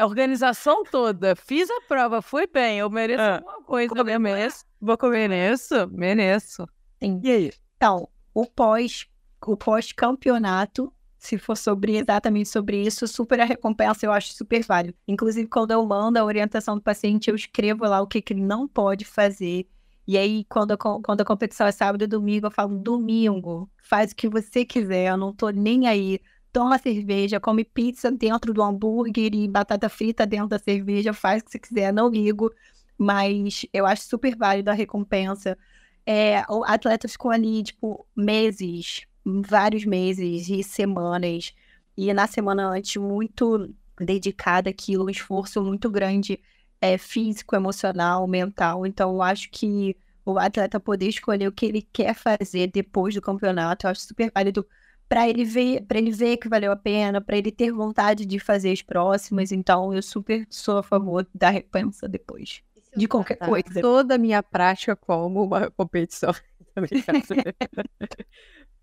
organização 0.00 0.84
toda, 0.84 1.34
fiz 1.34 1.68
a 1.68 1.80
prova, 1.88 2.22
fui 2.22 2.46
bem, 2.46 2.78
eu 2.78 2.88
mereço 2.88 3.22
ah, 3.22 3.34
alguma 3.36 3.62
coisa. 3.64 3.94
Eu 3.96 4.20
mereço, 4.20 4.64
vou 4.80 4.96
comer 4.96 5.28
mereço, 5.28 5.88
mereço. 5.90 6.64
Sim. 7.02 7.20
E 7.24 7.30
aí? 7.30 7.52
Então, 7.76 8.08
o 8.32 8.46
pós, 8.46 9.08
o 9.44 9.56
pós-campeonato, 9.56 10.92
se 11.22 11.38
for 11.38 11.56
sobre 11.56 11.96
exatamente 11.96 12.48
sobre 12.48 12.82
isso, 12.82 13.06
super 13.06 13.40
a 13.40 13.44
recompensa 13.44 14.04
eu 14.04 14.12
acho 14.12 14.34
super 14.34 14.64
válido. 14.64 14.98
Inclusive, 15.06 15.48
quando 15.48 15.70
eu 15.70 15.86
mando 15.86 16.18
a 16.18 16.24
orientação 16.24 16.74
do 16.74 16.82
paciente, 16.82 17.30
eu 17.30 17.36
escrevo 17.36 17.84
lá 17.84 18.00
o 18.00 18.08
que, 18.08 18.20
que 18.20 18.32
ele 18.32 18.42
não 18.42 18.66
pode 18.66 19.04
fazer. 19.04 19.68
E 20.04 20.18
aí, 20.18 20.44
quando 20.48 20.72
a, 20.72 20.76
quando 20.76 21.20
a 21.20 21.24
competição 21.24 21.64
é 21.68 21.70
sábado 21.70 22.02
e 22.02 22.08
domingo, 22.08 22.48
eu 22.48 22.50
falo, 22.50 22.76
domingo, 22.76 23.70
faz 23.84 24.10
o 24.10 24.16
que 24.16 24.28
você 24.28 24.64
quiser, 24.64 25.12
eu 25.12 25.16
não 25.16 25.32
tô 25.32 25.50
nem 25.50 25.86
aí. 25.86 26.18
Toma 26.52 26.76
cerveja, 26.76 27.38
come 27.38 27.64
pizza 27.64 28.10
dentro 28.10 28.52
do 28.52 28.60
hambúrguer 28.60 29.32
e 29.32 29.46
batata 29.46 29.88
frita 29.88 30.26
dentro 30.26 30.48
da 30.48 30.58
cerveja, 30.58 31.12
faz 31.12 31.40
o 31.40 31.44
que 31.44 31.52
você 31.52 31.58
quiser, 31.60 31.92
não 31.92 32.08
ligo. 32.08 32.52
Mas 32.98 33.64
eu 33.72 33.86
acho 33.86 34.02
super 34.02 34.36
válido 34.36 34.70
a 34.70 34.74
recompensa. 34.74 35.56
É, 36.04 36.42
o 36.50 36.64
atleta 36.64 37.06
ficou 37.08 37.30
ali, 37.30 37.62
tipo, 37.62 38.04
meses 38.16 39.06
vários 39.24 39.84
meses 39.84 40.48
e 40.48 40.62
semanas, 40.62 41.54
e 41.96 42.12
na 42.12 42.26
semana 42.26 42.68
antes 42.68 42.96
muito 42.96 43.72
dedicada 44.00 44.70
àquilo, 44.70 45.04
um 45.04 45.10
esforço 45.10 45.62
muito 45.62 45.90
grande 45.90 46.40
é, 46.80 46.98
físico, 46.98 47.54
emocional, 47.54 48.26
mental. 48.26 48.86
Então, 48.86 49.14
eu 49.14 49.22
acho 49.22 49.50
que 49.50 49.96
o 50.24 50.38
atleta 50.38 50.80
poder 50.80 51.08
escolher 51.08 51.46
o 51.46 51.52
que 51.52 51.66
ele 51.66 51.82
quer 51.92 52.14
fazer 52.14 52.68
depois 52.68 53.14
do 53.14 53.20
campeonato, 53.20 53.86
eu 53.86 53.90
acho 53.90 54.02
super 54.02 54.30
válido 54.34 54.66
para 55.08 55.28
ele 55.28 55.44
ver, 55.44 55.82
para 55.82 55.98
ele 55.98 56.10
ver 56.10 56.38
que 56.38 56.48
valeu 56.48 56.72
a 56.72 56.76
pena, 56.76 57.20
para 57.20 57.36
ele 57.36 57.52
ter 57.52 57.70
vontade 57.70 58.24
de 58.24 58.38
fazer 58.38 58.72
as 58.72 58.80
próximas. 58.80 59.52
Então, 59.52 59.92
eu 59.92 60.02
super 60.02 60.46
sou 60.48 60.78
a 60.78 60.82
favor 60.82 61.26
da 61.34 61.50
recompensa 61.50 62.08
depois 62.08 62.62
de 62.96 63.08
qualquer 63.08 63.36
coisa. 63.36 63.80
Toda 63.80 64.14
a 64.14 64.18
minha 64.18 64.42
prática 64.42 64.94
como 64.96 65.44
uma 65.44 65.70
competição. 65.70 66.34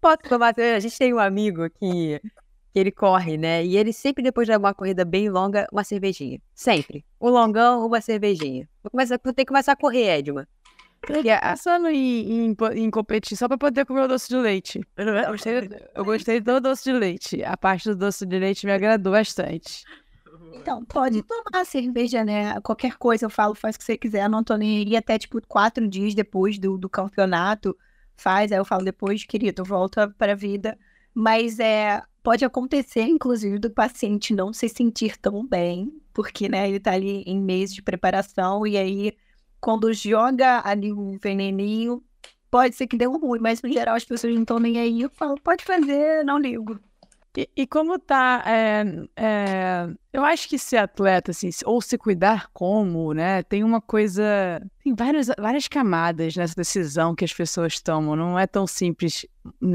Posso 0.01 0.17
tomar 0.29 0.55
A 0.57 0.79
gente 0.79 0.97
tem 0.97 1.13
um 1.13 1.19
amigo 1.19 1.69
que, 1.69 2.21
que 2.73 2.79
ele 2.79 2.91
corre, 2.91 3.37
né? 3.37 3.65
E 3.65 3.77
ele 3.77 3.91
sempre, 3.91 4.23
depois 4.23 4.47
de 4.47 4.55
uma 4.55 4.73
corrida 4.73 5.03
bem 5.03 5.29
longa, 5.29 5.67
uma 5.71 5.83
cervejinha. 5.83 6.39
Sempre. 6.53 7.05
Um 7.19 7.29
longão, 7.29 7.85
uma 7.85 7.99
cervejinha. 7.99 8.67
Vou, 8.81 8.91
começar, 8.91 9.19
vou 9.23 9.33
ter 9.33 9.43
que 9.43 9.49
começar 9.49 9.73
a 9.73 9.75
correr, 9.75 10.19
Edma. 10.19 10.47
Porque 11.01 11.29
pensando 11.41 11.87
em, 11.87 12.47
em, 12.47 12.57
em, 12.75 12.91
competir 12.91 13.37
só 13.37 13.47
para 13.47 13.57
poder 13.57 13.85
comer 13.85 14.01
o 14.01 14.07
doce 14.07 14.29
de 14.29 14.35
leite. 14.35 14.81
Eu 14.97 15.31
gostei, 15.31 15.69
eu 15.95 16.05
gostei 16.05 16.39
do 16.41 16.59
doce 16.59 16.83
de 16.83 16.93
leite. 16.93 17.43
A 17.43 17.55
parte 17.55 17.89
do 17.89 17.95
doce 17.95 18.25
de 18.25 18.37
leite 18.37 18.65
me 18.65 18.71
agradou 18.71 19.13
bastante. 19.13 19.83
Então, 20.53 20.83
pode 20.85 21.21
tomar 21.23 21.65
cerveja, 21.65 22.23
né? 22.23 22.59
Qualquer 22.61 22.97
coisa 22.97 23.25
eu 23.25 23.29
falo, 23.29 23.55
faz 23.55 23.75
o 23.75 23.79
que 23.79 23.85
você 23.85 23.97
quiser. 23.97 24.25
Eu 24.25 24.29
não 24.29 24.43
tô 24.43 24.55
nem 24.55 24.85
aí 24.85 24.95
até, 24.95 25.17
tipo, 25.17 25.41
quatro 25.47 25.87
dias 25.87 26.13
depois 26.13 26.57
do, 26.57 26.77
do 26.77 26.89
campeonato 26.89 27.77
faz, 28.17 28.51
aí 28.51 28.57
eu 28.57 28.65
falo 28.65 28.83
depois, 28.83 29.23
querido, 29.23 29.63
volta 29.63 30.09
para 30.17 30.33
a 30.33 30.35
vida. 30.35 30.77
Mas 31.13 31.59
é, 31.59 32.01
pode 32.21 32.45
acontecer, 32.45 33.03
inclusive, 33.03 33.57
do 33.57 33.71
paciente 33.71 34.33
não 34.33 34.53
se 34.53 34.67
sentir 34.69 35.17
tão 35.17 35.45
bem, 35.47 35.91
porque 36.13 36.49
né, 36.49 36.67
ele 36.67 36.77
está 36.77 36.93
ali 36.93 37.23
em 37.25 37.39
mês 37.41 37.73
de 37.73 37.81
preparação, 37.81 38.67
e 38.67 38.77
aí, 38.77 39.13
quando 39.59 39.91
joga 39.93 40.61
ali 40.65 40.91
um 40.93 41.17
veneninho, 41.17 42.03
pode 42.51 42.75
ser 42.75 42.87
que 42.87 42.97
dê 42.97 43.07
um 43.07 43.17
ruim, 43.17 43.39
mas 43.39 43.61
no 43.61 43.71
geral 43.71 43.95
as 43.95 44.05
pessoas 44.05 44.33
não 44.33 44.41
estão 44.41 44.59
nem 44.59 44.79
aí. 44.79 45.01
Eu 45.01 45.09
falo, 45.09 45.39
pode 45.41 45.63
fazer, 45.63 46.23
não 46.25 46.37
ligo. 46.37 46.79
E, 47.37 47.47
e 47.55 47.67
como 47.67 47.99
tá, 47.99 48.43
é, 48.45 48.83
é, 49.15 49.87
eu 50.11 50.25
acho 50.25 50.49
que 50.49 50.57
ser 50.57 50.77
atleta, 50.77 51.31
assim, 51.31 51.49
ou 51.63 51.79
se 51.79 51.97
cuidar 51.97 52.49
como, 52.51 53.13
né, 53.13 53.43
tem 53.43 53.63
uma 53.63 53.79
coisa, 53.79 54.23
tem 54.83 54.95
várias, 54.95 55.27
várias 55.37 55.67
camadas 55.67 56.35
nessa 56.35 56.55
decisão 56.55 57.13
que 57.13 57.23
as 57.23 57.33
pessoas 57.33 57.79
tomam, 57.79 58.15
não 58.15 58.37
é 58.37 58.47
tão 58.47 58.65
simples 58.65 59.27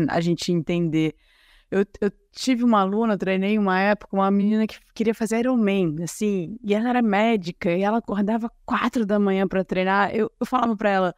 a 0.09 0.21
gente 0.21 0.51
entender. 0.51 1.15
Eu, 1.71 1.85
eu 2.01 2.11
tive 2.33 2.65
uma 2.65 2.81
aluna, 2.81 3.17
treinei 3.17 3.57
uma 3.57 3.81
época, 3.81 4.17
uma 4.17 4.31
menina 4.31 4.67
que 4.67 4.79
queria 4.93 5.15
fazer 5.15 5.39
Ironman, 5.39 6.03
assim, 6.03 6.59
e 6.63 6.75
ela 6.75 6.89
era 6.89 7.03
médica, 7.03 7.71
e 7.71 7.83
ela 7.83 7.99
acordava 7.99 8.51
quatro 8.67 9.07
da 9.07 9.19
manhã 9.19 9.47
para 9.47 9.65
treinar, 9.65 10.15
eu, 10.15 10.31
eu 10.41 10.47
falava 10.47 10.77
para 10.77 10.91
ela, 10.91 11.15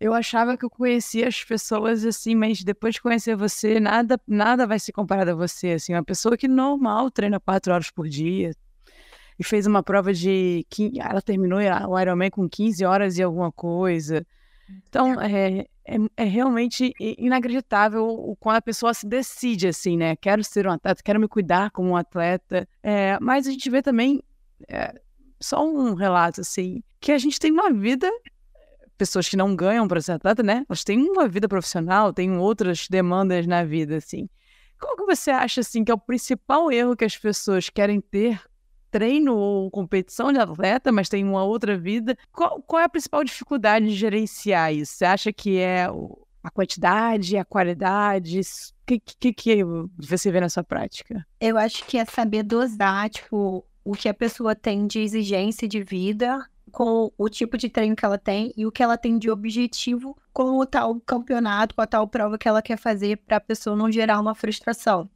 eu 0.00 0.12
achava 0.12 0.56
que 0.56 0.64
eu 0.64 0.70
conhecia 0.70 1.28
as 1.28 1.42
pessoas 1.44 2.04
assim, 2.04 2.34
mas 2.34 2.62
depois 2.62 2.94
de 2.94 3.02
conhecer 3.02 3.36
você, 3.36 3.78
nada, 3.78 4.20
nada 4.26 4.66
vai 4.66 4.78
se 4.78 4.92
comparar 4.92 5.28
a 5.28 5.34
você. 5.34 5.72
Assim, 5.72 5.94
uma 5.94 6.04
pessoa 6.04 6.36
que 6.36 6.48
normal 6.48 7.10
treina 7.10 7.40
quatro 7.40 7.72
horas 7.72 7.90
por 7.90 8.08
dia 8.08 8.52
e 9.38 9.44
fez 9.44 9.66
uma 9.66 9.82
prova 9.82 10.12
de. 10.12 10.66
Ela 10.98 11.22
terminou 11.22 11.58
o 11.58 12.00
Ironman 12.00 12.30
com 12.30 12.48
15 12.48 12.84
horas 12.84 13.18
e 13.18 13.22
alguma 13.22 13.50
coisa. 13.50 14.26
Então, 14.88 15.20
é, 15.20 15.66
é, 15.84 15.96
é 16.16 16.24
realmente 16.24 16.92
inacreditável 16.98 18.36
quando 18.40 18.56
a 18.56 18.62
pessoa 18.62 18.94
se 18.94 19.06
decide 19.06 19.68
assim, 19.68 19.96
né? 19.96 20.16
Quero 20.16 20.42
ser 20.42 20.66
um 20.66 20.70
atleta, 20.70 21.02
quero 21.02 21.20
me 21.20 21.28
cuidar 21.28 21.70
como 21.70 21.90
um 21.90 21.96
atleta. 21.96 22.66
É, 22.82 23.18
mas 23.20 23.46
a 23.46 23.50
gente 23.50 23.68
vê 23.68 23.82
também, 23.82 24.22
é, 24.68 24.94
só 25.40 25.66
um 25.66 25.94
relato 25.94 26.40
assim, 26.40 26.82
que 27.00 27.12
a 27.12 27.18
gente 27.18 27.38
tem 27.38 27.52
uma 27.52 27.72
vida 27.72 28.10
pessoas 28.96 29.28
que 29.28 29.36
não 29.36 29.54
ganham 29.54 29.86
para 29.86 30.00
ser 30.00 30.12
atleta, 30.12 30.42
né? 30.42 30.64
Elas 30.68 30.84
têm 30.84 31.00
uma 31.10 31.28
vida 31.28 31.48
profissional, 31.48 32.12
têm 32.12 32.36
outras 32.36 32.86
demandas 32.88 33.46
na 33.46 33.64
vida, 33.64 33.96
assim. 33.96 34.28
Qual 34.80 34.96
que 34.96 35.04
você 35.04 35.30
acha, 35.30 35.60
assim, 35.60 35.84
que 35.84 35.90
é 35.90 35.94
o 35.94 35.98
principal 35.98 36.70
erro 36.70 36.96
que 36.96 37.04
as 37.04 37.16
pessoas 37.16 37.70
querem 37.70 38.00
ter 38.00 38.40
treino 38.90 39.34
ou 39.34 39.70
competição 39.70 40.32
de 40.32 40.38
atleta, 40.38 40.92
mas 40.92 41.08
tem 41.08 41.24
uma 41.24 41.42
outra 41.42 41.76
vida? 41.76 42.16
Qual, 42.32 42.62
qual 42.62 42.80
é 42.80 42.84
a 42.84 42.88
principal 42.88 43.24
dificuldade 43.24 43.86
de 43.86 43.94
gerenciar 43.94 44.72
isso? 44.72 44.94
Você 44.94 45.04
acha 45.04 45.32
que 45.32 45.58
é 45.58 45.88
a 46.42 46.50
quantidade, 46.50 47.36
a 47.36 47.44
qualidade? 47.44 48.40
O 48.40 48.86
que, 48.86 49.00
que, 49.00 49.32
que 49.32 49.64
você 49.98 50.30
vê 50.30 50.40
na 50.40 50.48
sua 50.48 50.62
prática? 50.62 51.26
Eu 51.40 51.58
acho 51.58 51.84
que 51.86 51.98
é 51.98 52.04
saber 52.04 52.42
dosar, 52.42 53.08
tipo, 53.10 53.66
o 53.84 53.92
que 53.94 54.08
a 54.08 54.14
pessoa 54.14 54.54
tem 54.54 54.86
de 54.86 55.00
exigência 55.00 55.66
de 55.66 55.82
vida 55.82 56.46
com 56.74 57.12
o 57.16 57.28
tipo 57.28 57.56
de 57.56 57.68
treino 57.68 57.94
que 57.94 58.04
ela 58.04 58.18
tem 58.18 58.52
e 58.56 58.66
o 58.66 58.72
que 58.72 58.82
ela 58.82 58.98
tem 58.98 59.16
de 59.16 59.30
objetivo 59.30 60.18
com 60.32 60.58
o 60.58 60.66
tal 60.66 61.00
campeonato, 61.00 61.72
com 61.72 61.80
a 61.80 61.86
tal 61.86 62.08
prova 62.08 62.36
que 62.36 62.48
ela 62.48 62.60
quer 62.60 62.76
fazer 62.76 63.16
para 63.18 63.36
a 63.36 63.40
pessoa 63.40 63.76
não 63.76 63.92
gerar 63.92 64.18
uma 64.18 64.34
frustração. 64.34 65.08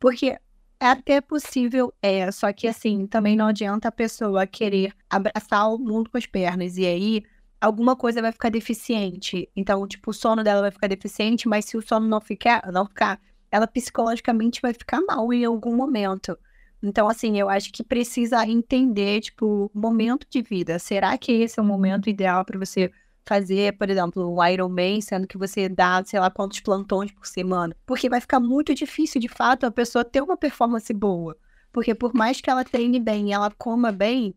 Porque 0.00 0.36
é 0.80 0.86
até 0.86 1.20
possível, 1.20 1.94
é, 2.02 2.32
só 2.32 2.52
que 2.52 2.66
assim, 2.66 3.06
também 3.06 3.36
não 3.36 3.46
adianta 3.46 3.86
a 3.86 3.92
pessoa 3.92 4.44
querer 4.44 4.92
abraçar 5.08 5.72
o 5.72 5.78
mundo 5.78 6.10
com 6.10 6.18
as 6.18 6.26
pernas 6.26 6.76
e 6.76 6.84
aí 6.84 7.22
alguma 7.60 7.94
coisa 7.94 8.20
vai 8.20 8.32
ficar 8.32 8.48
deficiente. 8.48 9.48
Então, 9.54 9.86
tipo, 9.86 10.10
o 10.10 10.14
sono 10.14 10.42
dela 10.42 10.62
vai 10.62 10.72
ficar 10.72 10.88
deficiente, 10.88 11.48
mas 11.48 11.64
se 11.64 11.76
o 11.76 11.82
sono 11.82 12.08
não 12.08 12.20
ficar, 12.20 12.72
não 12.72 12.86
ficar, 12.86 13.20
ela 13.52 13.68
psicologicamente 13.68 14.60
vai 14.60 14.74
ficar 14.74 15.00
mal 15.00 15.32
em 15.32 15.44
algum 15.44 15.76
momento. 15.76 16.36
Então, 16.84 17.08
assim, 17.08 17.38
eu 17.38 17.48
acho 17.48 17.72
que 17.72 17.82
precisa 17.82 18.46
entender, 18.46 19.22
tipo, 19.22 19.70
momento 19.72 20.26
de 20.28 20.42
vida. 20.42 20.78
Será 20.78 21.16
que 21.16 21.32
esse 21.32 21.58
é 21.58 21.62
o 21.62 21.64
momento 21.64 22.10
ideal 22.10 22.44
para 22.44 22.58
você 22.58 22.92
fazer, 23.24 23.78
por 23.78 23.88
exemplo, 23.88 24.30
um 24.30 24.44
Ironman, 24.44 25.00
sendo 25.00 25.26
que 25.26 25.38
você 25.38 25.66
dá, 25.66 26.04
sei 26.04 26.20
lá, 26.20 26.30
quantos 26.30 26.60
plantões 26.60 27.10
por 27.10 27.26
semana. 27.26 27.74
Porque 27.86 28.06
vai 28.06 28.20
ficar 28.20 28.38
muito 28.38 28.74
difícil, 28.74 29.18
de 29.18 29.28
fato, 29.28 29.64
a 29.64 29.70
pessoa 29.70 30.04
ter 30.04 30.22
uma 30.22 30.36
performance 30.36 30.92
boa. 30.92 31.34
Porque 31.72 31.94
por 31.94 32.12
mais 32.14 32.42
que 32.42 32.50
ela 32.50 32.62
treine 32.62 33.00
bem 33.00 33.30
e 33.30 33.32
ela 33.32 33.50
coma 33.50 33.90
bem, 33.90 34.34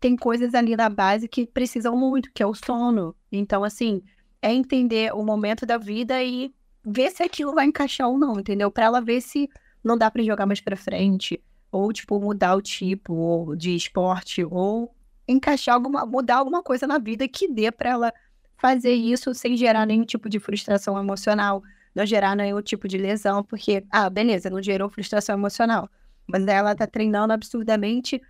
tem 0.00 0.16
coisas 0.16 0.54
ali 0.54 0.74
na 0.74 0.88
base 0.88 1.28
que 1.28 1.46
precisam 1.46 1.94
muito, 1.94 2.32
que 2.32 2.42
é 2.42 2.46
o 2.46 2.54
sono. 2.54 3.14
Então, 3.30 3.62
assim, 3.62 4.02
é 4.40 4.50
entender 4.50 5.12
o 5.14 5.22
momento 5.22 5.66
da 5.66 5.76
vida 5.76 6.22
e 6.22 6.50
ver 6.82 7.10
se 7.10 7.22
aquilo 7.22 7.54
vai 7.54 7.66
encaixar 7.66 8.08
ou 8.08 8.18
não, 8.18 8.40
entendeu? 8.40 8.70
Para 8.70 8.86
ela 8.86 9.00
ver 9.02 9.20
se 9.20 9.50
não 9.84 9.98
dá 9.98 10.10
para 10.10 10.22
jogar 10.22 10.46
mais 10.46 10.62
para 10.62 10.76
frente, 10.76 11.38
ou 11.70 11.92
tipo 11.92 12.20
mudar 12.20 12.54
o 12.54 12.62
tipo 12.62 13.54
de 13.56 13.74
esporte, 13.74 14.44
ou 14.44 14.94
encaixar 15.26 15.74
alguma, 15.74 16.04
mudar 16.04 16.36
alguma 16.36 16.62
coisa 16.62 16.86
na 16.86 16.98
vida 16.98 17.26
que 17.28 17.48
dê 17.48 17.70
para 17.70 17.90
ela 17.90 18.14
fazer 18.56 18.92
isso 18.92 19.34
sem 19.34 19.56
gerar 19.56 19.86
nenhum 19.86 20.04
tipo 20.04 20.28
de 20.28 20.38
frustração 20.38 20.98
emocional, 20.98 21.62
não 21.94 22.04
gerar 22.04 22.36
nenhum 22.36 22.60
tipo 22.60 22.86
de 22.88 22.98
lesão, 22.98 23.42
porque 23.42 23.84
ah, 23.90 24.10
beleza, 24.10 24.50
não 24.50 24.62
gerou 24.62 24.90
frustração 24.90 25.36
emocional, 25.36 25.88
mas 26.26 26.46
ela 26.46 26.74
tá 26.74 26.86
treinando 26.86 27.32
absurdamente 27.32 28.20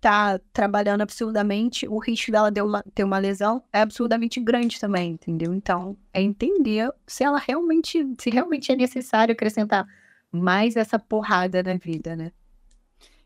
tá 0.00 0.38
trabalhando 0.52 1.00
absurdamente, 1.02 1.88
o 1.88 1.98
risco 1.98 2.30
dela 2.30 2.50
de 2.50 2.62
uma, 2.62 2.82
ter 2.94 3.04
uma 3.04 3.18
lesão 3.18 3.62
é 3.72 3.80
absurdamente 3.80 4.40
grande 4.40 4.78
também, 4.78 5.12
entendeu? 5.12 5.52
Então, 5.52 5.96
é 6.12 6.22
entender 6.22 6.90
se 7.06 7.24
ela 7.24 7.38
realmente, 7.38 8.06
se 8.18 8.30
realmente 8.30 8.70
é 8.70 8.76
necessário 8.76 9.32
acrescentar 9.32 9.86
mais 10.30 10.76
essa 10.76 10.98
porrada 10.98 11.62
na 11.62 11.74
vida, 11.74 12.14
né? 12.14 12.32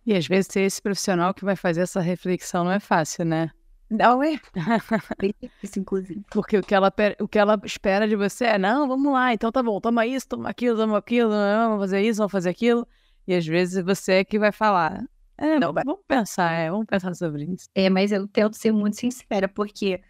E 0.04 0.14
às 0.14 0.26
vezes 0.26 0.48
ter 0.48 0.62
esse 0.62 0.82
profissional 0.82 1.32
que 1.32 1.44
vai 1.44 1.56
fazer 1.56 1.82
essa 1.82 2.00
reflexão 2.00 2.64
não 2.64 2.72
é 2.72 2.80
fácil, 2.80 3.24
né? 3.24 3.50
Não 3.88 4.22
é? 4.22 4.40
Isso, 5.62 5.78
inclusive. 5.78 6.24
Porque 6.30 6.56
o 6.56 6.62
que, 6.62 6.74
ela, 6.74 6.92
o 7.20 7.28
que 7.28 7.38
ela 7.38 7.60
espera 7.62 8.08
de 8.08 8.16
você 8.16 8.46
é, 8.46 8.58
não, 8.58 8.88
vamos 8.88 9.12
lá, 9.12 9.34
então 9.34 9.52
tá 9.52 9.62
bom, 9.62 9.78
toma 9.80 10.06
isso, 10.06 10.26
toma 10.28 10.48
aquilo, 10.48 10.78
toma 10.78 10.96
aquilo, 10.96 11.30
vamos 11.30 11.78
fazer 11.78 12.00
isso, 12.00 12.18
vamos 12.18 12.32
fazer 12.32 12.48
aquilo. 12.48 12.88
E 13.26 13.34
às 13.34 13.46
vezes 13.46 13.84
você 13.84 14.14
é 14.14 14.24
que 14.24 14.38
vai 14.38 14.50
falar, 14.50 15.04
é, 15.36 15.58
não, 15.58 15.72
vamos 15.72 15.98
pensar, 16.08 16.52
é, 16.52 16.70
vamos 16.70 16.86
pensar 16.86 17.14
sobre 17.14 17.44
isso. 17.44 17.68
É, 17.74 17.90
mas 17.90 18.12
eu 18.12 18.26
tento 18.26 18.56
ser 18.56 18.72
muito 18.72 18.96
sincera, 18.96 19.46
porque 19.46 20.00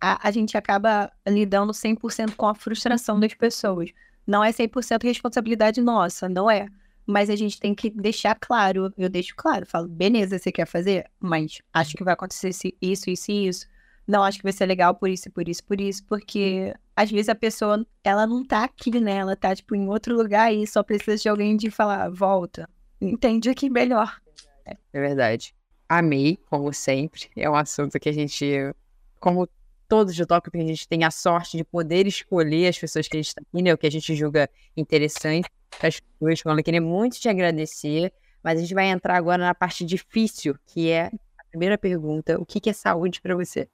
a, 0.00 0.28
a 0.28 0.30
gente 0.30 0.56
acaba 0.56 1.12
lidando 1.26 1.72
100% 1.72 2.36
com 2.36 2.46
a 2.46 2.54
frustração 2.54 3.20
das 3.20 3.34
pessoas. 3.34 3.90
Não 4.26 4.42
é 4.42 4.50
100% 4.50 5.04
responsabilidade 5.04 5.80
nossa, 5.82 6.28
não 6.28 6.50
é. 6.50 6.68
Mas 7.06 7.30
a 7.30 7.36
gente 7.36 7.60
tem 7.60 7.74
que 7.74 7.88
deixar 7.88 8.34
claro, 8.34 8.92
eu 8.98 9.08
deixo 9.08 9.34
claro, 9.36 9.64
falo, 9.64 9.86
beleza, 9.86 10.38
você 10.38 10.50
quer 10.50 10.66
fazer? 10.66 11.08
Mas 11.20 11.60
acho 11.72 11.96
que 11.96 12.02
vai 12.02 12.14
acontecer 12.14 12.48
isso, 12.48 13.10
isso 13.10 13.30
e 13.30 13.46
isso. 13.46 13.66
Não, 14.06 14.22
acho 14.22 14.38
que 14.38 14.44
vai 14.44 14.52
ser 14.52 14.66
legal 14.66 14.94
por 14.94 15.08
isso, 15.08 15.30
por 15.30 15.48
isso, 15.48 15.64
por 15.64 15.80
isso, 15.80 16.04
porque 16.04 16.74
às 16.94 17.10
vezes 17.10 17.28
a 17.28 17.34
pessoa, 17.34 17.84
ela 18.02 18.26
não 18.26 18.44
tá 18.44 18.64
aqui, 18.64 19.00
né? 19.00 19.16
Ela 19.16 19.36
tá, 19.36 19.54
tipo, 19.54 19.74
em 19.74 19.88
outro 19.88 20.16
lugar 20.16 20.52
e 20.52 20.66
só 20.66 20.82
precisa 20.82 21.16
de 21.16 21.28
alguém 21.28 21.56
de 21.56 21.70
falar, 21.70 22.08
volta, 22.10 22.68
entende 23.00 23.48
aqui 23.50 23.68
melhor. 23.68 24.20
É 24.64 25.00
verdade. 25.00 25.54
Amei, 25.88 26.38
como 26.50 26.72
sempre. 26.72 27.28
É 27.36 27.48
um 27.48 27.54
assunto 27.54 27.98
que 28.00 28.08
a 28.08 28.12
gente, 28.12 28.74
como 29.20 29.48
todos 29.88 30.14
de 30.14 30.26
tópico, 30.26 30.56
a 30.56 30.60
gente 30.60 30.88
tem 30.88 31.04
a 31.04 31.10
sorte 31.10 31.56
de 31.56 31.64
poder 31.64 32.06
escolher 32.06 32.68
as 32.68 32.78
pessoas 32.78 33.06
que 33.06 33.16
a 33.16 33.20
gente 33.20 33.28
está 33.28 33.40
aqui, 33.40 33.62
né? 33.62 33.72
O 33.72 33.78
que 33.78 33.86
a 33.86 33.90
gente 33.90 34.14
julga 34.14 34.50
interessante. 34.76 35.48
As 35.82 36.00
pessoas, 36.00 36.42
eu 36.44 36.64
queria 36.64 36.80
muito 36.80 37.18
te 37.18 37.28
agradecer, 37.28 38.12
mas 38.42 38.58
a 38.58 38.62
gente 38.62 38.74
vai 38.74 38.86
entrar 38.86 39.16
agora 39.16 39.44
na 39.44 39.54
parte 39.54 39.84
difícil, 39.84 40.56
que 40.66 40.90
é 40.90 41.10
a 41.38 41.44
primeira 41.50 41.76
pergunta: 41.76 42.40
o 42.40 42.46
que, 42.46 42.60
que 42.60 42.70
é 42.70 42.72
saúde 42.72 43.20
para 43.20 43.34
você? 43.34 43.68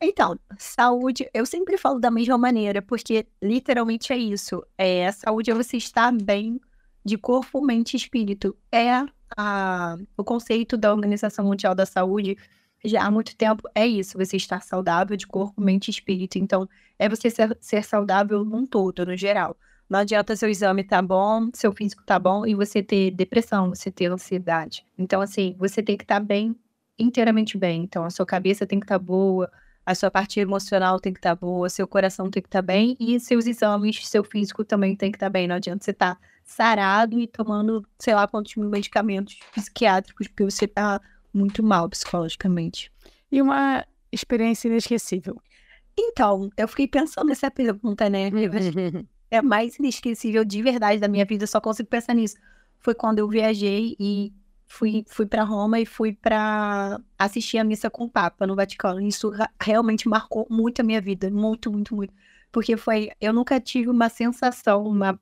Então, 0.00 0.38
saúde, 0.58 1.28
eu 1.32 1.46
sempre 1.46 1.78
falo 1.78 1.98
da 1.98 2.10
mesma 2.10 2.36
maneira, 2.36 2.82
porque 2.82 3.26
literalmente 3.42 4.12
é 4.12 4.16
isso. 4.16 4.62
É, 4.76 5.10
saúde 5.12 5.50
é 5.50 5.54
você 5.54 5.76
estar 5.76 6.12
bem 6.12 6.60
de 7.04 7.16
corpo, 7.16 7.60
mente 7.64 7.94
e 7.94 7.96
espírito. 7.96 8.56
É 8.70 9.04
a, 9.36 9.96
o 10.16 10.24
conceito 10.24 10.76
da 10.76 10.92
Organização 10.92 11.44
Mundial 11.44 11.74
da 11.74 11.86
Saúde 11.86 12.36
já 12.84 13.02
há 13.04 13.10
muito 13.10 13.34
tempo 13.34 13.66
é 13.74 13.86
isso, 13.86 14.18
você 14.18 14.36
estar 14.36 14.62
saudável 14.62 15.16
de 15.16 15.26
corpo, 15.26 15.60
mente 15.60 15.88
e 15.88 15.90
espírito. 15.90 16.38
Então, 16.38 16.68
é 16.98 17.08
você 17.08 17.30
ser, 17.30 17.56
ser 17.60 17.82
saudável 17.82 18.44
num 18.44 18.66
todo, 18.66 19.06
no 19.06 19.16
geral. 19.16 19.56
Não 19.94 20.00
adianta 20.00 20.34
seu 20.34 20.48
exame 20.48 20.82
tá 20.82 21.00
bom, 21.00 21.50
seu 21.54 21.72
físico 21.72 22.02
tá 22.04 22.18
bom 22.18 22.44
e 22.44 22.52
você 22.52 22.82
ter 22.82 23.12
depressão, 23.12 23.68
você 23.68 23.92
ter 23.92 24.10
ansiedade. 24.10 24.84
Então, 24.98 25.20
assim, 25.20 25.54
você 25.56 25.84
tem 25.84 25.96
que 25.96 26.02
estar 26.02 26.18
tá 26.18 26.20
bem, 26.20 26.56
inteiramente 26.98 27.56
bem. 27.56 27.84
Então, 27.84 28.04
a 28.04 28.10
sua 28.10 28.26
cabeça 28.26 28.66
tem 28.66 28.80
que 28.80 28.86
estar 28.86 28.98
tá 28.98 29.04
boa, 29.04 29.48
a 29.86 29.94
sua 29.94 30.10
parte 30.10 30.40
emocional 30.40 30.98
tem 30.98 31.12
que 31.12 31.20
estar 31.20 31.36
tá 31.36 31.40
boa, 31.40 31.68
seu 31.68 31.86
coração 31.86 32.28
tem 32.28 32.42
que 32.42 32.48
estar 32.48 32.58
tá 32.58 32.66
bem 32.66 32.96
e 32.98 33.20
seus 33.20 33.46
exames, 33.46 34.04
seu 34.08 34.24
físico 34.24 34.64
também 34.64 34.96
tem 34.96 35.12
que 35.12 35.16
estar 35.16 35.26
tá 35.26 35.30
bem. 35.30 35.46
Não 35.46 35.54
adianta 35.54 35.84
você 35.84 35.92
estar 35.92 36.16
tá 36.16 36.20
sarado 36.42 37.16
e 37.20 37.28
tomando, 37.28 37.86
sei 37.96 38.16
lá, 38.16 38.26
quantos 38.26 38.56
mil 38.56 38.68
medicamentos 38.68 39.38
psiquiátricos, 39.54 40.26
porque 40.26 40.42
você 40.42 40.66
tá 40.66 41.00
muito 41.32 41.62
mal 41.62 41.88
psicologicamente. 41.88 42.90
E 43.30 43.40
uma 43.40 43.86
experiência 44.10 44.66
inesquecível. 44.66 45.40
Então, 45.96 46.50
eu 46.56 46.66
fiquei 46.66 46.88
pensando 46.88 47.28
nessa 47.28 47.48
pergunta, 47.48 48.10
né? 48.10 48.28
é 49.34 49.38
a 49.38 49.42
mais 49.42 49.76
inesquecível 49.76 50.44
de 50.44 50.62
verdade 50.62 51.00
da 51.00 51.08
minha 51.08 51.24
vida, 51.24 51.44
eu 51.44 51.48
só 51.48 51.60
consigo 51.60 51.88
pensar 51.88 52.14
nisso. 52.14 52.36
Foi 52.78 52.94
quando 52.94 53.18
eu 53.18 53.28
viajei 53.28 53.96
e 53.98 54.32
fui, 54.66 55.04
fui 55.08 55.26
para 55.26 55.42
Roma 55.42 55.80
e 55.80 55.86
fui 55.86 56.12
para 56.12 57.00
assistir 57.18 57.58
a 57.58 57.64
missa 57.64 57.90
com 57.90 58.04
o 58.04 58.10
Papa 58.10 58.46
no 58.46 58.56
Vaticano. 58.56 59.00
Isso 59.00 59.32
realmente 59.60 60.08
marcou 60.08 60.46
muito 60.50 60.80
a 60.80 60.84
minha 60.84 61.00
vida, 61.00 61.30
muito, 61.30 61.70
muito, 61.70 61.94
muito. 61.94 62.12
Porque 62.52 62.76
foi, 62.76 63.10
eu 63.20 63.32
nunca 63.32 63.60
tive 63.60 63.88
uma 63.88 64.08
sensação, 64.08 64.84
uma 64.84 65.18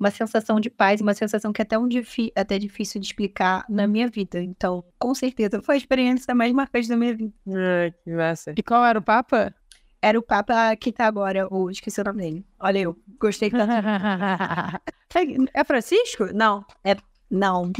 uma 0.00 0.10
sensação 0.10 0.58
de 0.58 0.70
paz, 0.70 1.02
uma 1.02 1.12
sensação 1.12 1.52
que 1.52 1.60
é 1.60 1.64
até, 1.64 1.78
um 1.78 1.86
até 2.34 2.58
difícil 2.58 2.98
de 2.98 3.06
explicar 3.06 3.66
na 3.68 3.86
minha 3.86 4.08
vida. 4.08 4.42
Então, 4.42 4.82
com 4.98 5.14
certeza, 5.14 5.60
foi 5.60 5.74
a 5.74 5.78
experiência 5.78 6.34
mais 6.34 6.50
marcante 6.54 6.88
da 6.88 6.96
minha 6.96 7.14
vida. 7.14 7.34
Ai, 7.46 7.92
que 8.02 8.10
massa. 8.10 8.54
E 8.56 8.62
qual 8.62 8.82
era 8.82 8.98
o 8.98 9.02
Papa? 9.02 9.54
Era 10.02 10.18
o 10.18 10.22
Papa 10.22 10.74
que 10.76 10.92
tá 10.92 11.06
agora, 11.06 11.46
o 11.52 11.70
esqueci 11.70 12.00
o 12.00 12.04
nome 12.04 12.22
dele. 12.22 12.46
Olha 12.58 12.78
eu, 12.78 12.96
gostei 13.18 13.50
tanto. 13.50 13.70
é 15.52 15.64
Francisco? 15.64 16.32
Não. 16.32 16.64
É, 16.82 16.96
não. 17.30 17.70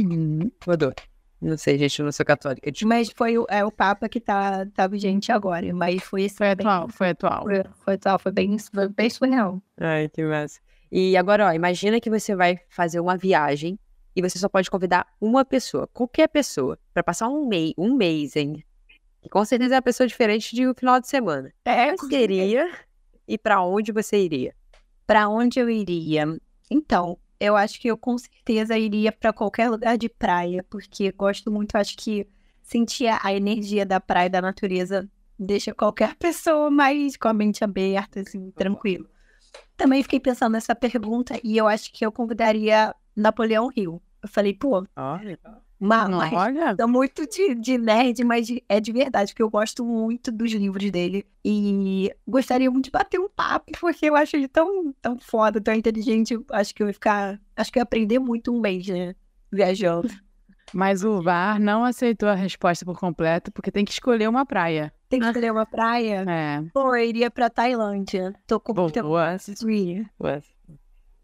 Mudou. 0.66 0.92
Não 1.40 1.56
sei, 1.56 1.78
gente, 1.78 1.98
eu 1.98 2.04
não 2.04 2.12
sou 2.12 2.26
católica. 2.26 2.70
Desculpa. 2.70 2.94
Mas 2.94 3.10
foi 3.16 3.38
o, 3.38 3.46
é 3.48 3.64
o 3.64 3.72
Papa 3.72 4.06
que 4.08 4.20
tá, 4.20 4.66
tá 4.74 4.86
vigente 4.86 5.32
agora. 5.32 5.72
Mas 5.72 6.02
foi 6.02 6.24
esse. 6.24 6.36
Foi 6.36 6.50
atual, 6.50 6.88
foi 6.90 7.08
atual. 7.10 7.44
Foi, 7.44 7.64
foi 7.82 7.94
atual, 7.94 8.18
foi 8.18 8.32
bem, 8.32 8.58
foi 8.58 8.88
bem 8.88 9.08
surreal. 9.08 9.62
Ai, 9.78 10.08
que 10.10 10.22
massa. 10.22 10.60
E 10.92 11.16
agora, 11.16 11.46
ó, 11.46 11.52
imagina 11.52 12.00
que 12.00 12.10
você 12.10 12.36
vai 12.36 12.58
fazer 12.68 13.00
uma 13.00 13.16
viagem 13.16 13.78
e 14.14 14.20
você 14.20 14.38
só 14.38 14.48
pode 14.48 14.70
convidar 14.70 15.06
uma 15.20 15.44
pessoa, 15.44 15.86
qualquer 15.86 16.28
pessoa, 16.28 16.78
para 16.92 17.02
passar 17.02 17.28
um 17.28 17.46
mês, 17.46 17.72
um 17.78 17.94
mês, 17.94 18.36
hein? 18.36 18.62
Que 19.20 19.28
com 19.28 19.44
certeza 19.44 19.74
é 19.74 19.76
uma 19.76 19.82
pessoa 19.82 20.06
diferente 20.06 20.54
de 20.54 20.66
um 20.66 20.74
final 20.74 21.00
de 21.00 21.08
semana. 21.08 21.52
É, 21.64 21.96
seria 21.96 22.70
e 23.28 23.38
para 23.38 23.62
onde 23.62 23.92
você 23.92 24.22
iria? 24.22 24.54
Para 25.06 25.28
onde 25.28 25.60
eu 25.60 25.70
iria? 25.70 26.26
Então, 26.68 27.16
eu 27.38 27.56
acho 27.56 27.80
que 27.80 27.88
eu 27.88 27.96
com 27.96 28.18
certeza 28.18 28.76
iria 28.76 29.12
para 29.12 29.32
qualquer 29.32 29.70
lugar 29.70 29.96
de 29.96 30.08
praia, 30.08 30.64
porque 30.68 31.12
gosto 31.12 31.50
muito, 31.50 31.76
acho 31.76 31.96
que 31.96 32.26
sentir 32.62 33.06
a 33.08 33.32
energia 33.32 33.86
da 33.86 34.00
praia, 34.00 34.28
da 34.28 34.42
natureza, 34.42 35.08
deixa 35.38 35.72
qualquer 35.72 36.14
pessoa 36.18 36.70
mais 36.70 37.16
com 37.16 37.28
a 37.28 37.32
mente 37.32 37.62
aberta, 37.62 38.20
assim, 38.20 38.50
tranquilo. 38.50 39.08
Também 39.76 40.02
fiquei 40.02 40.20
pensando 40.20 40.52
nessa 40.52 40.74
pergunta 40.74 41.38
e 41.42 41.56
eu 41.56 41.66
acho 41.66 41.92
que 41.92 42.04
eu 42.04 42.12
convidaria 42.12 42.94
Napoleão 43.16 43.70
Hill. 43.74 44.02
Eu 44.22 44.28
falei, 44.28 44.54
pô, 44.54 44.84
olha. 46.36 46.64
Uma, 46.64 46.74
uma 46.74 46.86
muito 46.86 47.26
de, 47.26 47.54
de 47.54 47.78
nerd, 47.78 48.22
mas 48.22 48.46
de, 48.46 48.62
é 48.68 48.78
de 48.78 48.92
verdade, 48.92 49.32
porque 49.32 49.42
eu 49.42 49.48
gosto 49.48 49.84
muito 49.84 50.30
dos 50.30 50.52
livros 50.52 50.90
dele. 50.90 51.26
E 51.44 52.14
gostaria 52.28 52.70
muito 52.70 52.84
de 52.84 52.90
bater 52.90 53.18
um 53.18 53.28
papo, 53.28 53.72
porque 53.80 54.06
eu 54.06 54.14
acho 54.14 54.36
ele 54.36 54.46
tão, 54.46 54.92
tão 55.00 55.18
foda, 55.18 55.60
tão 55.60 55.72
inteligente. 55.72 56.38
Acho 56.50 56.74
que 56.74 56.82
eu 56.82 56.88
ia 56.88 56.92
ficar. 56.92 57.40
Acho 57.56 57.72
que 57.72 57.78
eu 57.78 57.80
ia 57.80 57.84
aprender 57.84 58.18
muito 58.18 58.52
um 58.54 58.60
mês, 58.60 58.86
né? 58.86 59.14
Viajando. 59.50 60.08
Mas 60.72 61.02
o 61.02 61.20
VAR 61.20 61.58
não 61.58 61.84
aceitou 61.84 62.28
a 62.28 62.34
resposta 62.34 62.84
por 62.84 62.96
completo, 62.98 63.50
porque 63.50 63.72
tem 63.72 63.84
que 63.84 63.90
escolher 63.90 64.28
uma 64.28 64.46
praia. 64.46 64.92
Tem 65.08 65.18
que 65.18 65.26
escolher 65.26 65.50
uma 65.50 65.66
praia? 65.66 66.24
É. 66.28 66.62
Pô, 66.72 66.94
eu 66.94 67.04
iria 67.04 67.28
pra 67.30 67.50
Tailândia. 67.50 68.32
Tô 68.46 68.60
com 68.60 68.72
Boa. 68.72 68.86
Boa. 70.16 70.40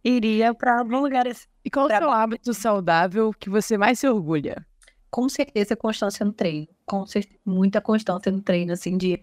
Iria 0.08 0.54
pra 0.54 0.78
algum 0.78 1.00
lugar 1.00 1.26
assim. 1.26 1.46
E 1.64 1.70
qual 1.70 1.88
pra... 1.88 1.96
é 1.96 1.98
o 1.98 2.02
seu 2.02 2.10
hábito 2.10 2.54
saudável 2.54 3.32
que 3.32 3.50
você 3.50 3.76
mais 3.76 3.98
se 3.98 4.08
orgulha? 4.08 4.64
Com 5.10 5.28
certeza, 5.28 5.74
constância 5.74 6.24
no 6.24 6.32
treino. 6.32 6.68
Com 6.84 7.04
certeza, 7.04 7.40
muita 7.44 7.80
constância 7.80 8.30
no 8.30 8.40
treino, 8.40 8.72
assim, 8.72 8.96
de... 8.96 9.20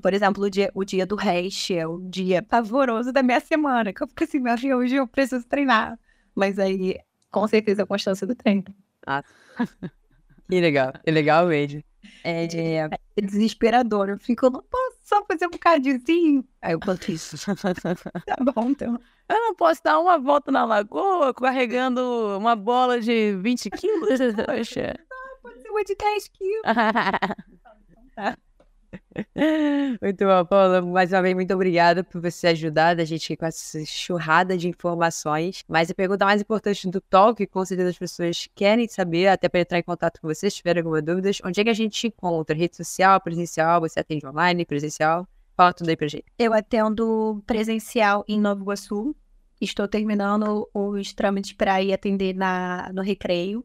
Por 0.00 0.14
exemplo, 0.14 0.44
o 0.44 0.48
dia, 0.48 0.70
o 0.72 0.84
dia 0.84 1.04
do 1.04 1.16
hash 1.16 1.72
é 1.72 1.84
o 1.84 2.00
dia 2.00 2.40
pavoroso 2.42 3.12
da 3.12 3.24
minha 3.24 3.40
semana. 3.40 3.92
Que 3.92 4.04
eu 4.04 4.06
fico 4.06 4.22
assim, 4.22 4.38
meu 4.38 4.56
Deus, 4.56 4.82
hoje 4.82 4.94
eu 4.94 5.06
preciso 5.08 5.44
treinar. 5.48 5.98
Mas 6.32 6.60
aí, 6.60 6.96
com 7.28 7.46
certeza, 7.48 7.82
a 7.82 7.86
constância 7.86 8.24
do 8.24 8.36
treino. 8.36 8.64
Ah, 9.04 9.24
que 10.48 10.60
legal. 10.60 10.92
É 11.04 11.10
legal 11.10 11.48
mesmo. 11.48 11.82
É, 12.22 12.44
é, 12.44 13.22
desesperador. 13.22 14.08
Eu 14.08 14.18
fico, 14.18 14.50
não 14.50 14.62
posso 14.62 14.98
só 15.02 15.24
fazer 15.24 15.46
um 15.46 15.58
cardiozinho? 15.58 16.44
Aí 16.60 16.72
eu 16.72 16.80
conto 16.80 17.10
isso. 17.10 17.36
tá 18.26 18.36
bom, 18.54 18.70
então. 18.70 18.98
Eu 19.28 19.36
não 19.36 19.54
posso 19.54 19.82
dar 19.82 19.98
uma 19.98 20.18
volta 20.18 20.50
na 20.50 20.64
lagoa 20.64 21.32
carregando 21.34 22.36
uma 22.38 22.56
bola 22.56 23.00
de 23.00 23.36
20 23.36 23.70
quilos? 23.70 24.18
Poxa. 24.46 24.94
Pode 25.42 25.60
ser 25.60 25.70
uma 25.70 25.84
de 25.84 25.94
10 25.94 26.28
quilos. 26.28 26.62
tá. 28.16 28.38
Muito 30.02 30.24
bom, 30.24 30.44
Paula. 30.44 30.82
Mais 30.82 31.12
uma 31.12 31.22
vez, 31.22 31.34
muito 31.34 31.54
obrigada 31.54 32.02
por 32.02 32.20
você 32.20 32.48
ajudar 32.48 32.98
a 32.98 33.04
gente 33.04 33.36
com 33.36 33.46
essa 33.46 33.84
churrada 33.84 34.56
de 34.56 34.68
informações. 34.68 35.62
Mas 35.68 35.90
a 35.90 35.94
pergunta 35.94 36.24
mais 36.24 36.40
importante 36.40 36.88
do 36.88 37.00
talk, 37.00 37.46
com 37.46 37.64
certeza 37.64 37.90
as 37.90 37.98
pessoas 37.98 38.48
querem 38.54 38.88
saber, 38.88 39.28
até 39.28 39.48
para 39.48 39.60
entrar 39.60 39.78
em 39.78 39.82
contato 39.82 40.20
com 40.20 40.28
você, 40.28 40.50
se 40.50 40.56
tiver 40.56 40.78
alguma 40.78 41.00
dúvida, 41.00 41.30
onde 41.44 41.60
é 41.60 41.64
que 41.64 41.70
a 41.70 41.74
gente 41.74 41.92
te 41.92 42.06
encontra? 42.08 42.56
Rede 42.56 42.76
social, 42.76 43.20
presencial? 43.20 43.80
Você 43.80 44.00
atende 44.00 44.26
online, 44.26 44.64
presencial? 44.64 45.26
Fala 45.56 45.72
tudo 45.72 45.88
aí 45.88 45.96
pra 45.96 46.08
gente. 46.08 46.24
Eu 46.38 46.52
atendo 46.52 47.42
presencial 47.46 48.24
em 48.26 48.40
Nova 48.40 48.60
Iguaçu. 48.60 49.14
Estou 49.60 49.86
terminando 49.86 50.68
os 50.74 51.12
trâmites 51.12 51.52
para 51.52 51.80
ir 51.80 51.92
atender 51.92 52.34
na, 52.34 52.90
no 52.92 53.02
Recreio. 53.02 53.64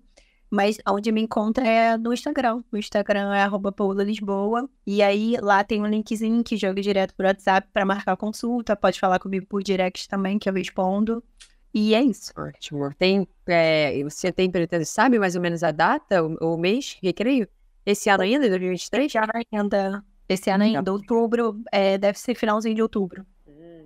Mas 0.50 0.78
onde 0.88 1.12
me 1.12 1.22
encontra 1.22 1.66
é 1.66 1.98
no 1.98 2.12
Instagram. 2.12 2.64
O 2.72 2.78
Instagram 2.78 3.34
é 3.36 3.44
arroba 3.44 3.72
Paula 3.72 4.04
Lisboa. 4.04 4.68
E 4.86 5.02
aí 5.02 5.38
lá 5.42 5.64
tem 5.64 5.82
um 5.82 5.86
linkzinho 5.86 6.44
que 6.44 6.58
joga 6.58 6.82
direto 6.82 7.14
pro 7.14 7.28
WhatsApp 7.28 7.68
para 7.72 7.86
marcar 7.86 8.18
consulta. 8.18 8.76
Pode 8.76 9.00
falar 9.00 9.20
comigo 9.20 9.46
por 9.46 9.62
direct 9.62 10.08
também, 10.08 10.40
que 10.40 10.50
eu 10.50 10.54
respondo. 10.54 11.24
E 11.74 11.94
é 11.94 12.02
isso. 12.02 12.32
Ótimo. 12.36 12.92
Tem, 12.98 13.28
é, 13.46 14.04
você 14.04 14.32
tem 14.32 14.50
pretendo, 14.50 14.86
sabe 14.86 15.20
mais 15.20 15.36
ou 15.36 15.42
menos 15.42 15.64
a 15.64 15.72
data, 15.72 16.24
o, 16.24 16.54
o 16.54 16.58
mês, 16.58 16.98
recreio? 17.02 17.48
Esse 17.86 18.10
ano 18.10 18.24
ainda, 18.24 18.50
2023? 18.50 19.06
Esse 19.06 19.18
ano 19.18 19.32
ainda. 19.36 20.04
Esse 20.28 20.50
ano 20.50 20.64
ainda. 20.64 20.92
Outubro, 20.92 21.62
é, 21.72 21.98
deve 21.98 22.20
ser 22.20 22.36
finalzinho 22.36 22.76
de 22.76 22.82
outubro. 22.82 23.26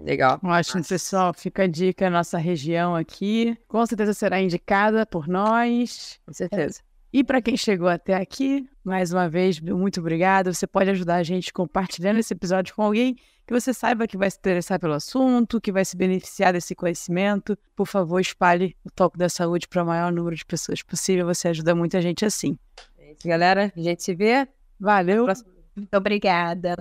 Legal. 0.03 0.39
Ótimo, 0.43 0.83
pessoal. 0.83 1.33
Fica 1.33 1.63
a 1.63 1.67
dica, 1.67 2.09
nossa 2.09 2.37
região 2.37 2.95
aqui. 2.95 3.57
Com 3.67 3.85
certeza 3.85 4.13
será 4.13 4.41
indicada 4.41 5.05
por 5.05 5.27
nós. 5.27 6.19
Com 6.25 6.33
certeza. 6.33 6.81
E 7.11 7.23
para 7.23 7.41
quem 7.41 7.55
chegou 7.55 7.87
até 7.87 8.15
aqui, 8.15 8.67
mais 8.83 9.13
uma 9.13 9.29
vez, 9.29 9.59
muito 9.59 9.99
obrigado. 9.99 10.53
Você 10.53 10.67
pode 10.67 10.89
ajudar 10.89 11.15
a 11.17 11.23
gente 11.23 11.53
compartilhando 11.53 12.17
esse 12.17 12.33
episódio 12.33 12.75
com 12.75 12.81
alguém 12.81 13.15
que 13.45 13.53
você 13.53 13.73
saiba 13.73 14.07
que 14.07 14.17
vai 14.17 14.31
se 14.31 14.37
interessar 14.37 14.79
pelo 14.79 14.93
assunto, 14.93 15.61
que 15.61 15.71
vai 15.71 15.85
se 15.85 15.95
beneficiar 15.95 16.53
desse 16.53 16.73
conhecimento. 16.73 17.57
Por 17.75 17.85
favor, 17.85 18.19
espalhe 18.19 18.75
o 18.83 18.89
toque 18.89 19.17
da 19.17 19.29
saúde 19.29 19.67
para 19.67 19.83
o 19.83 19.85
maior 19.85 20.11
número 20.11 20.35
de 20.35 20.45
pessoas 20.45 20.81
possível. 20.81 21.25
Você 21.27 21.49
ajuda 21.49 21.75
muita 21.75 22.01
gente 22.01 22.25
assim. 22.25 22.57
É 22.97 23.11
isso, 23.11 23.27
galera. 23.27 23.71
A 23.75 23.79
gente 23.79 24.03
se 24.03 24.15
vê. 24.15 24.47
Valeu. 24.79 25.27
Muito 25.75 25.95
obrigada. 25.95 26.75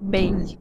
Beijo. 0.00 0.58